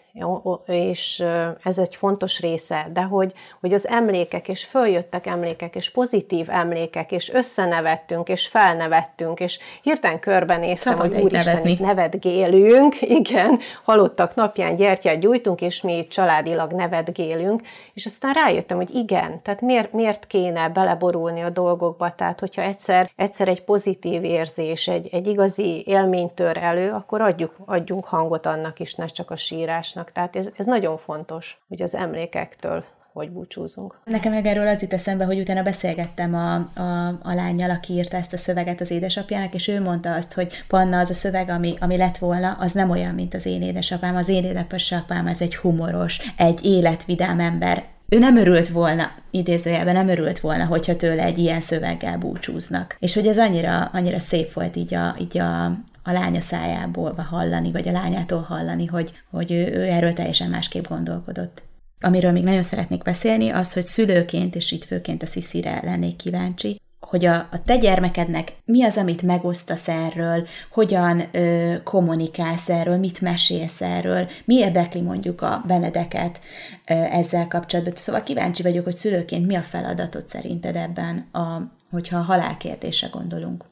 és 0.67 1.25
ez 1.63 1.79
egy 1.79 1.97
fontos 1.97 2.41
része, 2.41 2.89
de 2.93 3.03
hogy, 3.03 3.33
hogy 3.61 3.75
az 3.75 3.89
emlékek, 3.89 4.49
és 4.49 4.65
följöttek 4.65 5.27
emlékek, 5.27 5.75
és 5.77 5.91
pozitív 5.91 6.51
emlékek, 6.51 7.13
és 7.13 7.33
összenevettünk, 7.33 8.29
és 8.29 8.47
felnevettünk, 8.47 9.41
és 9.41 9.59
hirtelen 9.83 10.21
körbenéztem, 10.21 10.97
Szabad 10.97 11.15
hogy 11.15 11.23
úristen, 11.23 11.67
itt 11.67 11.79
nevetgélünk, 11.79 13.03
igen, 13.21 13.59
halottak 13.85 14.35
napján 14.35 14.77
gyertyát 14.77 15.19
gyújtunk, 15.19 15.61
és 15.61 15.83
mi 15.83 15.97
itt 15.97 16.11
családilag 16.11 16.73
nevetgélünk, 16.73 17.63
és 17.95 18.07
aztán 18.07 18.33
rájöttem, 18.33 18.77
hogy 18.77 18.95
igen, 18.95 19.43
tehát 19.43 19.61
miért, 19.61 19.93
miért 19.93 20.27
kéne 20.27 20.69
beleborulni 20.69 21.43
a 21.43 21.51
dolgokba, 21.51 22.15
tehát 22.15 22.41
hogyha 22.41 22.63
egyszer, 22.63 23.11
egyszer 23.17 23.49
egy 23.49 23.65
pozitív 23.65 24.25
érzés, 24.25 24.89
egy, 24.89 25.09
egy 25.13 25.27
igazi 25.27 25.83
élmény 25.87 26.35
tör 26.35 26.57
elő, 26.57 26.91
akkor 26.91 27.21
adjuk, 27.21 27.55
adjunk 27.65 28.05
hangot 28.05 28.47
annak 28.47 28.81
is, 28.81 28.95
ne 28.95 29.07
csak 29.07 29.31
a 29.31 29.37
sírásnak 29.37 30.06
vannak. 30.15 30.33
Tehát 30.33 30.37
ez, 30.37 30.53
ez 30.57 30.67
nagyon 30.67 30.99
fontos, 30.99 31.65
hogy 31.69 31.83
az 31.83 31.95
emlékektől 31.95 32.85
hogy 33.13 33.31
búcsúzunk. 33.31 34.01
Nekem 34.05 34.33
meg 34.33 34.47
erről 34.47 34.69
az 34.69 34.83
jut 34.83 34.93
eszembe, 34.93 35.25
hogy 35.25 35.39
utána 35.39 35.63
beszélgettem 35.63 36.35
a, 36.35 36.55
a, 36.81 37.09
a 37.23 37.35
lányjal, 37.35 37.71
aki 37.71 37.93
írta 37.93 38.17
ezt 38.17 38.33
a 38.33 38.37
szöveget 38.37 38.81
az 38.81 38.91
édesapjának, 38.91 39.55
és 39.55 39.69
ő 39.69 39.81
mondta 39.81 40.15
azt, 40.15 40.33
hogy 40.33 40.65
Panna, 40.69 40.99
az 40.99 41.11
a 41.11 41.15
szöveg, 41.15 41.49
ami, 41.49 41.75
ami 41.81 41.97
lett 41.97 42.19
volna, 42.19 42.57
az 42.61 42.73
nem 42.73 42.91
olyan, 42.91 43.15
mint 43.15 43.35
az 43.35 43.47
én 43.47 43.63
édesapám. 43.63 44.17
Az 44.17 44.29
én 44.29 44.45
édesapám 44.45 45.27
az 45.27 45.41
egy 45.41 45.57
humoros, 45.57 46.33
egy 46.37 46.65
életvidám 46.65 47.41
ember. 47.41 47.85
Ő 48.09 48.19
nem 48.19 48.37
örült 48.37 48.69
volna, 48.69 49.11
idézőjelben 49.31 49.95
nem 49.95 50.09
örült 50.09 50.39
volna, 50.39 50.65
hogyha 50.65 50.97
tőle 50.97 51.23
egy 51.23 51.39
ilyen 51.39 51.61
szöveggel 51.61 52.19
búcsúznak. 52.19 52.97
És 52.99 53.15
hogy 53.15 53.27
ez 53.27 53.39
annyira, 53.39 53.91
annyira 53.93 54.19
szép 54.19 54.53
volt 54.53 54.77
így 54.77 54.95
a, 54.95 55.17
így 55.21 55.39
a, 55.39 55.65
a 56.03 56.13
lánya 56.13 56.41
szájából 56.41 57.13
hallani, 57.31 57.73
vagy 57.73 57.89
a 57.89 57.93
lányától 57.93 58.41
hallani, 58.41 58.87
hogy, 58.87 59.13
hogy 59.31 59.53
ő, 59.53 59.73
ő 59.73 59.83
erről 59.83 60.13
teljesen 60.13 60.51
másképp 60.51 60.87
gondolkodott. 60.87 61.63
Amiről 62.01 62.33
még 62.33 62.43
nagyon 62.43 62.63
szeretnék 62.63 63.03
beszélni, 63.03 63.49
az, 63.49 63.73
hogy 63.73 63.85
szülőként, 63.85 64.55
és 64.55 64.73
itt 64.73 64.85
főként 64.85 65.23
a 65.23 65.27
Sziszire 65.27 65.81
lennék 65.85 66.17
kíváncsi, 66.17 66.81
hogy 67.09 67.25
a, 67.25 67.35
a 67.35 67.63
te 67.65 67.77
gyermekednek 67.77 68.53
mi 68.65 68.85
az, 68.85 68.97
amit 68.97 69.23
megosztasz 69.23 69.89
erről, 69.89 70.47
hogyan 70.71 71.23
ö, 71.33 71.75
kommunikálsz 71.85 72.69
erről, 72.69 72.97
mit 72.97 73.21
mesélsz 73.21 73.81
erről, 73.81 74.29
mi 74.45 74.55
érdekli 74.55 75.01
mondjuk 75.01 75.43
a 75.43 75.63
Benedeket 75.67 76.41
ö, 76.87 76.95
ezzel 76.95 77.49
kapcsolatban. 77.49 77.95
Szóval 77.97 78.23
kíváncsi 78.23 78.63
vagyok, 78.63 78.85
hogy 78.85 78.97
szülőként 78.97 79.47
mi 79.47 79.55
a 79.55 79.63
feladatod 79.63 80.27
szerinted 80.27 80.77
ebben, 80.77 81.29
a, 81.33 81.61
hogyha 81.91 82.19
a 82.19 82.23
halálkérdése 82.23 83.09
gondolunk. 83.13 83.65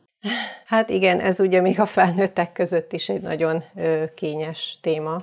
Hát 0.66 0.90
igen, 0.90 1.20
ez 1.20 1.40
ugye 1.40 1.60
még 1.60 1.80
a 1.80 1.86
felnőttek 1.86 2.52
között 2.52 2.92
is 2.92 3.08
egy 3.08 3.20
nagyon 3.20 3.64
kényes 4.14 4.78
téma. 4.82 5.22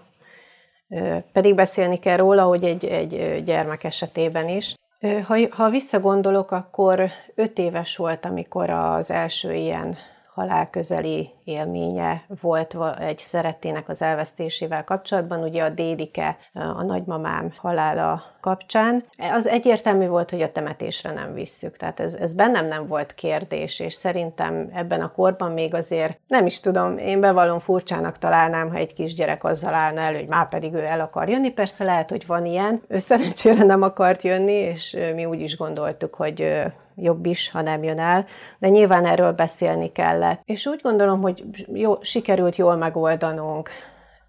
Pedig 1.32 1.56
beszélni 1.56 2.00
kell 2.00 2.18
róla, 2.18 2.44
hogy 2.44 2.64
egy, 2.64 2.86
egy 2.86 3.44
gyermek 3.44 3.84
esetében 3.84 4.50
is. 4.50 4.76
Ha, 5.02 5.38
ha 5.50 5.70
visszagondolok, 5.70 6.52
akkor 6.52 7.10
öt 7.36 7.58
éves 7.58 7.96
volt, 7.96 8.26
amikor 8.26 8.70
az 8.70 9.12
első 9.12 9.54
ilyen 9.54 9.98
halálközeli 10.34 11.30
élménye 11.44 12.26
volt 12.42 12.78
egy 13.00 13.18
szerettének 13.18 13.90
az 13.90 14.02
elvesztésével 14.02 14.84
kapcsolatban, 14.84 15.44
ugye 15.44 15.64
a 15.64 15.70
Délike, 15.70 16.38
a 16.54 16.86
nagymamám 16.86 17.54
halála 17.58 18.24
kapcsán. 18.42 19.04
Az 19.34 19.48
egyértelmű 19.48 20.08
volt, 20.08 20.30
hogy 20.30 20.42
a 20.42 20.52
temetésre 20.52 21.12
nem 21.12 21.34
visszük, 21.34 21.78
tehát 21.78 22.00
ez, 22.00 22.14
ez 22.14 22.34
bennem 22.34 22.68
nem 22.68 22.88
volt 22.88 23.14
kérdés, 23.14 23.80
és 23.80 23.94
szerintem 23.94 24.70
ebben 24.74 25.02
a 25.02 25.12
korban 25.16 25.52
még 25.52 25.74
azért, 25.74 26.20
nem 26.28 26.46
is 26.46 26.60
tudom, 26.60 26.98
én 26.98 27.20
bevallom 27.20 27.60
furcsának 27.60 28.18
találnám, 28.18 28.70
ha 28.70 28.78
egy 28.78 28.94
kisgyerek 28.94 29.44
azzal 29.44 29.74
állna 29.74 30.02
elő, 30.02 30.18
hogy 30.18 30.28
már 30.28 30.50
pedig 30.50 30.74
ő 30.74 30.84
el 30.88 31.00
akar 31.00 31.30
jönni, 31.30 31.52
persze 31.52 31.84
lehet, 31.84 32.10
hogy 32.10 32.26
van 32.28 32.46
ilyen, 32.46 32.82
ő 32.88 32.98
szerencsére 32.98 33.64
nem 33.64 33.82
akart 33.82 34.24
jönni, 34.24 34.54
és 34.54 34.98
mi 35.16 35.26
úgy 35.26 35.42
is 35.42 35.58
gondoltuk, 35.58 36.16
hogy 36.16 36.64
jobb 37.02 37.26
is, 37.26 37.52
ha 37.52 37.62
nem 37.62 37.84
jön 37.84 38.00
el, 38.00 38.26
de 38.60 38.70
nyilván 38.70 39.06
erről 39.06 39.32
beszélni 39.32 39.92
kellett. 39.92 40.42
És 40.46 40.66
úgy 40.66 40.80
gondolom, 40.82 41.22
hogy 41.22 41.46
jó, 41.74 41.98
sikerült 42.02 42.56
jól 42.56 42.76
megoldanunk. 42.76 43.70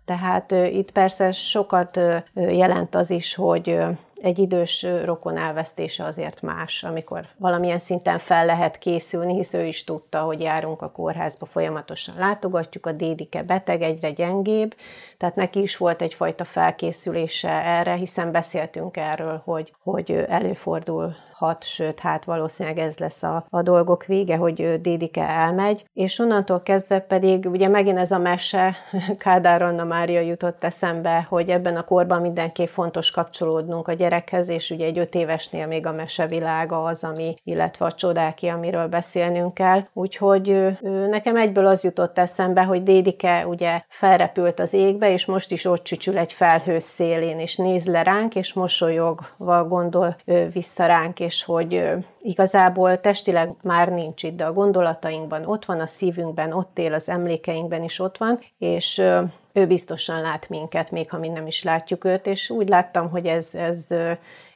Tehát 0.04 0.50
itt 0.50 0.90
persze 0.90 1.32
sokat 1.32 2.00
jelent 2.34 2.94
az 2.94 3.10
is, 3.10 3.34
hogy 3.34 3.78
egy 4.22 4.38
idős 4.38 4.86
rokon 5.04 5.36
elvesztése 5.36 6.04
azért 6.04 6.42
más, 6.42 6.84
amikor 6.84 7.26
valamilyen 7.38 7.78
szinten 7.78 8.18
fel 8.18 8.44
lehet 8.44 8.78
készülni, 8.78 9.34
hisz 9.34 9.54
ő 9.54 9.64
is 9.64 9.84
tudta, 9.84 10.20
hogy 10.20 10.40
járunk 10.40 10.82
a 10.82 10.90
kórházba, 10.90 11.46
folyamatosan 11.46 12.14
látogatjuk, 12.18 12.86
a 12.86 12.92
dédike 12.92 13.42
beteg, 13.42 13.82
egyre 13.82 14.10
gyengébb, 14.10 14.74
tehát 15.18 15.34
neki 15.34 15.60
is 15.60 15.76
volt 15.76 16.02
egyfajta 16.02 16.44
felkészülése 16.44 17.64
erre, 17.64 17.94
hiszen 17.94 18.32
beszéltünk 18.32 18.96
erről, 18.96 19.42
hogy, 19.44 19.74
hogy 19.82 20.24
előfordul 20.28 21.14
hat, 21.42 21.64
sőt, 21.64 22.00
hát 22.00 22.24
valószínűleg 22.24 22.78
ez 22.78 22.98
lesz 22.98 23.22
a, 23.22 23.44
a 23.50 23.62
dolgok 23.62 24.04
vége, 24.04 24.36
hogy 24.36 24.80
Dédike 24.80 25.28
elmegy, 25.28 25.84
és 25.92 26.18
onnantól 26.18 26.62
kezdve 26.62 27.00
pedig 27.00 27.46
ugye 27.46 27.68
megint 27.68 27.98
ez 27.98 28.10
a 28.10 28.18
mese, 28.18 28.76
Kádár 29.24 29.62
Anna 29.62 29.84
Mária 29.84 30.20
jutott 30.20 30.64
eszembe, 30.64 31.26
hogy 31.28 31.48
ebben 31.48 31.76
a 31.76 31.84
korban 31.84 32.20
mindenképp 32.20 32.66
fontos 32.66 33.10
kapcsolódnunk 33.10 33.88
a 33.88 33.92
gyerekhez, 33.92 34.48
és 34.48 34.70
ugye 34.70 34.86
egy 34.86 34.98
öt 34.98 35.14
évesnél 35.14 35.66
még 35.66 35.86
a 35.86 35.92
mesevilága 35.92 36.84
az, 36.84 37.04
ami, 37.04 37.34
illetve 37.44 37.84
a 37.84 37.92
csodáki, 37.92 38.46
amiről 38.46 38.86
beszélnünk 38.86 39.54
kell. 39.54 39.82
Úgyhogy 39.92 40.78
nekem 41.10 41.36
egyből 41.36 41.66
az 41.66 41.84
jutott 41.84 42.18
eszembe, 42.18 42.62
hogy 42.62 42.82
Dédike 42.82 43.46
ugye 43.46 43.82
felrepült 43.88 44.60
az 44.60 44.72
égbe, 44.72 45.12
és 45.12 45.26
most 45.26 45.52
is 45.52 45.64
ott 45.64 45.82
csücsül 45.82 46.18
egy 46.18 46.32
felhő 46.32 46.78
szélén, 46.78 47.38
és 47.38 47.56
néz 47.56 47.86
le 47.86 48.02
ránk, 48.02 48.34
és 48.34 48.52
mosolyogva 48.52 49.64
gondol 49.68 50.14
vissza 50.52 50.86
ránk, 50.86 51.20
és 51.20 51.31
hogy 51.40 51.82
igazából 52.20 52.98
testileg 52.98 53.54
már 53.62 53.88
nincs 53.88 54.22
itt, 54.22 54.36
de 54.36 54.44
a 54.44 54.52
gondolatainkban 54.52 55.46
ott 55.46 55.64
van, 55.64 55.80
a 55.80 55.86
szívünkben 55.86 56.52
ott 56.52 56.78
él, 56.78 56.94
az 56.94 57.08
emlékeinkben 57.08 57.82
is 57.82 57.98
ott 57.98 58.16
van, 58.16 58.40
és 58.58 58.98
ő 59.52 59.66
biztosan 59.66 60.20
lát 60.20 60.48
minket, 60.48 60.90
még 60.90 61.10
ha 61.10 61.18
mi 61.18 61.28
nem 61.28 61.46
is 61.46 61.62
látjuk 61.62 62.04
őt, 62.04 62.26
és 62.26 62.50
úgy 62.50 62.68
láttam, 62.68 63.10
hogy 63.10 63.26
ez, 63.26 63.54
ez, 63.54 63.86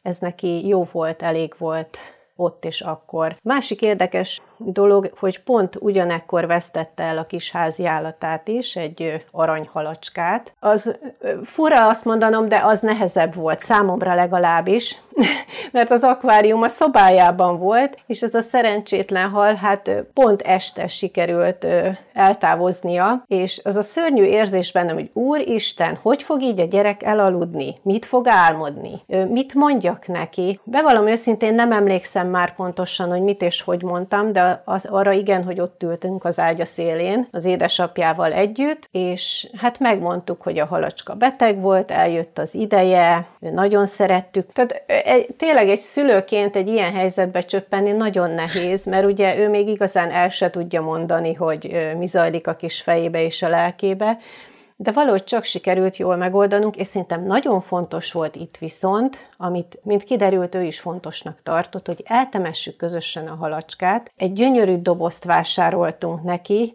ez 0.03 0.18
neki 0.18 0.66
jó 0.66 0.85
volt, 0.93 1.22
elég 1.22 1.55
volt 1.59 1.99
ott 2.37 2.64
és 2.64 2.81
akkor. 2.81 3.37
Másik 3.43 3.83
érdekes 3.83 4.41
dolog, 4.59 5.11
hogy 5.18 5.42
pont 5.42 5.76
ugyanekkor 5.80 6.46
vesztette 6.46 7.02
el 7.02 7.18
a 7.18 7.26
kis 7.26 7.50
házi 7.50 7.86
állatát 7.86 8.48
is, 8.48 8.76
egy 8.76 9.24
aranyhalacskát. 9.30 10.52
Az 10.61 10.98
fura 11.44 11.88
azt 11.88 12.04
mondanom, 12.04 12.48
de 12.48 12.61
az 12.62 12.80
nehezebb 12.80 13.34
volt, 13.34 13.61
számomra 13.61 14.14
legalábbis, 14.14 15.00
mert 15.72 15.90
az 15.90 16.02
akvárium 16.02 16.62
a 16.62 16.68
szobájában 16.68 17.59
volt, 17.59 17.98
és 18.07 18.22
ez 18.22 18.34
a 18.34 18.40
szerencsétlen 18.40 19.30
hal, 19.30 19.54
hát 19.54 19.90
pont 20.14 20.42
este 20.42 20.86
sikerült 20.86 21.66
eltávoznia, 22.12 23.24
és 23.26 23.61
az 23.64 23.76
a 23.76 23.82
szörnyű 23.82 24.22
érzés 24.22 24.72
bennem, 24.72 24.94
hogy 24.94 25.11
Úristen, 25.12 25.98
hogy 26.02 26.22
fog 26.22 26.42
így 26.42 26.61
a 26.61 26.64
gyerek 26.64 27.02
elaludni? 27.02 27.76
Mit 27.82 28.04
fog 28.04 28.26
álmodni? 28.28 29.02
Mit 29.28 29.54
mondjak 29.54 30.07
neki? 30.07 30.61
Bevallom 30.64 31.07
őszintén 31.07 31.54
nem 31.54 31.72
emlékszem 31.72 32.28
már 32.28 32.54
pontosan, 32.54 33.09
hogy 33.09 33.22
mit 33.22 33.42
és 33.42 33.62
hogy 33.62 33.82
mondtam, 33.82 34.32
de 34.32 34.45
az, 34.64 34.84
arra 34.84 35.12
igen, 35.12 35.44
hogy 35.44 35.61
ott 35.61 35.82
ültünk 35.82 36.24
az 36.24 36.38
ágya 36.38 36.64
szélén 36.64 37.28
az 37.30 37.44
édesapjával 37.44 38.32
együtt, 38.32 38.88
és 38.90 39.49
hát 39.57 39.78
megmondtuk, 39.78 40.42
hogy 40.42 40.59
a 40.59 40.66
halacska 40.66 41.14
beteg 41.14 41.61
volt, 41.61 41.90
eljött 41.90 42.38
az 42.38 42.55
ideje, 42.55 43.26
nagyon 43.38 43.86
szerettük. 43.86 44.53
Tehát 44.53 44.82
egy, 44.86 45.26
tényleg 45.36 45.68
egy 45.68 45.78
szülőként 45.78 46.57
egy 46.57 46.68
ilyen 46.68 46.94
helyzetbe 46.94 47.40
csöppenni 47.40 47.90
nagyon 47.90 48.30
nehéz, 48.30 48.86
mert 48.86 49.05
ugye 49.05 49.38
ő 49.38 49.49
még 49.49 49.68
igazán 49.68 50.11
el 50.11 50.28
se 50.28 50.51
tudja 50.51 50.80
mondani, 50.80 51.34
hogy 51.34 51.92
mi 51.99 52.07
zajlik 52.07 52.47
a 52.47 52.55
kis 52.55 52.80
fejébe 52.80 53.22
és 53.22 53.42
a 53.42 53.49
lelkébe, 53.49 54.18
de 54.79 54.93
valahogy 54.93 55.24
csak 55.24 55.45
sikerült 55.45 55.97
jól 55.97 56.16
megoldanunk, 56.16 56.77
és 56.77 56.87
szerintem 56.87 57.24
nagyon 57.24 57.61
fontos 57.61 58.12
volt 58.12 58.37
itt 58.37 58.57
viszont, 58.57 59.29
amit, 59.37 59.79
mint 59.83 60.05
kiderült, 60.05 60.55
ő 60.55 60.62
is 60.62 60.81
fontosnak 60.81 61.39
tartott, 61.43 61.87
hogy 61.87 62.03
eltemessük 62.05 62.77
közösen 62.77 63.27
a 63.27 63.35
halacskát. 63.35 64.12
Egy 64.16 64.33
gyönyörű 64.33 64.77
dobozt 64.77 65.24
vásároltunk 65.24 66.22
neki, 66.22 66.74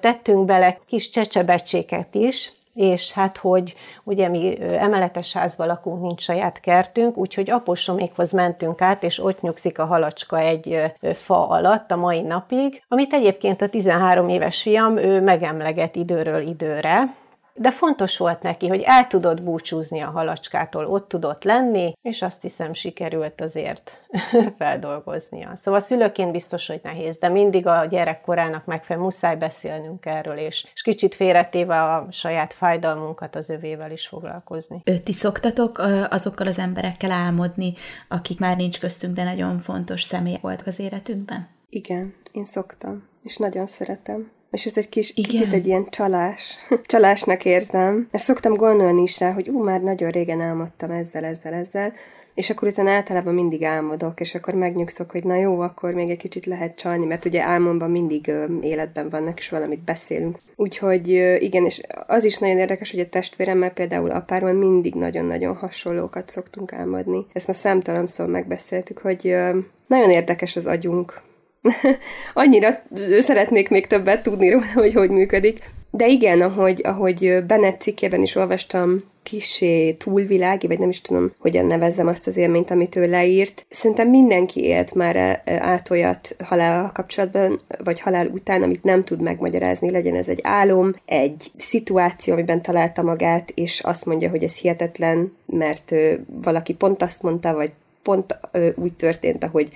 tettünk 0.00 0.44
bele 0.44 0.78
kis 0.86 1.10
csecsebecséket 1.10 2.14
is, 2.14 2.52
és 2.74 3.12
hát, 3.12 3.36
hogy 3.36 3.74
ugye 4.04 4.28
mi 4.28 4.58
emeletes 4.60 5.32
házban 5.32 5.66
lakunk, 5.66 6.02
nincs 6.02 6.22
saját 6.22 6.60
kertünk, 6.60 7.16
úgyhogy 7.16 7.50
aposomékhoz 7.50 8.32
mentünk 8.32 8.80
át, 8.80 9.02
és 9.02 9.24
ott 9.24 9.40
nyugszik 9.40 9.78
a 9.78 9.84
halacska 9.84 10.38
egy 10.38 10.82
fa 11.14 11.48
alatt 11.48 11.90
a 11.90 11.96
mai 11.96 12.22
napig, 12.22 12.82
amit 12.88 13.12
egyébként 13.12 13.60
a 13.60 13.68
13 13.68 14.28
éves 14.28 14.62
fiam 14.62 14.96
ő 14.96 15.20
megemleget 15.20 15.96
időről 15.96 16.40
időre, 16.40 17.14
de 17.58 17.70
fontos 17.70 18.18
volt 18.18 18.42
neki, 18.42 18.68
hogy 18.68 18.82
el 18.84 19.06
tudott 19.06 19.42
búcsúzni 19.42 20.00
a 20.00 20.10
halacskától, 20.10 20.86
ott 20.86 21.08
tudott 21.08 21.44
lenni, 21.44 21.92
és 22.02 22.22
azt 22.22 22.42
hiszem 22.42 22.68
sikerült 22.72 23.40
azért 23.40 24.02
feldolgoznia. 24.58 25.52
Szóval 25.56 25.80
szülőként 25.80 26.32
biztos, 26.32 26.66
hogy 26.66 26.80
nehéz, 26.82 27.18
de 27.18 27.28
mindig 27.28 27.66
a 27.66 27.84
gyerekkorának 27.84 28.64
megfelelően 28.64 29.10
muszáj 29.10 29.36
beszélnünk 29.36 30.06
erről, 30.06 30.36
és, 30.36 30.66
és 30.74 30.82
kicsit 30.82 31.14
félretéve 31.14 31.82
a 31.82 32.06
saját 32.10 32.52
fájdalmunkat 32.52 33.36
az 33.36 33.50
övével 33.50 33.90
is 33.90 34.06
foglalkozni. 34.06 34.82
Ti 35.04 35.12
szoktatok 35.12 35.78
azokkal 36.10 36.46
az 36.46 36.58
emberekkel 36.58 37.10
álmodni, 37.10 37.72
akik 38.08 38.38
már 38.38 38.56
nincs 38.56 38.80
köztünk, 38.80 39.14
de 39.14 39.24
nagyon 39.24 39.58
fontos 39.58 40.02
személy 40.02 40.38
volt 40.40 40.62
az 40.66 40.78
életünkben? 40.78 41.48
Igen, 41.70 42.14
én 42.32 42.44
szoktam, 42.44 43.08
és 43.22 43.36
nagyon 43.36 43.66
szeretem 43.66 44.30
és 44.50 44.64
ez 44.64 44.76
egy 44.76 44.88
kis, 44.88 45.12
Igen. 45.14 45.30
kicsit 45.30 45.52
egy 45.52 45.66
ilyen 45.66 45.86
csalás. 45.90 46.58
Csalásnak 46.86 47.44
érzem, 47.44 48.08
mert 48.10 48.24
szoktam 48.24 48.54
gondolni 48.54 49.02
is 49.02 49.20
rá, 49.20 49.32
hogy 49.32 49.48
ú, 49.48 49.62
már 49.62 49.80
nagyon 49.80 50.10
régen 50.10 50.40
álmodtam 50.40 50.90
ezzel, 50.90 51.24
ezzel, 51.24 51.52
ezzel, 51.52 51.92
és 52.38 52.50
akkor 52.50 52.68
utána 52.68 52.90
általában 52.90 53.34
mindig 53.34 53.64
álmodok, 53.64 54.20
és 54.20 54.34
akkor 54.34 54.54
megnyugszok, 54.54 55.10
hogy 55.10 55.24
na 55.24 55.34
jó, 55.34 55.60
akkor 55.60 55.92
még 55.92 56.10
egy 56.10 56.18
kicsit 56.18 56.46
lehet 56.46 56.76
csalni, 56.76 57.06
mert 57.06 57.24
ugye 57.24 57.42
álmomban 57.42 57.90
mindig 57.90 58.28
ö, 58.28 58.44
életben 58.60 59.08
vannak, 59.08 59.38
és 59.38 59.48
valamit 59.48 59.80
beszélünk. 59.80 60.38
Úgyhogy 60.56 61.12
ö, 61.12 61.34
igen, 61.34 61.64
és 61.64 61.80
az 62.06 62.24
is 62.24 62.38
nagyon 62.38 62.58
érdekes, 62.58 62.90
hogy 62.90 63.00
a 63.00 63.08
testvéremmel 63.08 63.70
például 63.70 64.10
apáról 64.10 64.52
mindig 64.52 64.94
nagyon-nagyon 64.94 65.56
hasonlókat 65.56 66.28
szoktunk 66.28 66.72
álmodni. 66.72 67.26
Ezt 67.32 67.46
már 67.46 67.56
számtalanszor 67.56 68.28
megbeszéltük, 68.28 68.98
hogy 68.98 69.26
ö, 69.26 69.58
nagyon 69.86 70.10
érdekes 70.10 70.56
az 70.56 70.66
agyunk, 70.66 71.20
Annyira 72.34 72.82
szeretnék 73.20 73.68
még 73.68 73.86
többet 73.86 74.22
tudni 74.22 74.50
róla, 74.50 74.72
hogy 74.74 74.92
hogy 74.92 75.10
működik. 75.10 75.70
De 75.90 76.06
igen, 76.06 76.40
ahogy, 76.40 76.80
ahogy 76.84 77.44
Bennett 77.46 77.80
cikkében 77.80 78.22
is 78.22 78.34
olvastam, 78.34 79.02
kisé 79.22 79.92
túlvilági, 79.92 80.66
vagy 80.66 80.78
nem 80.78 80.88
is 80.88 81.00
tudom, 81.00 81.32
hogyan 81.38 81.66
nevezzem 81.66 82.06
azt 82.06 82.26
az 82.26 82.36
élményt, 82.36 82.70
amit 82.70 82.96
ő 82.96 83.04
leírt. 83.04 83.66
Szerintem 83.70 84.08
mindenki 84.08 84.64
élt 84.64 84.94
már 84.94 85.16
e, 85.16 85.42
e, 85.44 85.58
át 85.62 85.90
olyat 85.90 86.36
halál 86.44 86.90
kapcsolatban, 86.92 87.58
vagy 87.84 88.00
halál 88.00 88.26
után, 88.26 88.62
amit 88.62 88.84
nem 88.84 89.04
tud 89.04 89.20
megmagyarázni, 89.20 89.90
legyen 89.90 90.14
ez 90.14 90.28
egy 90.28 90.40
álom, 90.42 90.94
egy 91.04 91.50
szituáció, 91.56 92.32
amiben 92.32 92.62
találta 92.62 93.02
magát, 93.02 93.50
és 93.54 93.80
azt 93.80 94.06
mondja, 94.06 94.30
hogy 94.30 94.42
ez 94.42 94.54
hihetetlen, 94.54 95.36
mert 95.46 95.94
valaki 96.26 96.74
pont 96.74 97.02
azt 97.02 97.22
mondta, 97.22 97.54
vagy 97.54 97.72
pont 98.02 98.38
úgy 98.74 98.92
történt, 98.92 99.44
ahogy 99.44 99.68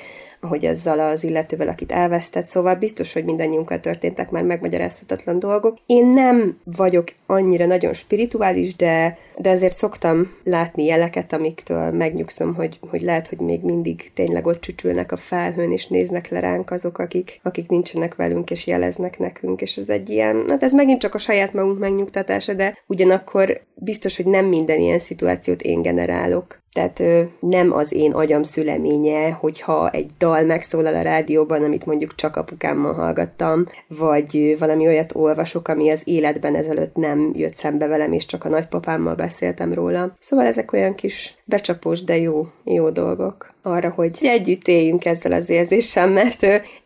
ahogy 0.44 0.64
ezzel 0.64 1.00
az 1.00 1.24
illetővel, 1.24 1.68
akit 1.68 1.92
elvesztett, 1.92 2.46
szóval 2.46 2.74
biztos, 2.74 3.12
hogy 3.12 3.24
mindannyiunkkal 3.24 3.80
történtek 3.80 4.30
már 4.30 4.44
megmagyarázhatatlan 4.44 5.38
dolgok. 5.38 5.78
Én 5.86 6.06
nem 6.06 6.58
vagyok 6.64 7.08
annyira 7.26 7.66
nagyon 7.66 7.92
spirituális, 7.92 8.76
de, 8.76 9.18
de 9.36 9.50
azért 9.50 9.74
szoktam 9.74 10.36
látni 10.44 10.84
jeleket, 10.84 11.32
amiktől 11.32 11.90
megnyugszom, 11.90 12.54
hogy, 12.54 12.78
hogy 12.90 13.02
lehet, 13.02 13.28
hogy 13.28 13.38
még 13.38 13.60
mindig 13.60 14.10
tényleg 14.14 14.46
ott 14.46 14.60
csücsülnek 14.60 15.12
a 15.12 15.16
felhőn, 15.16 15.72
és 15.72 15.86
néznek 15.86 16.28
le 16.28 16.40
ránk 16.40 16.70
azok, 16.70 16.98
akik, 16.98 17.40
akik 17.42 17.68
nincsenek 17.68 18.14
velünk, 18.14 18.50
és 18.50 18.66
jeleznek 18.66 19.18
nekünk, 19.18 19.60
és 19.60 19.76
ez 19.76 19.88
egy 19.88 20.10
ilyen, 20.10 20.44
hát 20.48 20.62
ez 20.62 20.72
megint 20.72 21.00
csak 21.00 21.14
a 21.14 21.18
saját 21.18 21.52
magunk 21.52 21.78
megnyugtatása, 21.78 22.54
de 22.54 22.78
ugyanakkor 22.86 23.60
biztos, 23.74 24.16
hogy 24.16 24.26
nem 24.26 24.46
minden 24.46 24.78
ilyen 24.78 24.98
szituációt 24.98 25.62
én 25.62 25.82
generálok. 25.82 26.60
Tehát 26.72 27.02
nem 27.40 27.72
az 27.72 27.92
én 27.92 28.12
agyam 28.12 28.42
szüleménye, 28.42 29.30
hogyha 29.30 29.90
egy 29.90 30.10
dal 30.18 30.31
megszólal 30.40 30.94
a 30.94 31.02
rádióban, 31.02 31.62
amit 31.62 31.86
mondjuk 31.86 32.14
csak 32.14 32.36
apukámmal 32.36 32.92
hallgattam, 32.92 33.66
vagy 33.88 34.56
valami 34.58 34.86
olyat 34.86 35.14
olvasok, 35.14 35.68
ami 35.68 35.90
az 35.90 36.00
életben 36.04 36.54
ezelőtt 36.54 36.96
nem 36.96 37.32
jött 37.34 37.54
szembe 37.54 37.86
velem, 37.86 38.12
és 38.12 38.26
csak 38.26 38.44
a 38.44 38.48
nagypapámmal 38.48 39.14
beszéltem 39.14 39.72
róla. 39.72 40.12
Szóval 40.18 40.46
ezek 40.46 40.72
olyan 40.72 40.94
kis 40.94 41.36
becsapós, 41.44 42.04
de 42.04 42.18
jó, 42.18 42.46
jó 42.64 42.90
dolgok 42.90 43.50
arra, 43.62 43.90
hogy 43.90 44.18
együtt 44.22 44.68
éljünk 44.68 45.04
ezzel 45.04 45.32
az 45.32 45.50
érzéssel, 45.50 46.08
mert 46.08 46.42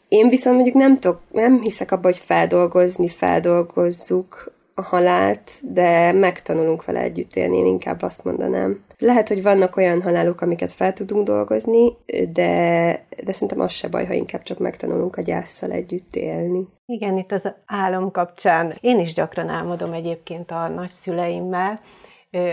én 0.09 0.28
viszont 0.28 0.57
mondjuk 0.57 0.76
nem, 0.76 0.99
tudok, 0.99 1.20
nem 1.30 1.61
hiszek 1.61 1.92
abba, 1.92 2.07
hogy 2.07 2.18
feldolgozni, 2.18 3.09
feldolgozzuk 3.09 4.53
a 4.74 4.82
halált, 4.82 5.51
de 5.62 6.12
megtanulunk 6.12 6.84
vele 6.84 7.01
együtt 7.01 7.34
élni, 7.34 7.57
én 7.57 7.66
inkább 7.66 8.03
azt 8.03 8.24
mondanám. 8.24 8.84
Lehet, 8.99 9.28
hogy 9.28 9.42
vannak 9.42 9.76
olyan 9.76 10.03
halálok, 10.03 10.40
amiket 10.40 10.72
fel 10.72 10.92
tudunk 10.92 11.26
dolgozni, 11.26 11.97
de, 12.32 13.05
de 13.24 13.32
szerintem 13.32 13.61
az 13.61 13.72
se 13.72 13.88
baj, 13.88 14.07
ha 14.07 14.12
inkább 14.12 14.42
csak 14.42 14.59
megtanulunk 14.59 15.16
a 15.16 15.22
gyászsal 15.22 15.70
együtt 15.70 16.16
élni. 16.16 16.68
Igen, 16.86 17.16
itt 17.16 17.32
az 17.32 17.55
álom 17.66 18.11
kapcsán 18.11 18.72
én 18.80 18.99
is 18.99 19.14
gyakran 19.14 19.49
álmodom 19.49 19.92
egyébként 19.92 20.51
a 20.51 20.68
nagyszüleimmel, 20.68 21.80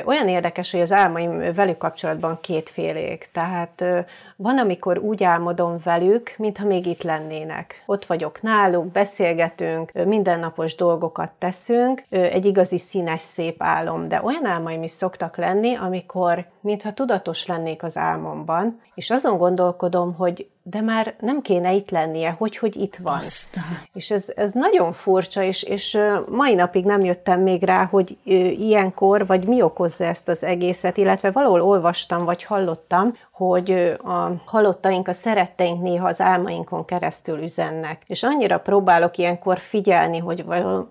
olyan 0.05 0.27
érdekes, 0.27 0.71
hogy 0.71 0.81
az 0.81 0.91
álmaim 0.91 1.53
velük 1.53 1.77
kapcsolatban 1.77 2.39
kétfélék. 2.41 3.29
Tehát 3.31 3.83
van, 4.43 4.57
amikor 4.57 4.97
úgy 4.97 5.23
álmodom 5.23 5.77
velük, 5.83 6.33
mintha 6.37 6.65
még 6.65 6.85
itt 6.85 7.01
lennének. 7.03 7.83
Ott 7.85 8.05
vagyok 8.05 8.41
náluk, 8.41 8.85
beszélgetünk, 8.85 9.91
mindennapos 10.05 10.75
dolgokat 10.75 11.31
teszünk, 11.37 12.03
egy 12.09 12.45
igazi 12.45 12.77
színes, 12.77 13.21
szép 13.21 13.55
álom, 13.63 14.07
de 14.07 14.21
olyan 14.23 14.45
álmaim 14.45 14.83
is 14.83 14.91
szoktak 14.91 15.37
lenni, 15.37 15.75
amikor 15.75 16.45
mintha 16.61 16.93
tudatos 16.93 17.45
lennék 17.45 17.83
az 17.83 17.97
álmomban, 17.97 18.81
és 18.95 19.09
azon 19.09 19.37
gondolkodom, 19.37 20.13
hogy 20.15 20.47
de 20.65 20.81
már 20.81 21.15
nem 21.19 21.41
kéne 21.41 21.73
itt 21.73 21.89
lennie, 21.89 22.35
hogy, 22.37 22.57
hogy 22.57 22.75
itt 22.75 22.95
van. 22.95 23.17
Aztán. 23.17 23.79
És 23.93 24.11
ez, 24.11 24.31
ez 24.35 24.51
nagyon 24.51 24.93
furcsa, 24.93 25.41
és, 25.41 25.63
és 25.63 25.97
mai 26.27 26.53
napig 26.53 26.85
nem 26.85 27.01
jöttem 27.01 27.41
még 27.41 27.63
rá, 27.63 27.85
hogy 27.85 28.17
ilyenkor, 28.57 29.25
vagy 29.25 29.47
mi 29.47 29.61
okozza 29.61 30.05
ezt 30.05 30.29
az 30.29 30.43
egészet, 30.43 30.97
illetve 30.97 31.31
valahol 31.31 31.61
olvastam, 31.61 32.25
vagy 32.25 32.43
hallottam, 32.43 33.15
hogy 33.33 33.71
a 34.03 34.31
halottaink, 34.45 35.07
a 35.07 35.13
szeretteink 35.13 35.81
néha 35.81 36.07
az 36.07 36.21
álmainkon 36.21 36.85
keresztül 36.85 37.41
üzennek. 37.41 38.01
És 38.05 38.23
annyira 38.23 38.59
próbálok 38.59 39.17
ilyenkor 39.17 39.57
figyelni, 39.57 40.17
hogy 40.17 40.45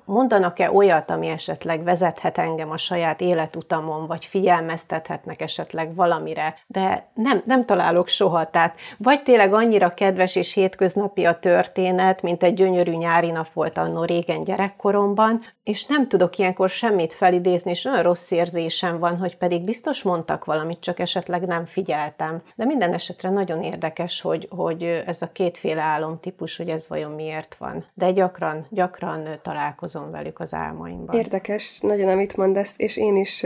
mondanak-e 0.04 0.72
olyat, 0.72 1.10
ami 1.10 1.28
esetleg 1.28 1.82
vezethet 1.84 2.38
engem 2.38 2.70
a 2.70 2.76
saját 2.76 3.20
életutamon, 3.20 4.06
vagy 4.06 4.24
figyelmeztethetnek 4.24 5.40
esetleg 5.40 5.94
valamire, 5.94 6.54
de 6.66 7.10
nem, 7.14 7.42
nem 7.44 7.64
találok 7.64 8.08
soha. 8.08 8.44
Tehát 8.44 8.74
vagy 8.98 9.22
tényleg 9.22 9.52
annyira 9.52 9.94
kedves 9.94 10.36
és 10.36 10.52
hétköznapi 10.54 11.24
a 11.24 11.38
történet, 11.38 12.22
mint 12.22 12.42
egy 12.42 12.54
gyönyörű 12.54 12.92
nyári 12.92 13.30
nap 13.30 13.52
volt 13.52 13.78
annó 13.78 14.04
régen 14.04 14.44
gyerekkoromban, 14.44 15.40
és 15.64 15.86
nem 15.86 16.08
tudok 16.08 16.38
ilyenkor 16.38 16.68
semmit 16.68 17.14
felidézni, 17.14 17.70
és 17.70 17.84
olyan 17.84 18.02
rossz 18.02 18.30
érzésem 18.30 18.98
van, 18.98 19.18
hogy 19.18 19.36
pedig 19.36 19.64
biztos 19.64 20.02
mondtak 20.02 20.44
valamit, 20.44 20.80
csak 20.80 20.98
esetleg 20.98 21.46
nem 21.46 21.64
figyeltem. 21.64 22.31
De 22.54 22.64
minden 22.64 22.92
esetre 22.92 23.30
nagyon 23.30 23.62
érdekes, 23.62 24.20
hogy, 24.20 24.48
hogy 24.50 24.82
ez 24.82 25.22
a 25.22 25.32
kétféle 25.32 25.82
álomtípus, 25.82 26.56
hogy 26.56 26.68
ez 26.68 26.88
vajon 26.88 27.12
miért 27.12 27.56
van. 27.58 27.84
De 27.94 28.12
gyakran, 28.12 28.66
gyakran 28.70 29.28
találkozom 29.42 30.10
velük 30.10 30.40
az 30.40 30.54
álmaimban. 30.54 31.16
Érdekes, 31.16 31.80
nagyon 31.80 32.08
amit 32.08 32.36
mondasz, 32.36 32.74
és 32.76 32.96
én 32.96 33.16
is, 33.16 33.44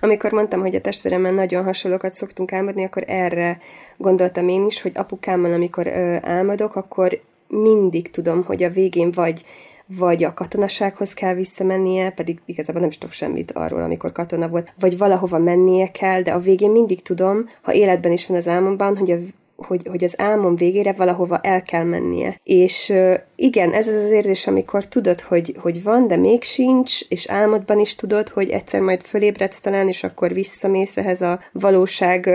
amikor 0.00 0.32
mondtam, 0.32 0.60
hogy 0.60 0.74
a 0.74 0.80
testvéremmel 0.80 1.32
nagyon 1.32 1.64
hasonlókat 1.64 2.12
szoktunk 2.12 2.52
álmodni, 2.52 2.84
akkor 2.84 3.04
erre 3.06 3.58
gondoltam 3.96 4.48
én 4.48 4.66
is, 4.66 4.82
hogy 4.82 4.92
apukámmal, 4.94 5.52
amikor 5.52 5.88
álmodok, 6.22 6.76
akkor 6.76 7.20
mindig 7.48 8.10
tudom, 8.10 8.44
hogy 8.44 8.62
a 8.62 8.70
végén 8.70 9.10
vagy 9.10 9.44
vagy 9.98 10.24
a 10.24 10.34
katonasághoz 10.34 11.12
kell 11.12 11.34
visszamennie, 11.34 12.10
pedig 12.10 12.38
igazából 12.44 12.80
nem 12.80 12.90
is 12.90 12.98
tudok 12.98 13.14
semmit 13.14 13.52
arról, 13.52 13.82
amikor 13.82 14.12
katona 14.12 14.48
volt, 14.48 14.72
vagy 14.80 14.98
valahova 14.98 15.38
mennie 15.38 15.90
kell, 15.90 16.22
de 16.22 16.32
a 16.32 16.38
végén 16.38 16.70
mindig 16.70 17.02
tudom, 17.02 17.48
ha 17.62 17.74
életben 17.74 18.12
is 18.12 18.26
van 18.26 18.36
az 18.36 18.48
álmomban, 18.48 18.96
hogy 18.96 19.10
a 19.10 19.16
hogy, 19.66 19.86
hogy 19.88 20.04
az 20.04 20.20
álmom 20.20 20.56
végére 20.56 20.92
valahova 20.92 21.38
el 21.38 21.62
kell 21.62 21.84
mennie. 21.84 22.40
És 22.42 22.92
igen, 23.36 23.72
ez 23.72 23.88
az 23.88 23.94
az 23.94 24.10
érzés, 24.10 24.46
amikor 24.46 24.86
tudod, 24.86 25.20
hogy, 25.20 25.56
hogy 25.58 25.82
van, 25.82 26.06
de 26.06 26.16
még 26.16 26.42
sincs, 26.42 27.00
és 27.08 27.28
álmodban 27.28 27.78
is 27.78 27.94
tudod, 27.94 28.28
hogy 28.28 28.50
egyszer 28.50 28.80
majd 28.80 29.02
fölébredsz 29.02 29.60
talán, 29.60 29.88
és 29.88 30.04
akkor 30.04 30.32
visszamész 30.32 30.96
ehhez 30.96 31.20
a 31.20 31.40
valóság 31.52 32.34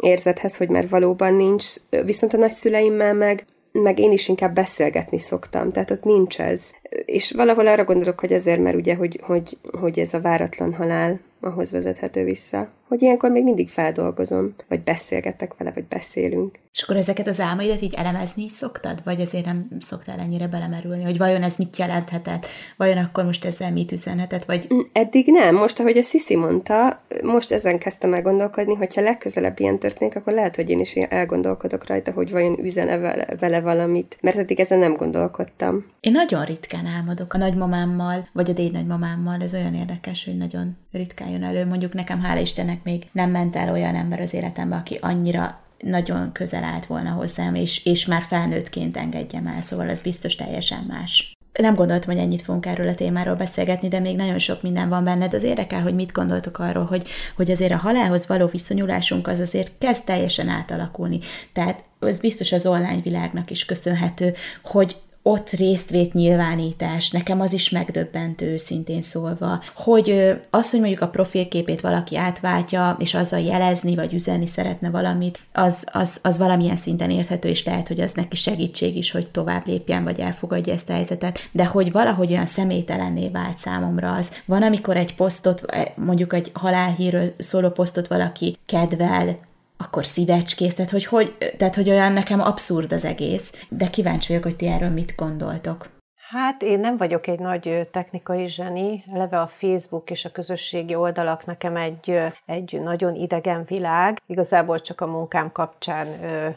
érzethez, 0.00 0.56
hogy 0.56 0.68
már 0.68 0.88
valóban 0.88 1.34
nincs. 1.34 1.66
Viszont 2.04 2.32
a 2.32 2.36
nagyszüleimmel 2.36 3.14
meg 3.14 3.46
meg 3.72 3.98
én 3.98 4.12
is 4.12 4.28
inkább 4.28 4.54
beszélgetni 4.54 5.18
szoktam, 5.18 5.72
tehát 5.72 5.90
ott 5.90 6.04
nincs 6.04 6.40
ez. 6.40 6.60
És 7.04 7.32
valahol 7.32 7.66
arra 7.66 7.84
gondolok, 7.84 8.20
hogy 8.20 8.32
ezért, 8.32 8.60
mert 8.60 8.76
ugye, 8.76 8.94
hogy, 8.94 9.20
hogy, 9.22 9.58
hogy 9.70 9.98
ez 9.98 10.14
a 10.14 10.20
váratlan 10.20 10.74
halál 10.74 11.20
ahhoz 11.40 11.70
vezethető 11.70 12.24
vissza, 12.24 12.68
hogy 12.88 13.02
ilyenkor 13.02 13.30
még 13.30 13.44
mindig 13.44 13.68
feldolgozom, 13.68 14.54
vagy 14.68 14.80
beszélgetek 14.80 15.56
vele, 15.56 15.72
vagy 15.74 15.84
beszélünk. 15.84 16.58
És 16.72 16.82
akkor 16.84 16.96
ezeket 16.96 17.26
az 17.26 17.40
álmaidat 17.40 17.82
így 17.82 17.94
elemezni 17.94 18.42
is 18.42 18.52
szoktad? 18.52 19.00
Vagy 19.04 19.20
azért 19.20 19.44
nem 19.44 19.68
szoktál 19.80 20.18
ennyire 20.18 20.46
belemerülni, 20.46 21.04
hogy 21.04 21.18
vajon 21.18 21.42
ez 21.42 21.56
mit 21.56 21.76
jelenthetett? 21.76 22.46
Vajon 22.76 22.96
akkor 22.96 23.24
most 23.24 23.44
ezzel 23.44 23.72
mit 23.72 23.92
üzenhetett? 23.92 24.44
Vagy... 24.44 24.66
Mm, 24.74 24.80
eddig 24.92 25.26
nem. 25.26 25.54
Most, 25.54 25.80
ahogy 25.80 25.96
a 25.96 26.02
Sisi 26.02 26.36
mondta, 26.36 27.02
most 27.22 27.52
ezen 27.52 27.78
kezdtem 27.78 28.14
el 28.14 28.22
gondolkodni, 28.22 28.74
hogyha 28.74 29.00
legközelebb 29.00 29.60
ilyen 29.60 29.78
történik, 29.78 30.16
akkor 30.16 30.32
lehet, 30.32 30.56
hogy 30.56 30.70
én 30.70 30.80
is 30.80 30.94
elgondolkodok 30.94 31.86
rajta, 31.86 32.12
hogy 32.12 32.30
vajon 32.30 32.64
üzene 32.64 32.96
vele, 32.96 33.26
vele 33.40 33.60
valamit. 33.60 34.18
Mert 34.20 34.36
eddig 34.36 34.60
ezen 34.60 34.78
nem 34.78 34.94
gondolkodtam. 34.94 35.86
Én 36.00 36.12
nagyon 36.12 36.44
ritkán 36.44 36.86
álmodok 36.86 37.34
a 37.34 37.38
nagymamámmal, 37.38 38.28
vagy 38.32 38.50
a 38.50 38.52
déd 38.52 38.72
nagymamámmal. 38.72 39.42
Ez 39.42 39.54
olyan 39.54 39.74
érdekes, 39.74 40.24
hogy 40.24 40.36
nagyon 40.36 40.76
ritkán 40.92 41.28
jön 41.28 41.44
elő. 41.44 41.66
Mondjuk 41.66 41.92
nekem, 41.92 42.20
hála 42.20 42.40
Istennek, 42.40 42.77
még 42.84 43.06
nem 43.12 43.30
ment 43.30 43.56
el 43.56 43.72
olyan 43.72 43.94
ember 43.94 44.20
az 44.20 44.34
életembe, 44.34 44.76
aki 44.76 44.98
annyira 45.00 45.60
nagyon 45.78 46.32
közel 46.32 46.64
állt 46.64 46.86
volna 46.86 47.10
hozzám, 47.10 47.54
és, 47.54 47.84
és 47.84 48.06
már 48.06 48.22
felnőttként 48.22 48.96
engedjem 48.96 49.46
el, 49.46 49.60
szóval 49.60 49.88
ez 49.88 50.00
biztos 50.00 50.34
teljesen 50.34 50.84
más. 50.88 51.36
Nem 51.52 51.74
gondoltam, 51.74 52.14
hogy 52.14 52.22
ennyit 52.22 52.42
fogunk 52.42 52.66
erről 52.66 52.88
a 52.88 52.94
témáról 52.94 53.34
beszélgetni, 53.34 53.88
de 53.88 54.00
még 54.00 54.16
nagyon 54.16 54.38
sok 54.38 54.62
minden 54.62 54.88
van 54.88 55.04
benned. 55.04 55.34
Az 55.34 55.42
érdekel, 55.42 55.82
hogy 55.82 55.94
mit 55.94 56.12
gondoltok 56.12 56.58
arról, 56.58 56.84
hogy, 56.84 57.08
hogy 57.36 57.50
azért 57.50 57.72
a 57.72 57.76
halálhoz 57.76 58.26
való 58.26 58.46
viszonyulásunk 58.46 59.26
az 59.26 59.38
azért 59.38 59.72
kezd 59.78 60.04
teljesen 60.04 60.48
átalakulni. 60.48 61.18
Tehát 61.52 61.84
ez 62.00 62.20
biztos 62.20 62.52
az 62.52 62.66
online 62.66 63.00
világnak 63.02 63.50
is 63.50 63.64
köszönhető, 63.64 64.34
hogy 64.62 64.96
ott 65.22 65.50
résztvét 65.50 66.12
nyilvánítás, 66.12 67.10
nekem 67.10 67.40
az 67.40 67.52
is 67.52 67.70
megdöbbentő 67.70 68.46
őszintén 68.46 69.02
szólva, 69.02 69.62
hogy 69.74 70.36
az, 70.50 70.70
hogy 70.70 70.80
mondjuk 70.80 71.00
a 71.00 71.08
profilképét 71.08 71.80
valaki 71.80 72.16
átváltja, 72.16 72.96
és 73.00 73.14
azzal 73.14 73.40
jelezni, 73.40 73.94
vagy 73.94 74.14
üzenni 74.14 74.46
szeretne 74.46 74.90
valamit, 74.90 75.40
az, 75.52 75.86
az, 75.92 76.20
az 76.22 76.38
valamilyen 76.38 76.76
szinten 76.76 77.10
érthető, 77.10 77.48
és 77.48 77.64
lehet, 77.64 77.88
hogy 77.88 78.00
az 78.00 78.12
neki 78.12 78.36
segítség 78.36 78.96
is, 78.96 79.10
hogy 79.10 79.26
tovább 79.30 79.66
lépjen, 79.66 80.04
vagy 80.04 80.20
elfogadja 80.20 80.72
ezt 80.72 80.90
a 80.90 80.92
helyzetet, 80.92 81.48
de 81.52 81.64
hogy 81.64 81.92
valahogy 81.92 82.30
olyan 82.30 82.46
személytelenné 82.46 83.28
vált 83.28 83.58
számomra 83.58 84.12
az. 84.14 84.32
Van, 84.44 84.62
amikor 84.62 84.96
egy 84.96 85.14
posztot, 85.14 85.64
mondjuk 85.94 86.32
egy 86.32 86.50
halálhírről 86.54 87.34
szóló 87.38 87.68
posztot 87.68 88.08
valaki 88.08 88.56
kedvel, 88.66 89.38
akkor 89.78 90.06
szívecskész, 90.06 90.74
tehát 90.74 90.90
hogy, 90.90 91.04
hogy, 91.04 91.36
tehát 91.56 91.74
hogy 91.74 91.90
olyan 91.90 92.12
nekem 92.12 92.40
abszurd 92.40 92.92
az 92.92 93.04
egész, 93.04 93.66
de 93.68 93.86
kíváncsi 93.90 94.28
vagyok, 94.28 94.44
hogy 94.44 94.56
ti 94.56 94.66
erről 94.66 94.90
mit 94.90 95.14
gondoltok. 95.16 95.88
Hát 96.30 96.62
én 96.62 96.80
nem 96.80 96.96
vagyok 96.96 97.26
egy 97.26 97.38
nagy 97.38 97.88
technikai 97.92 98.48
zseni, 98.48 99.04
eleve 99.12 99.40
a 99.40 99.46
Facebook 99.46 100.10
és 100.10 100.24
a 100.24 100.30
közösségi 100.30 100.94
oldalak 100.94 101.46
nekem 101.46 101.76
egy, 101.76 102.20
egy 102.46 102.80
nagyon 102.82 103.14
idegen 103.14 103.64
világ. 103.66 104.22
Igazából 104.26 104.80
csak 104.80 105.00
a 105.00 105.06
munkám 105.06 105.52
kapcsán 105.52 106.24
ö, 106.24 106.48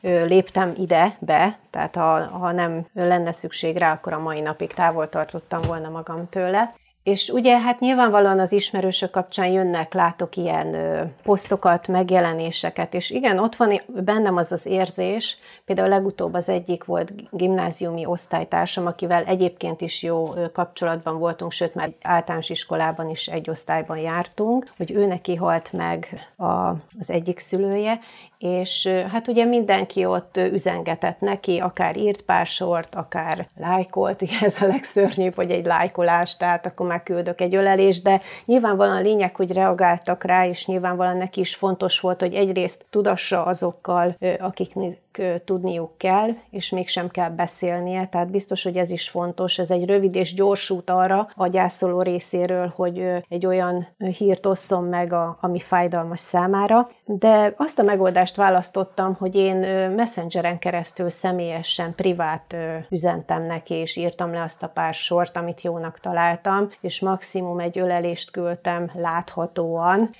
ö, 0.10 0.24
léptem 0.24 0.72
ide 0.76 1.16
be, 1.18 1.58
tehát 1.70 1.94
ha, 1.94 2.26
ha 2.26 2.52
nem 2.52 2.86
lenne 2.92 3.32
szükség 3.32 3.76
rá, 3.76 3.92
akkor 3.92 4.12
a 4.12 4.18
mai 4.18 4.40
napig 4.40 4.74
távol 4.74 5.08
tartottam 5.08 5.60
volna 5.60 5.88
magam 5.88 6.28
tőle. 6.28 6.74
És 7.08 7.28
ugye 7.28 7.58
hát 7.58 7.80
nyilvánvalóan 7.80 8.38
az 8.38 8.52
ismerősök 8.52 9.10
kapcsán 9.10 9.46
jönnek, 9.46 9.94
látok 9.94 10.36
ilyen 10.36 10.74
ö, 10.74 11.02
posztokat, 11.22 11.88
megjelenéseket, 11.88 12.94
és 12.94 13.10
igen, 13.10 13.38
ott 13.38 13.56
van 13.56 13.80
bennem 13.86 14.36
az 14.36 14.52
az 14.52 14.66
érzés, 14.66 15.38
például 15.64 15.88
legutóbb 15.88 16.34
az 16.34 16.48
egyik 16.48 16.84
volt 16.84 17.12
gimnáziumi 17.30 18.06
osztálytársam, 18.06 18.86
akivel 18.86 19.24
egyébként 19.24 19.80
is 19.80 20.02
jó 20.02 20.34
kapcsolatban 20.52 21.18
voltunk, 21.18 21.52
sőt 21.52 21.74
már 21.74 21.92
általános 22.02 22.50
iskolában 22.50 23.10
is 23.10 23.26
egy 23.26 23.50
osztályban 23.50 23.98
jártunk, 23.98 24.72
hogy 24.76 24.90
ő 24.90 25.06
neki 25.06 25.34
halt 25.34 25.72
meg 25.72 26.28
a, 26.36 26.68
az 26.98 27.10
egyik 27.10 27.38
szülője, 27.38 28.00
és 28.38 28.86
hát 29.12 29.28
ugye 29.28 29.44
mindenki 29.44 30.04
ott 30.04 30.36
üzengetett 30.36 31.20
neki, 31.20 31.58
akár 31.58 31.96
írt 31.96 32.22
pár 32.22 32.46
sort, 32.46 32.94
akár 32.94 33.46
lájkolt, 33.56 34.22
ugye 34.22 34.38
ez 34.40 34.62
a 34.62 34.66
legszörnyűbb, 34.66 35.34
hogy 35.34 35.50
egy 35.50 35.64
lájkolás, 35.64 36.36
tehát 36.36 36.66
akkor 36.66 36.86
már 36.86 37.02
küldök 37.02 37.40
egy 37.40 37.54
ölelést, 37.54 38.02
de 38.02 38.20
nyilvánvalóan 38.44 38.96
a 38.96 39.00
lényeg, 39.00 39.36
hogy 39.36 39.52
reagáltak 39.52 40.24
rá, 40.24 40.46
és 40.46 40.66
nyilvánvalóan 40.66 41.16
neki 41.16 41.40
is 41.40 41.54
fontos 41.54 42.00
volt, 42.00 42.20
hogy 42.20 42.34
egyrészt 42.34 42.84
tudassa 42.90 43.44
azokkal, 43.44 44.14
akiknek 44.38 44.98
tudniuk 45.44 45.98
kell, 45.98 46.28
és 46.50 46.70
mégsem 46.70 47.08
kell 47.08 47.30
beszélnie, 47.30 48.06
tehát 48.06 48.30
biztos, 48.30 48.62
hogy 48.62 48.76
ez 48.76 48.90
is 48.90 49.08
fontos, 49.08 49.58
ez 49.58 49.70
egy 49.70 49.86
rövid 49.86 50.14
és 50.14 50.34
gyors 50.34 50.70
út 50.70 50.90
arra 50.90 51.28
a 51.34 51.46
gyászoló 51.46 52.02
részéről, 52.02 52.72
hogy 52.76 53.04
egy 53.28 53.46
olyan 53.46 53.86
hírt 54.18 54.46
osszon 54.46 54.84
meg, 54.84 55.12
a, 55.12 55.38
ami 55.40 55.58
fájdalmas 55.58 56.20
számára, 56.20 56.90
de 57.04 57.54
azt 57.56 57.78
a 57.78 57.82
megoldást 57.82 58.36
választottam, 58.36 59.14
hogy 59.14 59.34
én 59.34 59.56
messengeren 59.90 60.58
keresztül 60.58 61.10
személyesen, 61.10 61.94
privát 61.94 62.56
üzentem 62.90 63.42
neki, 63.42 63.74
és 63.74 63.96
írtam 63.96 64.32
le 64.32 64.42
azt 64.42 64.62
a 64.62 64.68
pár 64.68 64.94
sort, 64.94 65.36
amit 65.36 65.62
jónak 65.62 66.00
találtam, 66.00 66.70
és 66.80 67.00
maximum 67.00 67.58
egy 67.58 67.78
ölelést 67.78 68.30
küldtem 68.30 68.90
láthatóan, 68.94 70.10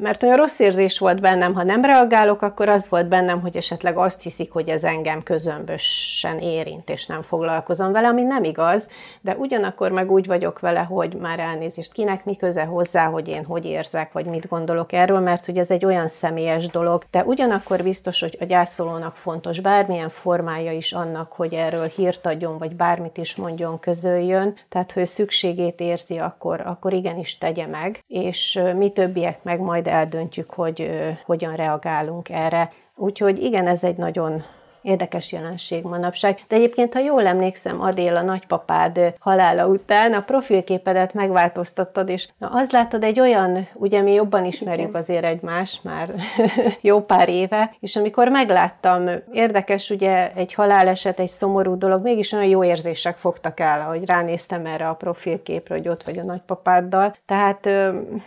mert 0.00 0.22
olyan 0.22 0.36
rossz 0.36 0.58
érzés 0.58 0.98
volt 0.98 1.20
bennem, 1.20 1.54
ha 1.54 1.62
nem 1.62 1.84
reagálok, 1.84 2.42
akkor 2.42 2.68
az 2.68 2.88
volt 2.88 3.08
bennem, 3.08 3.40
hogy 3.40 3.56
esetleg 3.56 3.96
azt 3.96 4.22
hiszik, 4.22 4.52
hogy 4.52 4.68
ez 4.68 4.84
engem 4.84 5.22
közömbösen 5.22 6.38
érint, 6.38 6.90
és 6.90 7.06
nem 7.06 7.22
foglalkozom 7.22 7.92
vele, 7.92 8.08
ami 8.08 8.22
nem 8.22 8.44
igaz, 8.44 8.88
de 9.20 9.36
ugyanakkor 9.36 9.90
meg 9.90 10.10
úgy 10.10 10.26
vagyok 10.26 10.60
vele, 10.60 10.80
hogy 10.80 11.14
már 11.14 11.38
elnézést, 11.38 11.92
kinek 11.92 12.24
mi 12.24 12.36
köze 12.36 12.64
hozzá, 12.64 13.06
hogy 13.06 13.28
én 13.28 13.44
hogy 13.44 13.64
érzek, 13.64 14.12
vagy 14.12 14.26
mit 14.26 14.48
gondolok 14.48 14.92
erről, 14.92 15.20
mert 15.20 15.46
hogy 15.46 15.58
ez 15.58 15.70
egy 15.70 15.84
olyan 15.84 16.08
személyes 16.08 16.68
dolog, 16.68 17.02
de 17.10 17.24
ugyanakkor 17.24 17.82
biztos, 17.82 18.20
hogy 18.20 18.36
a 18.40 18.44
gyászolónak 18.44 19.16
fontos 19.16 19.60
bármilyen 19.60 20.10
formája 20.10 20.72
is 20.72 20.92
annak, 20.92 21.32
hogy 21.32 21.54
erről 21.54 21.86
hírt 21.86 22.26
adjon, 22.26 22.58
vagy 22.58 22.76
bármit 22.76 23.16
is 23.16 23.36
mondjon, 23.36 23.78
közöljön, 23.78 24.54
tehát 24.68 24.92
hogy 24.92 25.06
szükségét 25.06 25.80
érzi, 25.80 26.18
akkor, 26.18 26.60
akkor 26.60 26.92
igenis 26.92 27.38
tegye 27.38 27.66
meg, 27.66 28.04
és 28.06 28.60
mi 28.76 28.90
többiek 28.90 29.42
meg 29.42 29.57
majd 29.58 29.86
eldöntjük, 29.86 30.50
hogy 30.50 30.90
hogyan 31.24 31.56
reagálunk 31.56 32.28
erre. 32.28 32.72
Úgyhogy 32.96 33.42
igen, 33.42 33.66
ez 33.66 33.84
egy 33.84 33.96
nagyon 33.96 34.42
érdekes 34.82 35.32
jelenség 35.32 35.84
manapság. 35.84 36.38
De 36.48 36.56
egyébként, 36.56 36.94
ha 36.94 37.00
jól 37.00 37.26
emlékszem, 37.26 37.80
Adél 37.80 38.16
a 38.16 38.22
nagypapád 38.22 39.14
halála 39.18 39.66
után 39.66 40.12
a 40.12 40.20
profilképedet 40.20 41.14
megváltoztattad, 41.14 42.08
és 42.08 42.28
na, 42.38 42.48
az 42.52 42.70
látod 42.70 43.02
egy 43.02 43.20
olyan, 43.20 43.68
ugye 43.74 44.00
mi 44.00 44.12
jobban 44.12 44.44
ismerjük 44.44 44.94
azért 44.94 45.24
egymást 45.24 45.84
már 45.84 46.14
jó 46.80 47.00
pár 47.00 47.28
éve, 47.28 47.74
és 47.80 47.96
amikor 47.96 48.28
megláttam, 48.28 49.08
érdekes, 49.32 49.90
ugye 49.90 50.32
egy 50.32 50.54
haláleset, 50.54 51.20
egy 51.20 51.28
szomorú 51.28 51.78
dolog, 51.78 52.02
mégis 52.02 52.32
olyan 52.32 52.46
jó 52.46 52.64
érzések 52.64 53.16
fogtak 53.16 53.60
el, 53.60 53.80
ahogy 53.80 54.04
ránéztem 54.04 54.66
erre 54.66 54.88
a 54.88 54.94
profilképre, 54.94 55.74
hogy 55.74 55.88
ott 55.88 56.02
vagy 56.02 56.18
a 56.18 56.24
nagypapáddal. 56.24 57.16
Tehát 57.26 57.68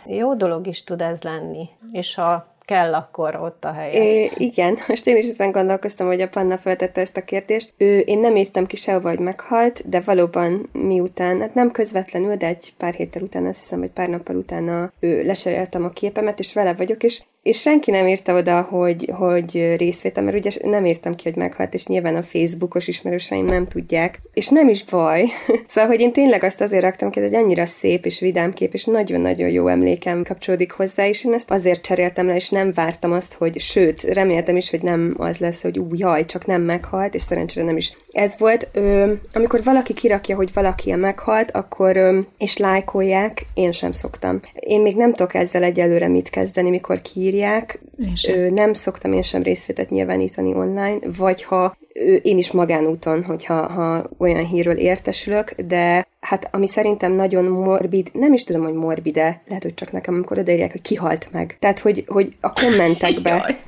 jó 0.06 0.34
dolog 0.34 0.66
is 0.66 0.84
tud 0.84 1.00
ez 1.00 1.22
lenni. 1.22 1.68
És 1.92 2.14
ha 2.14 2.51
kell 2.64 2.94
akkor 2.94 3.36
ott 3.36 3.64
a 3.64 3.72
helye. 3.72 4.02
É, 4.02 4.30
igen, 4.36 4.76
most 4.88 5.06
én 5.06 5.16
is 5.16 5.28
ezen 5.28 5.50
gondolkoztam, 5.50 6.06
hogy 6.06 6.20
a 6.20 6.28
Panna 6.28 6.58
feltette 6.58 7.00
ezt 7.00 7.16
a 7.16 7.24
kérdést. 7.24 7.74
Ő, 7.76 7.98
én 7.98 8.18
nem 8.18 8.36
írtam 8.36 8.66
ki 8.66 8.76
sehova, 8.76 9.08
hogy 9.08 9.18
meghalt, 9.18 9.88
de 9.88 10.00
valóban 10.00 10.68
miután, 10.72 11.40
hát 11.40 11.54
nem 11.54 11.70
közvetlenül, 11.70 12.36
de 12.36 12.46
egy 12.46 12.74
pár 12.78 12.94
héttel 12.94 13.22
után, 13.22 13.46
azt 13.46 13.60
hiszem, 13.60 13.78
hogy 13.78 13.90
pár 13.90 14.08
nappal 14.08 14.36
utána 14.36 14.92
ő, 15.00 15.22
lecseréltem 15.22 15.84
a 15.84 15.90
képemet, 15.90 16.38
és 16.38 16.54
vele 16.54 16.74
vagyok, 16.74 17.02
és 17.02 17.22
és 17.42 17.60
senki 17.60 17.90
nem 17.90 18.06
írta 18.06 18.34
oda, 18.34 18.60
hogy, 18.60 19.10
hogy 19.14 19.74
részvétel, 19.76 20.22
mert 20.22 20.36
ugye 20.36 20.50
nem 20.62 20.86
írtam 20.86 21.14
ki, 21.14 21.22
hogy 21.28 21.36
meghalt, 21.36 21.74
és 21.74 21.86
nyilván 21.86 22.16
a 22.16 22.22
Facebookos 22.22 22.88
ismerőseim 22.88 23.44
nem 23.44 23.66
tudják, 23.66 24.20
és 24.32 24.48
nem 24.48 24.68
is 24.68 24.84
baj. 24.84 25.24
szóval, 25.68 25.90
hogy 25.90 26.00
én 26.00 26.12
tényleg 26.12 26.44
azt 26.44 26.60
azért 26.60 26.82
raktam 26.82 27.10
ki, 27.10 27.20
ez 27.20 27.32
egy 27.32 27.34
annyira 27.34 27.66
szép 27.66 28.04
és 28.04 28.20
vidám 28.20 28.52
kép, 28.52 28.72
és 28.72 28.84
nagyon-nagyon 28.84 29.48
jó 29.48 29.68
emlékem 29.68 30.22
kapcsolódik 30.22 30.72
hozzá, 30.72 31.06
és 31.08 31.24
én 31.24 31.32
ezt 31.32 31.50
azért 31.50 31.82
cseréltem 31.82 32.26
le, 32.26 32.34
és 32.34 32.50
nem 32.50 32.72
vártam 32.72 33.12
azt, 33.12 33.32
hogy 33.32 33.58
sőt, 33.58 34.02
reméltem 34.02 34.56
is, 34.56 34.70
hogy 34.70 34.82
nem 34.82 35.14
az 35.18 35.38
lesz, 35.38 35.62
hogy 35.62 35.78
ú, 35.78 35.88
jaj, 35.92 36.24
csak 36.24 36.46
nem 36.46 36.62
meghalt, 36.62 37.14
és 37.14 37.22
szerencsére 37.22 37.66
nem 37.66 37.76
is 37.76 37.92
ez 38.12 38.34
volt. 38.38 38.68
Ö, 38.72 39.12
amikor 39.32 39.62
valaki 39.62 39.94
kirakja, 39.94 40.36
hogy 40.36 40.52
valaki 40.52 40.94
meghalt, 40.94 41.50
akkor 41.50 41.96
ö, 41.96 42.20
és 42.38 42.56
lájkolják, 42.56 43.46
én 43.54 43.72
sem 43.72 43.92
szoktam. 43.92 44.40
Én 44.54 44.80
még 44.80 44.96
nem 44.96 45.14
tudok 45.14 45.34
ezzel 45.34 45.62
egyelőre 45.62 46.08
mit 46.08 46.30
kezdeni, 46.30 46.70
mikor 46.70 47.02
ki 47.02 47.20
írják. 47.20 47.80
Ö, 48.28 48.50
nem 48.50 48.72
szoktam 48.72 49.12
én 49.12 49.22
sem 49.22 49.42
részvételt 49.42 49.90
nyilvánítani 49.90 50.54
online, 50.54 50.98
vagy 51.16 51.42
ha 51.42 51.76
ö, 51.92 52.14
én 52.14 52.38
is 52.38 52.50
magánúton, 52.50 53.24
hogyha 53.24 53.66
ha 53.66 54.10
olyan 54.18 54.46
hírről 54.46 54.76
értesülök, 54.76 55.50
de 55.50 56.06
hát 56.20 56.48
ami 56.52 56.66
szerintem 56.66 57.12
nagyon 57.12 57.44
morbid, 57.44 58.10
nem 58.12 58.32
is 58.32 58.44
tudom, 58.44 58.62
hogy 58.62 58.74
morbide, 58.74 59.42
lehet, 59.48 59.62
hogy 59.62 59.74
csak 59.74 59.92
nekem, 59.92 60.14
amikor 60.14 60.38
odaírják, 60.38 60.72
hogy 60.72 60.82
kihalt 60.82 61.28
meg. 61.32 61.56
Tehát, 61.58 61.78
hogy, 61.78 62.04
hogy 62.06 62.32
a 62.40 62.52
kommentekbe 62.52 63.58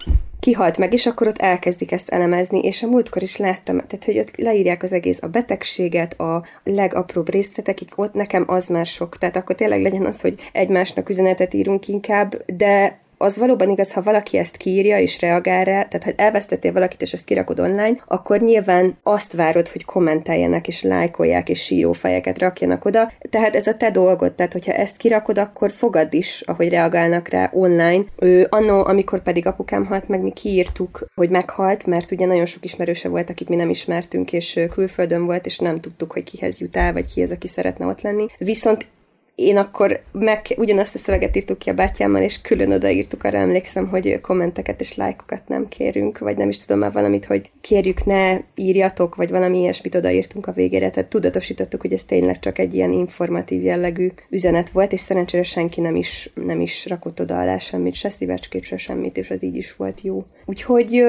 kihalt 0.44 0.78
meg, 0.78 0.92
és 0.92 1.06
akkor 1.06 1.26
ott 1.26 1.38
elkezdik 1.38 1.92
ezt 1.92 2.08
elemezni, 2.08 2.58
és 2.58 2.82
a 2.82 2.86
múltkor 2.86 3.22
is 3.22 3.36
láttam, 3.36 3.76
tehát 3.76 4.04
hogy 4.04 4.18
ott 4.18 4.36
leírják 4.36 4.82
az 4.82 4.92
egész 4.92 5.18
a 5.22 5.26
betegséget, 5.26 6.20
a 6.20 6.44
legapróbb 6.64 7.30
részletekig, 7.30 7.88
ott 7.96 8.14
nekem 8.14 8.44
az 8.46 8.68
már 8.68 8.86
sok, 8.86 9.18
tehát 9.18 9.36
akkor 9.36 9.54
tényleg 9.54 9.82
legyen 9.82 10.06
az, 10.06 10.20
hogy 10.20 10.50
egymásnak 10.52 11.08
üzenetet 11.08 11.54
írunk 11.54 11.88
inkább, 11.88 12.44
de 12.46 12.98
az 13.18 13.38
valóban 13.38 13.70
igaz, 13.70 13.92
ha 13.92 14.02
valaki 14.02 14.36
ezt 14.36 14.56
kiírja 14.56 14.98
és 14.98 15.20
reagál 15.20 15.64
rá, 15.64 15.82
tehát 15.82 16.04
ha 16.04 16.12
elvesztettél 16.16 16.72
valakit 16.72 17.02
és 17.02 17.12
ezt 17.12 17.24
kirakod 17.24 17.60
online, 17.60 18.02
akkor 18.06 18.40
nyilván 18.40 18.96
azt 19.02 19.32
várod, 19.32 19.68
hogy 19.68 19.84
kommenteljenek 19.84 20.68
és 20.68 20.82
lájkolják 20.82 21.48
és 21.48 21.60
sírófejeket 21.60 22.38
rakjanak 22.38 22.84
oda. 22.84 23.12
Tehát 23.30 23.56
ez 23.56 23.66
a 23.66 23.76
te 23.76 23.90
dolgod, 23.90 24.32
tehát 24.32 24.52
hogyha 24.52 24.72
ezt 24.72 24.96
kirakod, 24.96 25.38
akkor 25.38 25.70
fogad 25.70 26.14
is, 26.14 26.40
ahogy 26.40 26.68
reagálnak 26.68 27.28
rá 27.28 27.50
online. 27.52 28.04
Ő 28.18 28.46
annó, 28.50 28.84
amikor 28.84 29.22
pedig 29.22 29.46
apukám 29.46 29.86
halt 29.86 30.08
meg, 30.08 30.20
mi 30.20 30.32
kiírtuk, 30.32 31.06
hogy 31.14 31.30
meghalt, 31.30 31.86
mert 31.86 32.10
ugye 32.10 32.26
nagyon 32.26 32.46
sok 32.46 32.64
ismerőse 32.64 33.08
volt, 33.08 33.30
akit 33.30 33.48
mi 33.48 33.56
nem 33.56 33.70
ismertünk, 33.70 34.32
és 34.32 34.60
külföldön 34.70 35.24
volt, 35.24 35.46
és 35.46 35.58
nem 35.58 35.80
tudtuk, 35.80 36.12
hogy 36.12 36.22
kihez 36.22 36.60
jut 36.60 36.76
el, 36.76 36.92
vagy 36.92 37.12
ki 37.12 37.22
az, 37.22 37.30
aki 37.30 37.46
szeretne 37.46 37.86
ott 37.86 38.00
lenni. 38.00 38.26
Viszont 38.38 38.86
én 39.34 39.56
akkor 39.56 40.02
meg 40.12 40.46
ugyanazt 40.56 40.94
a 40.94 40.98
szöveget 40.98 41.36
írtuk 41.36 41.58
ki 41.58 41.70
a 41.70 41.74
bátyámmal, 41.74 42.22
és 42.22 42.40
külön 42.40 42.72
odaírtuk, 42.72 43.24
arra 43.24 43.38
emlékszem, 43.38 43.88
hogy 43.88 44.20
kommenteket 44.20 44.80
és 44.80 44.96
lájkokat 44.96 45.48
nem 45.48 45.68
kérünk, 45.68 46.18
vagy 46.18 46.36
nem 46.36 46.48
is 46.48 46.56
tudom 46.56 46.78
már 46.78 46.92
valamit, 46.92 47.24
hogy 47.24 47.50
kérjük, 47.60 48.04
ne 48.04 48.38
írjatok, 48.54 49.14
vagy 49.14 49.30
valami 49.30 49.58
ilyesmit 49.58 49.94
odaírtunk 49.94 50.46
a 50.46 50.52
végére. 50.52 50.90
Tehát 50.90 51.10
tudatosítottuk, 51.10 51.80
hogy 51.80 51.92
ez 51.92 52.04
tényleg 52.04 52.38
csak 52.38 52.58
egy 52.58 52.74
ilyen 52.74 52.92
informatív 52.92 53.62
jellegű 53.62 54.10
üzenet 54.28 54.70
volt, 54.70 54.92
és 54.92 55.00
szerencsére 55.00 55.42
senki 55.42 55.80
nem 55.80 55.96
is, 55.96 56.30
nem 56.34 56.60
is 56.60 56.86
rakott 56.86 57.20
oda 57.20 57.40
alá 57.40 57.58
semmit, 57.58 57.94
se 57.94 58.10
szívecskét, 58.10 58.64
se 58.64 58.76
semmit, 58.76 59.16
és 59.16 59.30
az 59.30 59.42
így 59.42 59.56
is 59.56 59.76
volt 59.76 60.00
jó. 60.00 60.24
Úgyhogy 60.44 61.02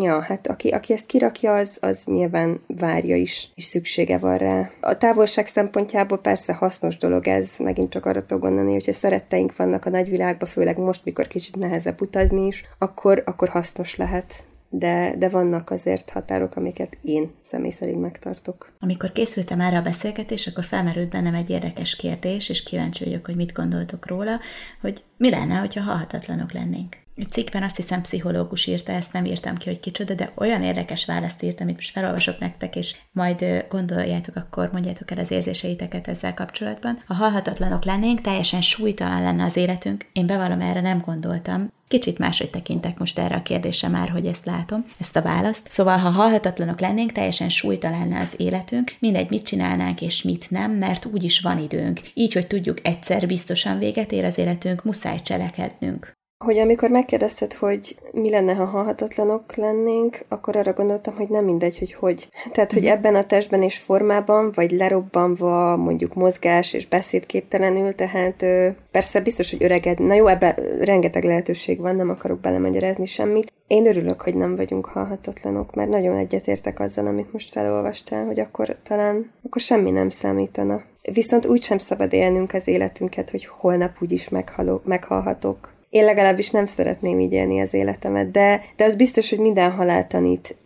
Ja, 0.00 0.20
hát 0.20 0.46
aki, 0.46 0.68
aki 0.68 0.92
ezt 0.92 1.06
kirakja, 1.06 1.54
az, 1.54 1.76
az 1.80 2.04
nyilván 2.04 2.60
várja 2.66 3.16
is, 3.16 3.50
és 3.54 3.64
szüksége 3.64 4.18
van 4.18 4.36
rá. 4.36 4.70
A 4.80 4.96
távolság 4.96 5.46
szempontjából 5.46 6.18
persze 6.18 6.52
hasznos 6.52 6.96
dolog 6.96 7.26
ez, 7.26 7.50
megint 7.58 7.90
csak 7.90 8.06
arra 8.06 8.26
tudok 8.26 8.42
gondolni, 8.42 8.72
hogyha 8.72 8.92
szeretteink 8.92 9.56
vannak 9.56 9.84
a 9.84 9.90
nagyvilágban, 9.90 10.48
főleg 10.48 10.78
most, 10.78 11.04
mikor 11.04 11.26
kicsit 11.26 11.56
nehezebb 11.56 12.00
utazni 12.00 12.46
is, 12.46 12.64
akkor, 12.78 13.22
akkor 13.26 13.48
hasznos 13.48 13.96
lehet 13.96 14.44
de, 14.68 15.14
de 15.18 15.28
vannak 15.28 15.70
azért 15.70 16.10
határok, 16.10 16.56
amiket 16.56 16.98
én 17.02 17.30
személy 17.42 17.70
szerint 17.70 18.00
megtartok. 18.00 18.72
Amikor 18.78 19.12
készültem 19.12 19.60
erre 19.60 19.78
a 19.78 19.82
beszélgetés, 19.82 20.46
akkor 20.46 20.64
felmerült 20.64 21.08
bennem 21.08 21.34
egy 21.34 21.50
érdekes 21.50 21.96
kérdés, 21.96 22.48
és 22.48 22.62
kíváncsi 22.62 23.04
vagyok, 23.04 23.26
hogy 23.26 23.36
mit 23.36 23.52
gondoltok 23.52 24.06
róla, 24.06 24.40
hogy 24.80 25.02
mi 25.16 25.30
lenne, 25.30 25.54
hogyha 25.54 25.80
halhatatlanok 25.80 26.52
lennénk. 26.52 26.96
Egy 27.16 27.30
cikkben 27.30 27.62
azt 27.62 27.76
hiszem 27.76 28.00
pszichológus 28.00 28.66
írta, 28.66 28.92
ezt 28.92 29.12
nem 29.12 29.24
írtam 29.24 29.56
ki, 29.56 29.68
hogy 29.68 29.80
kicsoda, 29.80 30.14
de 30.14 30.32
olyan 30.34 30.62
érdekes 30.62 31.04
választ 31.04 31.42
írtam, 31.42 31.66
amit 31.66 31.76
most 31.76 31.90
felolvasok 31.90 32.38
nektek, 32.38 32.76
és 32.76 32.96
majd 33.12 33.66
gondoljátok, 33.68 34.36
akkor 34.36 34.70
mondjátok 34.72 35.10
el 35.10 35.18
az 35.18 35.30
érzéseiteket 35.30 36.08
ezzel 36.08 36.34
kapcsolatban. 36.34 36.98
Ha 37.06 37.14
halhatatlanok 37.14 37.84
lennénk, 37.84 38.20
teljesen 38.20 38.60
súlytalan 38.60 39.22
lenne 39.22 39.44
az 39.44 39.56
életünk. 39.56 40.06
Én 40.12 40.26
bevallom, 40.26 40.60
erre 40.60 40.80
nem 40.80 41.00
gondoltam. 41.00 41.72
Kicsit 41.88 42.18
máshogy 42.18 42.50
tekintek 42.50 42.98
most 42.98 43.18
erre 43.18 43.34
a 43.34 43.42
kérdésre 43.42 43.88
már, 43.88 44.08
hogy 44.08 44.26
ezt 44.26 44.44
látom, 44.44 44.84
ezt 44.98 45.16
a 45.16 45.22
választ. 45.22 45.70
Szóval, 45.70 45.98
ha 45.98 46.10
halhatatlanok 46.10 46.80
lennénk, 46.80 47.12
teljesen 47.12 47.48
súlytalan 47.48 47.98
lenne 47.98 48.20
az 48.20 48.34
életünk, 48.36 48.96
mindegy, 48.98 49.30
mit 49.30 49.46
csinálnánk 49.46 50.00
és 50.00 50.22
mit 50.22 50.50
nem, 50.50 50.72
mert 50.72 51.04
úgy 51.04 51.24
is 51.24 51.40
van 51.40 51.58
időnk. 51.58 52.00
Így, 52.14 52.32
hogy 52.32 52.46
tudjuk 52.46 52.86
egyszer 52.86 53.26
biztosan 53.26 53.78
véget 53.78 54.12
ér 54.12 54.24
az 54.24 54.38
életünk, 54.38 54.84
muszáj 54.84 55.20
cselekednünk. 55.20 56.15
Hogy 56.44 56.58
amikor 56.58 56.90
megkérdezted, 56.90 57.52
hogy 57.52 57.98
mi 58.12 58.30
lenne, 58.30 58.54
ha 58.54 58.64
halhatatlanok 58.64 59.54
lennénk, 59.54 60.18
akkor 60.28 60.56
arra 60.56 60.72
gondoltam, 60.72 61.14
hogy 61.14 61.28
nem 61.28 61.44
mindegy, 61.44 61.78
hogy 61.78 61.92
hogy. 61.92 62.28
Tehát, 62.52 62.72
hogy 62.72 62.82
mhm. 62.82 62.90
ebben 62.90 63.14
a 63.14 63.22
testben 63.22 63.62
és 63.62 63.78
formában, 63.78 64.52
vagy 64.54 64.70
lerobbanva, 64.70 65.76
mondjuk 65.76 66.14
mozgás 66.14 66.72
és 66.72 66.86
beszédképtelenül, 66.86 67.94
tehát 67.94 68.44
persze 68.90 69.20
biztos, 69.20 69.50
hogy 69.50 69.62
öreged. 69.62 69.98
Na 69.98 70.14
jó, 70.14 70.26
ebben 70.26 70.54
rengeteg 70.80 71.24
lehetőség 71.24 71.80
van, 71.80 71.96
nem 71.96 72.10
akarok 72.10 72.40
belemagyarázni 72.40 73.04
semmit. 73.04 73.52
Én 73.66 73.86
örülök, 73.86 74.20
hogy 74.20 74.34
nem 74.34 74.56
vagyunk 74.56 74.86
halhatatlanok, 74.86 75.74
mert 75.74 75.90
nagyon 75.90 76.16
egyetértek 76.16 76.80
azzal, 76.80 77.06
amit 77.06 77.32
most 77.32 77.50
felolvastál, 77.50 78.26
hogy 78.26 78.40
akkor 78.40 78.76
talán, 78.82 79.30
akkor 79.42 79.60
semmi 79.60 79.90
nem 79.90 80.10
számítana. 80.10 80.82
Viszont 81.12 81.46
úgy 81.46 81.62
sem 81.62 81.78
szabad 81.78 82.12
élnünk 82.12 82.52
az 82.52 82.68
életünket, 82.68 83.30
hogy 83.30 83.46
holnap 83.46 83.96
úgyis 84.00 84.28
meghalok, 84.28 84.84
meghalhatok, 84.84 85.74
én 85.96 86.04
legalábbis 86.04 86.50
nem 86.50 86.66
szeretném 86.66 87.20
így 87.20 87.32
élni 87.32 87.60
az 87.60 87.74
életemet, 87.74 88.30
de, 88.30 88.62
de 88.76 88.84
az 88.84 88.94
biztos, 88.94 89.30
hogy 89.30 89.38
minden 89.38 89.70
halál 89.70 90.06
tanít 90.06 90.56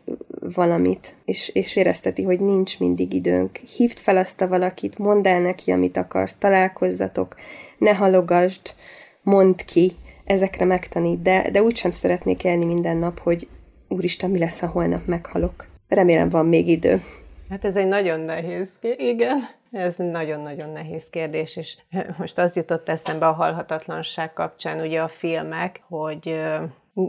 valamit, 0.55 1.15
és, 1.25 1.49
és 1.49 1.77
érezteti, 1.77 2.23
hogy 2.23 2.41
nincs 2.41 2.79
mindig 2.79 3.13
időnk. 3.13 3.57
Hívd 3.57 3.99
fel 3.99 4.17
azt 4.17 4.41
a 4.41 4.49
valakit, 4.49 4.99
mondd 4.99 5.27
el 5.27 5.41
neki, 5.41 5.71
amit 5.71 5.97
akarsz, 5.97 6.37
találkozzatok, 6.39 7.35
ne 7.79 7.95
halogasd, 7.95 8.75
mondd 9.23 9.55
ki, 9.67 9.93
ezekre 10.25 10.65
megtanít, 10.65 11.23
de, 11.23 11.51
de 11.51 11.63
úgy 11.63 11.77
sem 11.77 11.91
szeretnék 11.91 12.45
élni 12.45 12.65
minden 12.65 12.97
nap, 12.97 13.19
hogy 13.19 13.49
úristen, 13.89 14.31
mi 14.31 14.39
lesz, 14.39 14.61
ha 14.61 14.67
holnap 14.67 15.07
meghalok. 15.07 15.67
Remélem 15.89 16.29
van 16.29 16.47
még 16.47 16.69
idő. 16.69 17.01
Hát 17.51 17.65
ez 17.65 17.77
egy 17.77 17.89
nagyon 17.89 18.21
nehéz, 18.21 18.79
igen. 18.97 19.60
Ez 19.71 19.97
nagyon-nagyon 19.97 20.69
nehéz 20.69 21.11
kérdés, 21.11 21.57
és 21.57 21.79
most 22.19 22.39
az 22.39 22.57
jutott 22.57 22.89
eszembe 22.89 23.27
a 23.27 23.33
halhatatlanság 23.33 24.33
kapcsán, 24.33 24.81
ugye 24.81 25.03
a 25.03 25.09
filmek, 25.09 25.83
hogy 25.89 26.41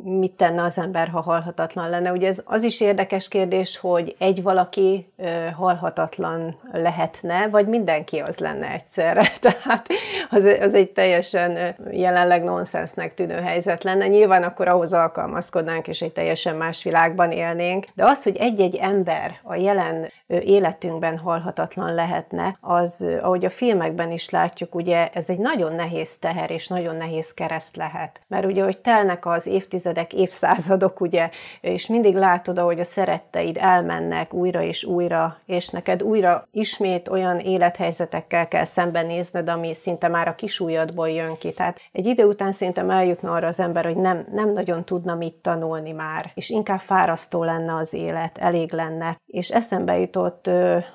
mit 0.04 0.32
tenne 0.32 0.64
az 0.64 0.78
ember, 0.78 1.08
ha 1.08 1.22
halhatatlan 1.22 1.90
lenne. 1.90 2.12
Ugye 2.12 2.28
ez 2.28 2.42
az 2.46 2.64
is 2.64 2.82
érdekes 2.82 3.28
kérdés, 3.28 3.78
hogy 3.78 4.16
egy 4.20 4.44
valaki 4.44 5.14
halhatatlan 5.56 6.56
lehetne, 6.72 7.48
vagy 7.48 7.68
mindenki 7.68 8.20
az 8.20 8.38
lenne 8.38 8.72
egyszerre. 8.72 9.32
Tehát 9.42 9.88
az, 10.30 10.46
az 10.46 10.76
egy 10.76 10.92
teljesen 10.92 11.76
jelenleg 11.92 12.44
nonsensnek 12.44 13.14
tűnő 13.14 13.36
helyzet 13.36 13.84
lenne. 13.84 14.08
Nyilván 14.08 14.44
akkor 14.44 14.68
ahhoz 14.68 14.94
alkalmazkodnánk, 14.94 15.88
és 15.88 16.02
egy 16.02 16.14
teljesen 16.14 16.56
más 16.56 16.84
világban 16.84 17.32
élnénk. 17.32 17.86
De 17.96 18.06
az, 18.06 18.24
hogy 18.24 18.38
egy-egy 18.38 18.76
ember 18.76 19.40
a 19.44 19.56
jelen 19.56 20.12
életünkben 20.28 21.18
halhatatlan 21.18 21.94
lehetne, 21.94 22.58
az, 22.62 23.06
ahogy 23.22 23.46
a 23.46 23.50
filmekben 23.50 24.12
is 24.12 24.30
látjuk, 24.30 24.76
ugye 24.76 25.10
ez 25.14 25.30
egy 25.30 25.40
nagyon 25.40 25.76
nehéz 25.76 26.18
teher, 26.20 26.52
és 26.52 26.68
nagyon 26.68 26.96
nehéz 26.96 27.34
kereszt 27.34 27.76
lehet. 27.76 28.22
Mert 28.28 28.46
ugye, 28.46 28.64
hogy 28.64 28.78
telnek 28.78 29.26
az 29.26 29.48
évtizedek, 29.48 29.81
évtizedek, 29.82 30.14
évszázadok, 30.14 31.02
ugye, 31.02 31.30
és 31.62 31.88
mindig 31.88 32.16
látod, 32.16 32.58
ahogy 32.58 32.80
a 32.80 32.84
szeretteid 32.84 33.58
elmennek 33.58 34.34
újra 34.34 34.62
és 34.62 34.84
újra, 34.84 35.38
és 35.46 35.70
neked 35.70 36.04
újra 36.04 36.48
ismét 36.52 37.08
olyan 37.08 37.40
élethelyzetekkel 37.40 38.48
kell 38.48 38.66
szembenézned, 38.66 39.50
ami 39.50 39.74
szinte 39.74 40.08
már 40.08 40.28
a 40.28 40.36
kisújadból 40.36 41.10
jön 41.10 41.38
ki. 41.38 41.52
Tehát 41.52 41.80
egy 41.92 42.06
idő 42.06 42.26
után 42.26 42.52
szerintem 42.52 42.90
eljutna 42.90 43.32
arra 43.32 43.48
az 43.48 43.60
ember, 43.60 43.86
hogy 43.86 43.98
nem, 43.98 44.26
nem 44.32 44.54
nagyon 44.54 44.84
tudna 44.84 45.16
mit 45.16 45.34
tanulni 45.34 45.92
már, 45.92 46.32
és 46.34 46.50
inkább 46.50 46.80
fárasztó 46.80 47.44
lenne 47.44 47.76
az 47.76 47.94
élet, 47.94 48.38
elég 48.38 48.74
lenne. 48.74 49.18
És 49.26 49.50
eszembe 49.50 50.00
jutott 50.00 50.50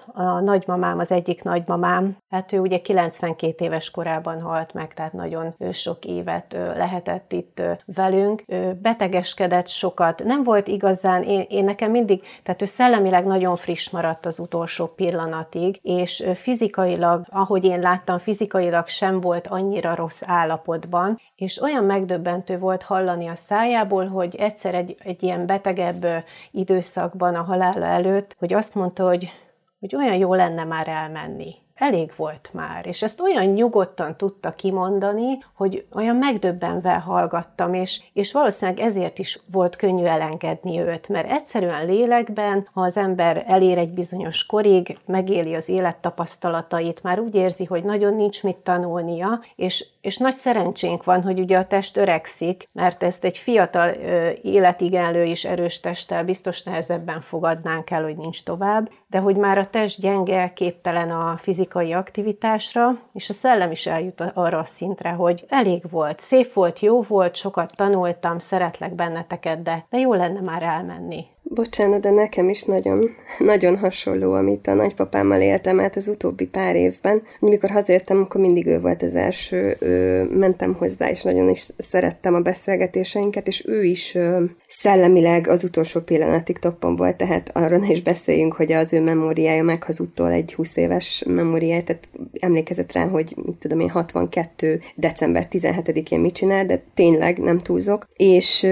a 0.07 0.41
nagymamám, 0.41 0.99
az 0.99 1.13
egyik 1.13 1.43
nagymamám, 1.43 2.17
hát 2.29 2.53
ő 2.53 2.59
ugye 2.59 2.81
92 2.81 3.65
éves 3.65 3.91
korában 3.91 4.41
halt 4.41 4.73
meg, 4.73 4.95
tehát 4.95 5.13
nagyon 5.13 5.55
sok 5.73 6.05
évet 6.05 6.53
lehetett 6.53 7.33
itt 7.33 7.63
velünk 7.85 8.43
betegeskedett 8.75 9.69
sokat, 9.69 10.25
nem 10.25 10.43
volt 10.43 10.69
igazán, 10.69 11.23
én, 11.23 11.45
én 11.49 11.65
nekem 11.65 11.91
mindig, 11.91 12.23
tehát 12.43 12.63
ő 12.63 12.65
szellemileg 12.65 13.27
nagyon 13.27 13.57
friss 13.57 13.91
maradt 13.91 14.27
az 14.27 14.39
utolsó 14.39 14.87
pillanatig, 14.87 15.79
és 15.83 16.27
fizikailag, 16.35 17.27
ahogy 17.31 17.65
én 17.65 17.81
láttam, 17.81 18.19
fizikailag 18.19 18.87
sem 18.87 19.21
volt 19.21 19.47
annyira 19.47 19.95
rossz 19.95 20.23
állapotban, 20.27 21.21
és 21.35 21.63
olyan 21.63 21.85
megdöbbentő 21.85 22.59
volt 22.59 22.83
hallani 22.83 23.27
a 23.27 23.37
szájából, 23.37 24.07
hogy 24.07 24.37
egyszer 24.37 24.75
egy, 24.75 24.97
egy 24.99 25.23
ilyen 25.23 25.47
betegebb 25.47 26.07
időszakban 26.51 27.35
a 27.35 27.43
halála 27.43 27.87
előtt, 27.87 28.37
hogy 28.39 28.55
azt 28.55 28.75
mondta, 28.75 29.07
hogy, 29.07 29.33
hogy 29.81 29.97
olyan 29.97 30.17
jó 30.17 30.35
lenne 30.35 30.65
már 30.65 30.89
elmenni 30.89 31.65
elég 31.77 32.13
volt 32.17 32.51
már, 32.53 32.87
és 32.87 33.03
ezt 33.03 33.21
olyan 33.21 33.45
nyugodtan 33.45 34.17
tudta 34.17 34.51
kimondani, 34.53 35.39
hogy 35.55 35.87
olyan 35.93 36.17
megdöbbenve 36.17 36.93
hallgattam, 36.93 37.75
és, 37.75 38.03
és 38.13 38.33
valószínűleg 38.33 38.81
ezért 38.81 39.19
is 39.19 39.41
volt 39.53 39.77
könnyű 39.77 40.05
elengedni 40.05 40.81
őt, 40.81 41.09
mert 41.09 41.31
egyszerűen 41.31 41.87
lélekben, 41.87 42.69
ha 42.73 42.81
az 42.81 42.97
ember 42.97 43.45
elér 43.47 43.79
egy 43.79 43.93
bizonyos 43.93 44.47
korig, 44.47 44.99
megéli 45.07 45.55
az 45.55 45.69
élettapasztalatait, 45.69 47.03
már 47.03 47.21
úgy 47.21 47.35
érzi, 47.35 47.65
hogy 47.65 47.85
nagyon 47.85 48.15
nincs 48.15 48.43
mit 48.43 48.57
tanulnia, 48.57 49.41
és, 49.57 49.87
és 50.01 50.17
nagy 50.17 50.35
szerencsénk 50.35 51.05
van, 51.05 51.23
hogy 51.23 51.39
ugye 51.39 51.59
a 51.59 51.67
test 51.67 51.97
öregszik, 51.97 52.69
mert 52.73 53.03
ezt 53.03 53.25
egy 53.25 53.39
fiatal 53.39 53.89
ö, 53.89 54.29
életigenlő 54.43 55.25
és 55.25 55.45
erős 55.45 55.81
testtel 55.81 56.25
biztos 56.25 56.63
nehezebben 56.63 57.21
fogadnánk 57.21 57.91
el, 57.91 58.03
hogy 58.03 58.17
nincs 58.17 58.45
tovább, 58.45 58.91
de 59.07 59.19
hogy 59.19 59.37
már 59.37 59.59
a 59.59 59.67
test 59.67 60.01
gyenge, 60.01 60.53
képtelen 60.53 61.11
a 61.11 61.39
fizikai 61.43 61.65
aktivitásra, 61.75 62.99
és 63.13 63.29
a 63.29 63.33
szellem 63.33 63.71
is 63.71 63.87
eljut 63.87 64.21
arra 64.35 64.59
a 64.59 64.65
szintre, 64.65 65.11
hogy 65.11 65.45
elég 65.49 65.91
volt, 65.91 66.21
szép 66.21 66.53
volt, 66.53 66.81
jó 66.81 67.03
volt, 67.03 67.35
sokat 67.35 67.77
tanultam, 67.77 68.39
szeretlek 68.39 68.95
benneteket, 68.95 69.63
de, 69.63 69.87
de 69.91 69.99
jó 69.99 70.15
lenne 70.15 70.41
már 70.41 70.63
elmenni. 70.63 71.27
Bocsánat, 71.49 72.01
de 72.01 72.11
nekem 72.11 72.49
is 72.49 72.63
nagyon, 72.63 73.11
nagyon 73.39 73.77
hasonló, 73.77 74.33
amit 74.33 74.67
a 74.67 74.75
nagypapámmal 74.75 75.41
éltem 75.41 75.81
át 75.81 75.97
az 75.97 76.09
utóbbi 76.09 76.47
pár 76.47 76.77
évben. 76.77 77.23
Mikor 77.41 77.71
hazértem, 77.71 78.21
akkor 78.21 78.41
mindig 78.41 78.67
ő 78.67 78.81
volt 78.81 79.03
az 79.03 79.15
első, 79.15 79.77
ő, 79.81 80.23
mentem 80.25 80.75
hozzá, 80.75 81.11
és 81.11 81.23
nagyon 81.23 81.49
is 81.49 81.69
szerettem 81.79 82.35
a 82.35 82.41
beszélgetéseinket, 82.41 83.47
és 83.47 83.67
ő 83.67 83.85
is 83.85 84.15
ő, 84.15 84.51
szellemileg 84.69 85.49
az 85.49 85.65
utolsó 85.65 86.01
pillanatig 86.01 86.59
toppon 86.59 86.97
volt, 86.97 87.17
tehát 87.17 87.51
arról 87.53 87.79
ne 87.79 87.91
is 87.91 88.03
beszéljünk, 88.03 88.53
hogy 88.53 88.73
az 88.73 88.93
ő 88.93 89.01
memóriája 89.01 89.63
meghazudtól 89.63 90.31
egy 90.31 90.55
20 90.55 90.77
éves 90.77 91.25
memóriája, 91.27 91.83
tehát 91.83 92.09
emlékezett 92.41 92.93
rá, 92.93 93.07
hogy 93.09 93.35
mit 93.45 93.59
tudom 93.59 93.81
én, 93.81 93.91
62. 93.91 94.81
december 94.95 95.47
17-én 95.51 96.21
mit 96.21 96.35
csinál, 96.35 96.65
de 96.65 96.83
tényleg 96.95 97.39
nem 97.39 97.59
túlzok, 97.59 98.07
és 98.17 98.67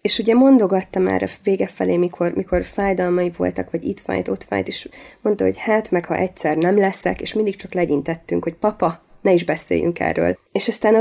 és 0.00 0.18
ugye 0.18 0.34
mondogatta 0.34 0.98
már 0.98 1.22
a 1.22 1.26
vége 1.42 1.66
felé, 1.66 1.96
mikor, 1.96 2.32
mikor 2.34 2.64
fájdalmai 2.64 3.32
voltak, 3.36 3.70
vagy 3.70 3.84
itt 3.84 4.00
fájt, 4.00 4.28
ott 4.28 4.44
fájt, 4.44 4.68
és 4.68 4.88
mondta, 5.20 5.44
hogy 5.44 5.58
hát, 5.58 5.90
meg 5.90 6.04
ha 6.04 6.16
egyszer 6.16 6.56
nem 6.56 6.78
leszek, 6.78 7.20
és 7.20 7.34
mindig 7.34 7.56
csak 7.56 7.74
legyintettünk, 7.74 8.44
hogy 8.44 8.54
papa, 8.54 9.02
ne 9.20 9.32
is 9.32 9.44
beszéljünk 9.44 10.00
erről. 10.00 10.38
És 10.52 10.68
aztán 10.68 10.94
a, 10.94 11.00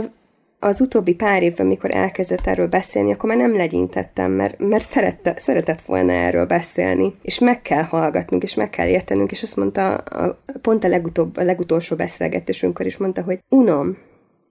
az 0.60 0.82
utóbbi 0.82 1.14
pár 1.14 1.44
évben, 1.44 1.68
mikor 1.68 1.96
elkezdett 1.96 2.48
erről 2.48 2.68
beszélni, 2.68 3.12
akkor 3.12 3.30
már 3.30 3.38
nem 3.38 3.56
legyintettem, 3.56 4.32
mert, 4.32 4.60
mert 4.60 4.90
szerette, 4.90 5.34
szeretett 5.38 5.82
volna 5.82 6.12
erről 6.12 6.46
beszélni, 6.46 7.14
és 7.22 7.40
meg 7.40 7.62
kell 7.62 7.84
hallgatnunk, 7.84 8.44
és 8.44 8.56
meg 8.56 8.70
kell 8.70 8.88
értenünk, 8.88 9.32
és 9.32 9.42
azt 9.42 9.56
mondta, 9.56 9.96
a, 9.96 10.40
pont 10.62 10.84
a, 10.84 10.88
legutóbb, 10.88 11.38
a 11.38 11.44
legutolsó 11.44 11.96
beszélgetésünkkor 11.96 12.86
is 12.86 12.98
mondta, 12.98 13.22
hogy 13.22 13.40
unom, 13.50 13.98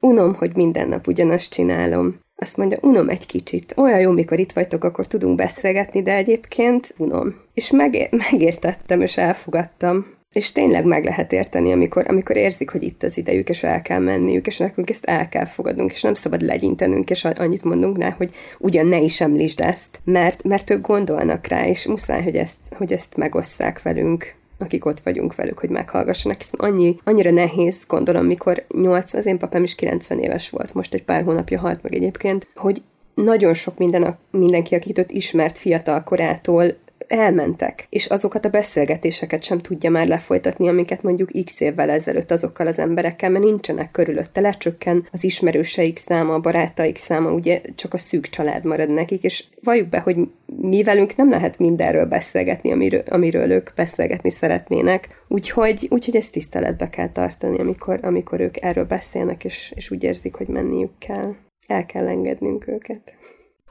unom, 0.00 0.34
hogy 0.34 0.50
minden 0.54 0.88
nap 0.88 1.06
ugyanazt 1.06 1.52
csinálom. 1.52 2.18
Azt 2.40 2.56
mondja, 2.56 2.78
unom 2.80 3.08
egy 3.08 3.26
kicsit. 3.26 3.74
Olyan 3.76 4.00
jó, 4.00 4.10
mikor 4.10 4.38
itt 4.38 4.52
vagytok, 4.52 4.84
akkor 4.84 5.06
tudunk 5.06 5.36
beszélgetni, 5.36 6.02
de 6.02 6.14
egyébként 6.14 6.94
unom. 6.98 7.34
És 7.54 7.70
megér- 7.70 8.30
megértettem, 8.30 9.00
és 9.00 9.16
elfogadtam. 9.16 10.06
És 10.32 10.52
tényleg 10.52 10.84
meg 10.84 11.04
lehet 11.04 11.32
érteni, 11.32 11.72
amikor, 11.72 12.04
amikor 12.08 12.36
érzik, 12.36 12.70
hogy 12.70 12.82
itt 12.82 13.02
az 13.02 13.18
idejük, 13.18 13.48
és 13.48 13.62
el 13.62 13.82
kell 13.82 13.98
menniük, 13.98 14.46
és 14.46 14.56
nekünk 14.56 14.90
ezt 14.90 15.04
el 15.04 15.28
kell 15.28 15.44
fogadnunk, 15.44 15.92
és 15.92 16.02
nem 16.02 16.14
szabad 16.14 16.42
legyintenünk, 16.42 17.10
és 17.10 17.24
annyit 17.24 17.64
mondunk 17.64 17.98
rá, 17.98 18.14
hogy 18.16 18.30
ugyan 18.58 18.86
ne 18.86 18.98
is 18.98 19.20
említsd 19.20 19.60
ezt, 19.60 20.00
mert, 20.04 20.42
mert 20.42 20.70
ők 20.70 20.86
gondolnak 20.86 21.46
rá, 21.46 21.66
és 21.66 21.86
muszáj, 21.86 22.22
hogy 22.22 22.36
ezt, 22.36 22.58
hogy 22.76 22.92
ezt 22.92 23.16
megosszák 23.16 23.82
velünk 23.82 24.34
akik 24.58 24.84
ott 24.84 25.00
vagyunk 25.00 25.34
velük, 25.34 25.58
hogy 25.58 25.68
meghallgassanak, 25.70 26.38
hiszen 26.38 26.60
annyi, 26.60 26.96
annyira 27.04 27.30
nehéz, 27.30 27.84
gondolom, 27.86 28.26
mikor 28.26 28.64
8, 28.68 29.14
az 29.14 29.26
én 29.26 29.38
papám 29.38 29.62
is 29.62 29.74
90 29.74 30.18
éves 30.18 30.50
volt, 30.50 30.74
most 30.74 30.94
egy 30.94 31.04
pár 31.04 31.24
hónapja 31.24 31.58
halt 31.58 31.82
meg 31.82 31.94
egyébként, 31.94 32.46
hogy 32.54 32.82
nagyon 33.14 33.54
sok 33.54 33.78
minden, 33.78 34.18
mindenki, 34.30 34.74
akit 34.74 34.98
ott 34.98 35.10
ismert 35.10 35.58
fiatal 35.58 36.02
korától, 36.02 36.76
elmentek, 37.08 37.86
és 37.90 38.06
azokat 38.06 38.44
a 38.44 38.48
beszélgetéseket 38.48 39.42
sem 39.42 39.58
tudja 39.58 39.90
már 39.90 40.06
lefolytatni, 40.06 40.68
amiket 40.68 41.02
mondjuk 41.02 41.30
x 41.44 41.60
évvel 41.60 41.90
ezelőtt 41.90 42.30
azokkal 42.30 42.66
az 42.66 42.78
emberekkel, 42.78 43.30
mert 43.30 43.44
nincsenek 43.44 43.90
körülötte, 43.90 44.40
lecsökken 44.40 45.08
az 45.12 45.24
ismerőseik 45.24 45.96
száma, 45.96 46.34
a 46.34 46.40
barátaik 46.40 46.96
száma, 46.96 47.30
ugye 47.30 47.60
csak 47.74 47.94
a 47.94 47.98
szűk 47.98 48.28
család 48.28 48.64
marad 48.64 48.90
nekik, 48.90 49.22
és 49.22 49.44
valljuk 49.62 49.88
be, 49.88 49.98
hogy 49.98 50.16
mi 50.60 50.82
velünk 50.82 51.16
nem 51.16 51.30
lehet 51.30 51.58
mindenről 51.58 52.06
beszélgetni, 52.06 52.72
amiről, 52.72 53.02
amiről 53.08 53.50
ők 53.50 53.70
beszélgetni 53.74 54.30
szeretnének, 54.30 55.08
úgyhogy, 55.28 55.86
úgyhogy 55.90 56.16
ezt 56.16 56.32
tiszteletbe 56.32 56.90
kell 56.90 57.12
tartani, 57.12 57.58
amikor, 57.58 57.98
amikor 58.02 58.40
ők 58.40 58.62
erről 58.62 58.84
beszélnek, 58.84 59.44
és, 59.44 59.72
és 59.74 59.90
úgy 59.90 60.04
érzik, 60.04 60.34
hogy 60.34 60.48
menniük 60.48 60.98
kell. 60.98 61.34
El 61.66 61.86
kell 61.86 62.08
engednünk 62.08 62.68
őket 62.68 63.14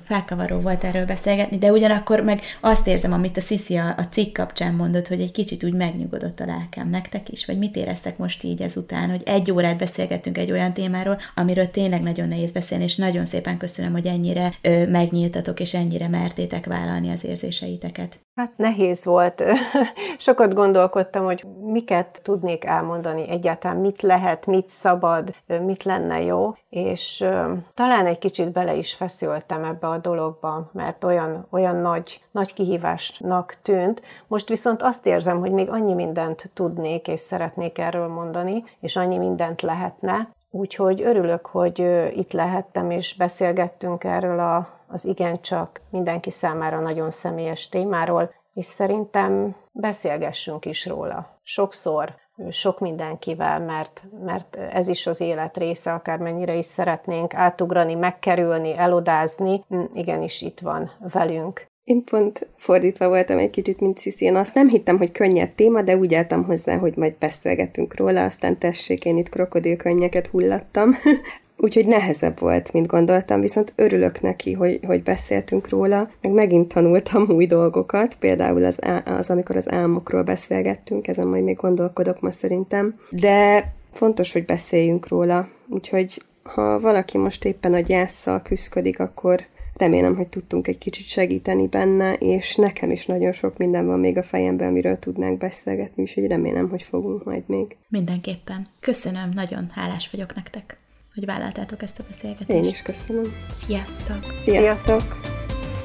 felkavaró 0.08 0.60
volt 0.60 0.84
erről 0.84 1.06
beszélgetni, 1.06 1.58
de 1.58 1.72
ugyanakkor 1.72 2.20
meg 2.20 2.42
azt 2.62 2.88
érzem, 2.88 3.14
amit 3.14 3.38
a 3.38 3.42
Sziszi 3.42 3.76
a, 3.76 3.88
a 3.98 4.08
cikk 4.12 4.34
kapcsán 4.34 4.74
mondott, 4.74 5.08
hogy 5.08 5.22
egy 5.22 5.32
kicsit 5.32 5.64
úgy 5.64 5.74
megnyugodott 5.74 6.40
a 6.40 6.46
lelkem 6.46 6.90
nektek 6.90 7.30
is, 7.30 7.46
vagy 7.46 7.58
mit 7.58 7.76
éreztek 7.76 8.18
most 8.18 8.44
így 8.44 8.62
ezután, 8.62 9.10
hogy 9.10 9.22
egy 9.26 9.52
órát 9.52 9.78
beszélgettünk 9.78 10.38
egy 10.38 10.52
olyan 10.52 10.74
témáról, 10.74 11.18
amiről 11.36 11.70
tényleg 11.70 12.02
nagyon 12.02 12.28
nehéz 12.28 12.52
beszélni, 12.52 12.84
és 12.84 12.96
nagyon 12.96 13.26
szépen 13.26 13.58
köszönöm, 13.58 13.92
hogy 13.92 14.06
ennyire 14.06 14.54
ö, 14.62 14.88
megnyíltatok, 14.88 15.60
és 15.60 15.74
ennyire 15.74 16.08
mertétek 16.08 16.66
vállalni 16.66 17.12
az 17.12 17.26
érzéseiteket. 17.26 18.20
Hát 18.36 18.58
nehéz 18.58 19.06
volt. 19.06 19.44
Sokat 20.18 20.54
gondolkodtam, 20.54 21.26
hogy 21.26 21.46
miket 21.62 22.20
tudnék 22.24 22.66
elmondani 22.66 23.30
egyáltalán, 23.30 23.78
mit 23.78 24.02
lehet, 24.02 24.46
mit 24.46 24.70
szabad, 24.70 25.36
mit 25.66 25.84
lenne 25.84 26.22
jó, 26.22 26.54
és 26.70 27.26
talán 27.74 28.06
egy 28.06 28.18
kicsit 28.18 28.52
bele 28.52 28.76
is 28.76 28.94
feszültem 28.94 29.64
ebbe 29.64 29.88
a 29.88 29.97
dologba, 29.98 30.70
mert 30.74 31.04
olyan, 31.04 31.48
olyan 31.50 31.76
nagy, 31.76 32.22
nagy 32.32 32.54
kihívásnak 32.54 33.58
tűnt. 33.62 34.02
Most 34.28 34.48
viszont 34.50 34.82
azt 34.82 35.06
érzem, 35.06 35.40
hogy 35.40 35.52
még 35.52 35.70
annyi 35.70 35.94
mindent 35.94 36.52
tudnék 36.54 37.08
és 37.08 37.20
szeretnék 37.20 37.78
erről 37.78 38.08
mondani, 38.08 38.64
és 38.80 38.96
annyi 38.96 39.18
mindent 39.18 39.62
lehetne, 39.62 40.36
Úgyhogy 40.50 41.02
örülök, 41.02 41.46
hogy 41.46 41.80
itt 42.14 42.32
lehettem, 42.32 42.92
és 42.92 43.16
beszélgettünk 43.16 44.04
erről 44.04 44.40
a, 44.40 44.70
az 44.88 45.06
igencsak 45.06 45.82
mindenki 45.90 46.30
számára 46.30 46.80
nagyon 46.80 47.12
személyes 47.12 47.70
témáról, 47.70 48.34
és 48.54 48.66
szerintem 48.66 49.56
beszélgessünk 49.72 50.66
is 50.66 50.86
róla. 50.86 51.40
Sokszor 51.44 52.16
sok 52.50 52.80
mindenkivel, 52.80 53.60
mert, 53.60 54.04
mert 54.26 54.56
ez 54.56 54.88
is 54.88 55.08
az 55.08 55.22
élet 55.22 55.58
része, 55.58 55.94
akármennyire 55.94 56.56
is 56.56 56.66
szeretnénk 56.66 57.34
átugrani, 57.34 57.94
megkerülni, 57.94 58.78
elodázni, 58.78 59.64
hm, 59.70 59.82
igenis 59.94 60.42
itt 60.42 60.60
van 60.60 60.92
velünk. 61.14 61.66
Én 61.84 62.04
pont 62.04 62.48
fordítva 62.56 63.08
voltam 63.08 63.38
egy 63.38 63.50
kicsit, 63.50 63.80
mint 63.80 63.98
Sziszi. 63.98 64.26
Én 64.26 64.36
azt 64.36 64.54
nem 64.54 64.70
hittem, 64.70 64.98
hogy 64.98 65.12
könnyed 65.12 65.50
téma, 65.50 65.82
de 65.82 65.98
úgy 65.98 66.14
álltam 66.14 66.44
hozzá, 66.44 66.78
hogy 66.78 66.98
majd 66.98 67.16
beszélgetünk 67.20 67.96
róla, 67.96 68.24
aztán 68.24 68.58
tessék, 68.58 69.06
én 69.06 69.18
itt 69.18 69.30
krokodilkönnyeket 69.30 70.28
hullattam. 70.28 70.90
Úgyhogy 71.58 71.88
nehezebb 71.88 72.40
volt, 72.40 72.74
mint 72.74 72.88
gondoltam, 72.88 73.40
viszont 73.40 73.74
örülök 73.76 74.22
neki, 74.22 74.54
hogy, 74.54 74.80
hogy 74.86 75.04
beszéltünk 75.04 75.70
róla, 75.70 76.10
meg 76.22 76.32
megint 76.32 76.74
tanultam 76.74 77.30
új 77.30 77.46
dolgokat, 77.46 78.16
például 78.16 78.64
az, 78.64 78.80
az, 79.06 79.30
amikor 79.30 79.56
az 79.56 79.72
álmokról 79.72 80.24
beszélgettünk, 80.24 81.08
ezen 81.08 81.28
majd 81.28 81.44
még 81.44 81.56
gondolkodok 81.56 82.22
ma 82.22 82.32
szerintem, 82.32 83.00
de 83.10 83.72
fontos, 83.92 84.34
hogy 84.34 84.46
beszéljünk 84.46 85.08
róla, 85.08 85.50
úgyhogy 85.70 86.22
ha 86.44 86.80
valaki 86.80 87.18
most 87.18 87.46
éppen 87.46 87.74
a 87.74 87.80
gyászsal 87.80 88.42
küzdik, 88.42 89.00
akkor 89.00 89.46
remélem, 89.74 90.16
hogy 90.16 90.28
tudtunk 90.28 90.68
egy 90.68 90.78
kicsit 90.78 91.06
segíteni 91.06 91.68
benne, 91.68 92.14
és 92.14 92.56
nekem 92.56 92.92
is 92.92 93.06
nagyon 93.06 93.32
sok 93.32 93.58
minden 93.58 93.86
van 93.86 94.00
még 94.00 94.18
a 94.18 94.24
fejemben, 94.24 94.68
amiről 94.68 95.00
tudnánk 95.00 95.38
beszélgetni, 95.38 96.02
úgyhogy 96.02 96.28
remélem, 96.28 96.70
hogy 96.70 96.82
fogunk 96.82 97.24
majd 97.24 97.44
még. 97.46 97.78
Mindenképpen. 97.90 98.68
Köszönöm, 98.80 99.30
nagyon 99.36 99.66
hálás 99.74 100.10
vagyok 100.12 100.36
nektek 100.36 100.78
hogy 101.18 101.26
vállaltátok 101.26 101.82
ezt 101.82 102.00
a 102.00 102.04
beszélgetést. 102.08 102.64
Én 102.66 102.72
is 102.72 102.82
köszönöm. 102.82 103.34
Sziasztok! 103.52 104.32
Sziasztok! 104.36 105.22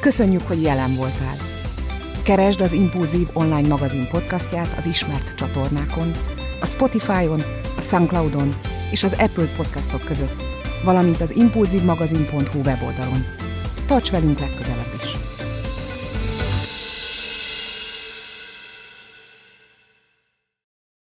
Köszönjük, 0.00 0.42
hogy 0.42 0.62
jelen 0.62 0.94
voltál. 0.94 1.36
Keresd 2.22 2.60
az 2.60 2.72
Impulzív 2.72 3.28
online 3.32 3.68
magazin 3.68 4.08
podcastját 4.08 4.78
az 4.78 4.86
ismert 4.86 5.34
csatornákon, 5.34 6.12
a 6.60 6.66
Spotify-on, 6.66 7.42
a 7.76 7.80
Soundcloud-on 7.80 8.56
és 8.90 9.02
az 9.02 9.12
Apple 9.12 9.46
podcastok 9.56 10.04
között, 10.04 10.42
valamint 10.84 11.20
az 11.20 11.36
impulzívmagazin.hu 11.36 12.58
weboldalon. 12.58 13.24
Tarts 13.86 14.10
velünk 14.10 14.38
legközelebb! 14.38 14.92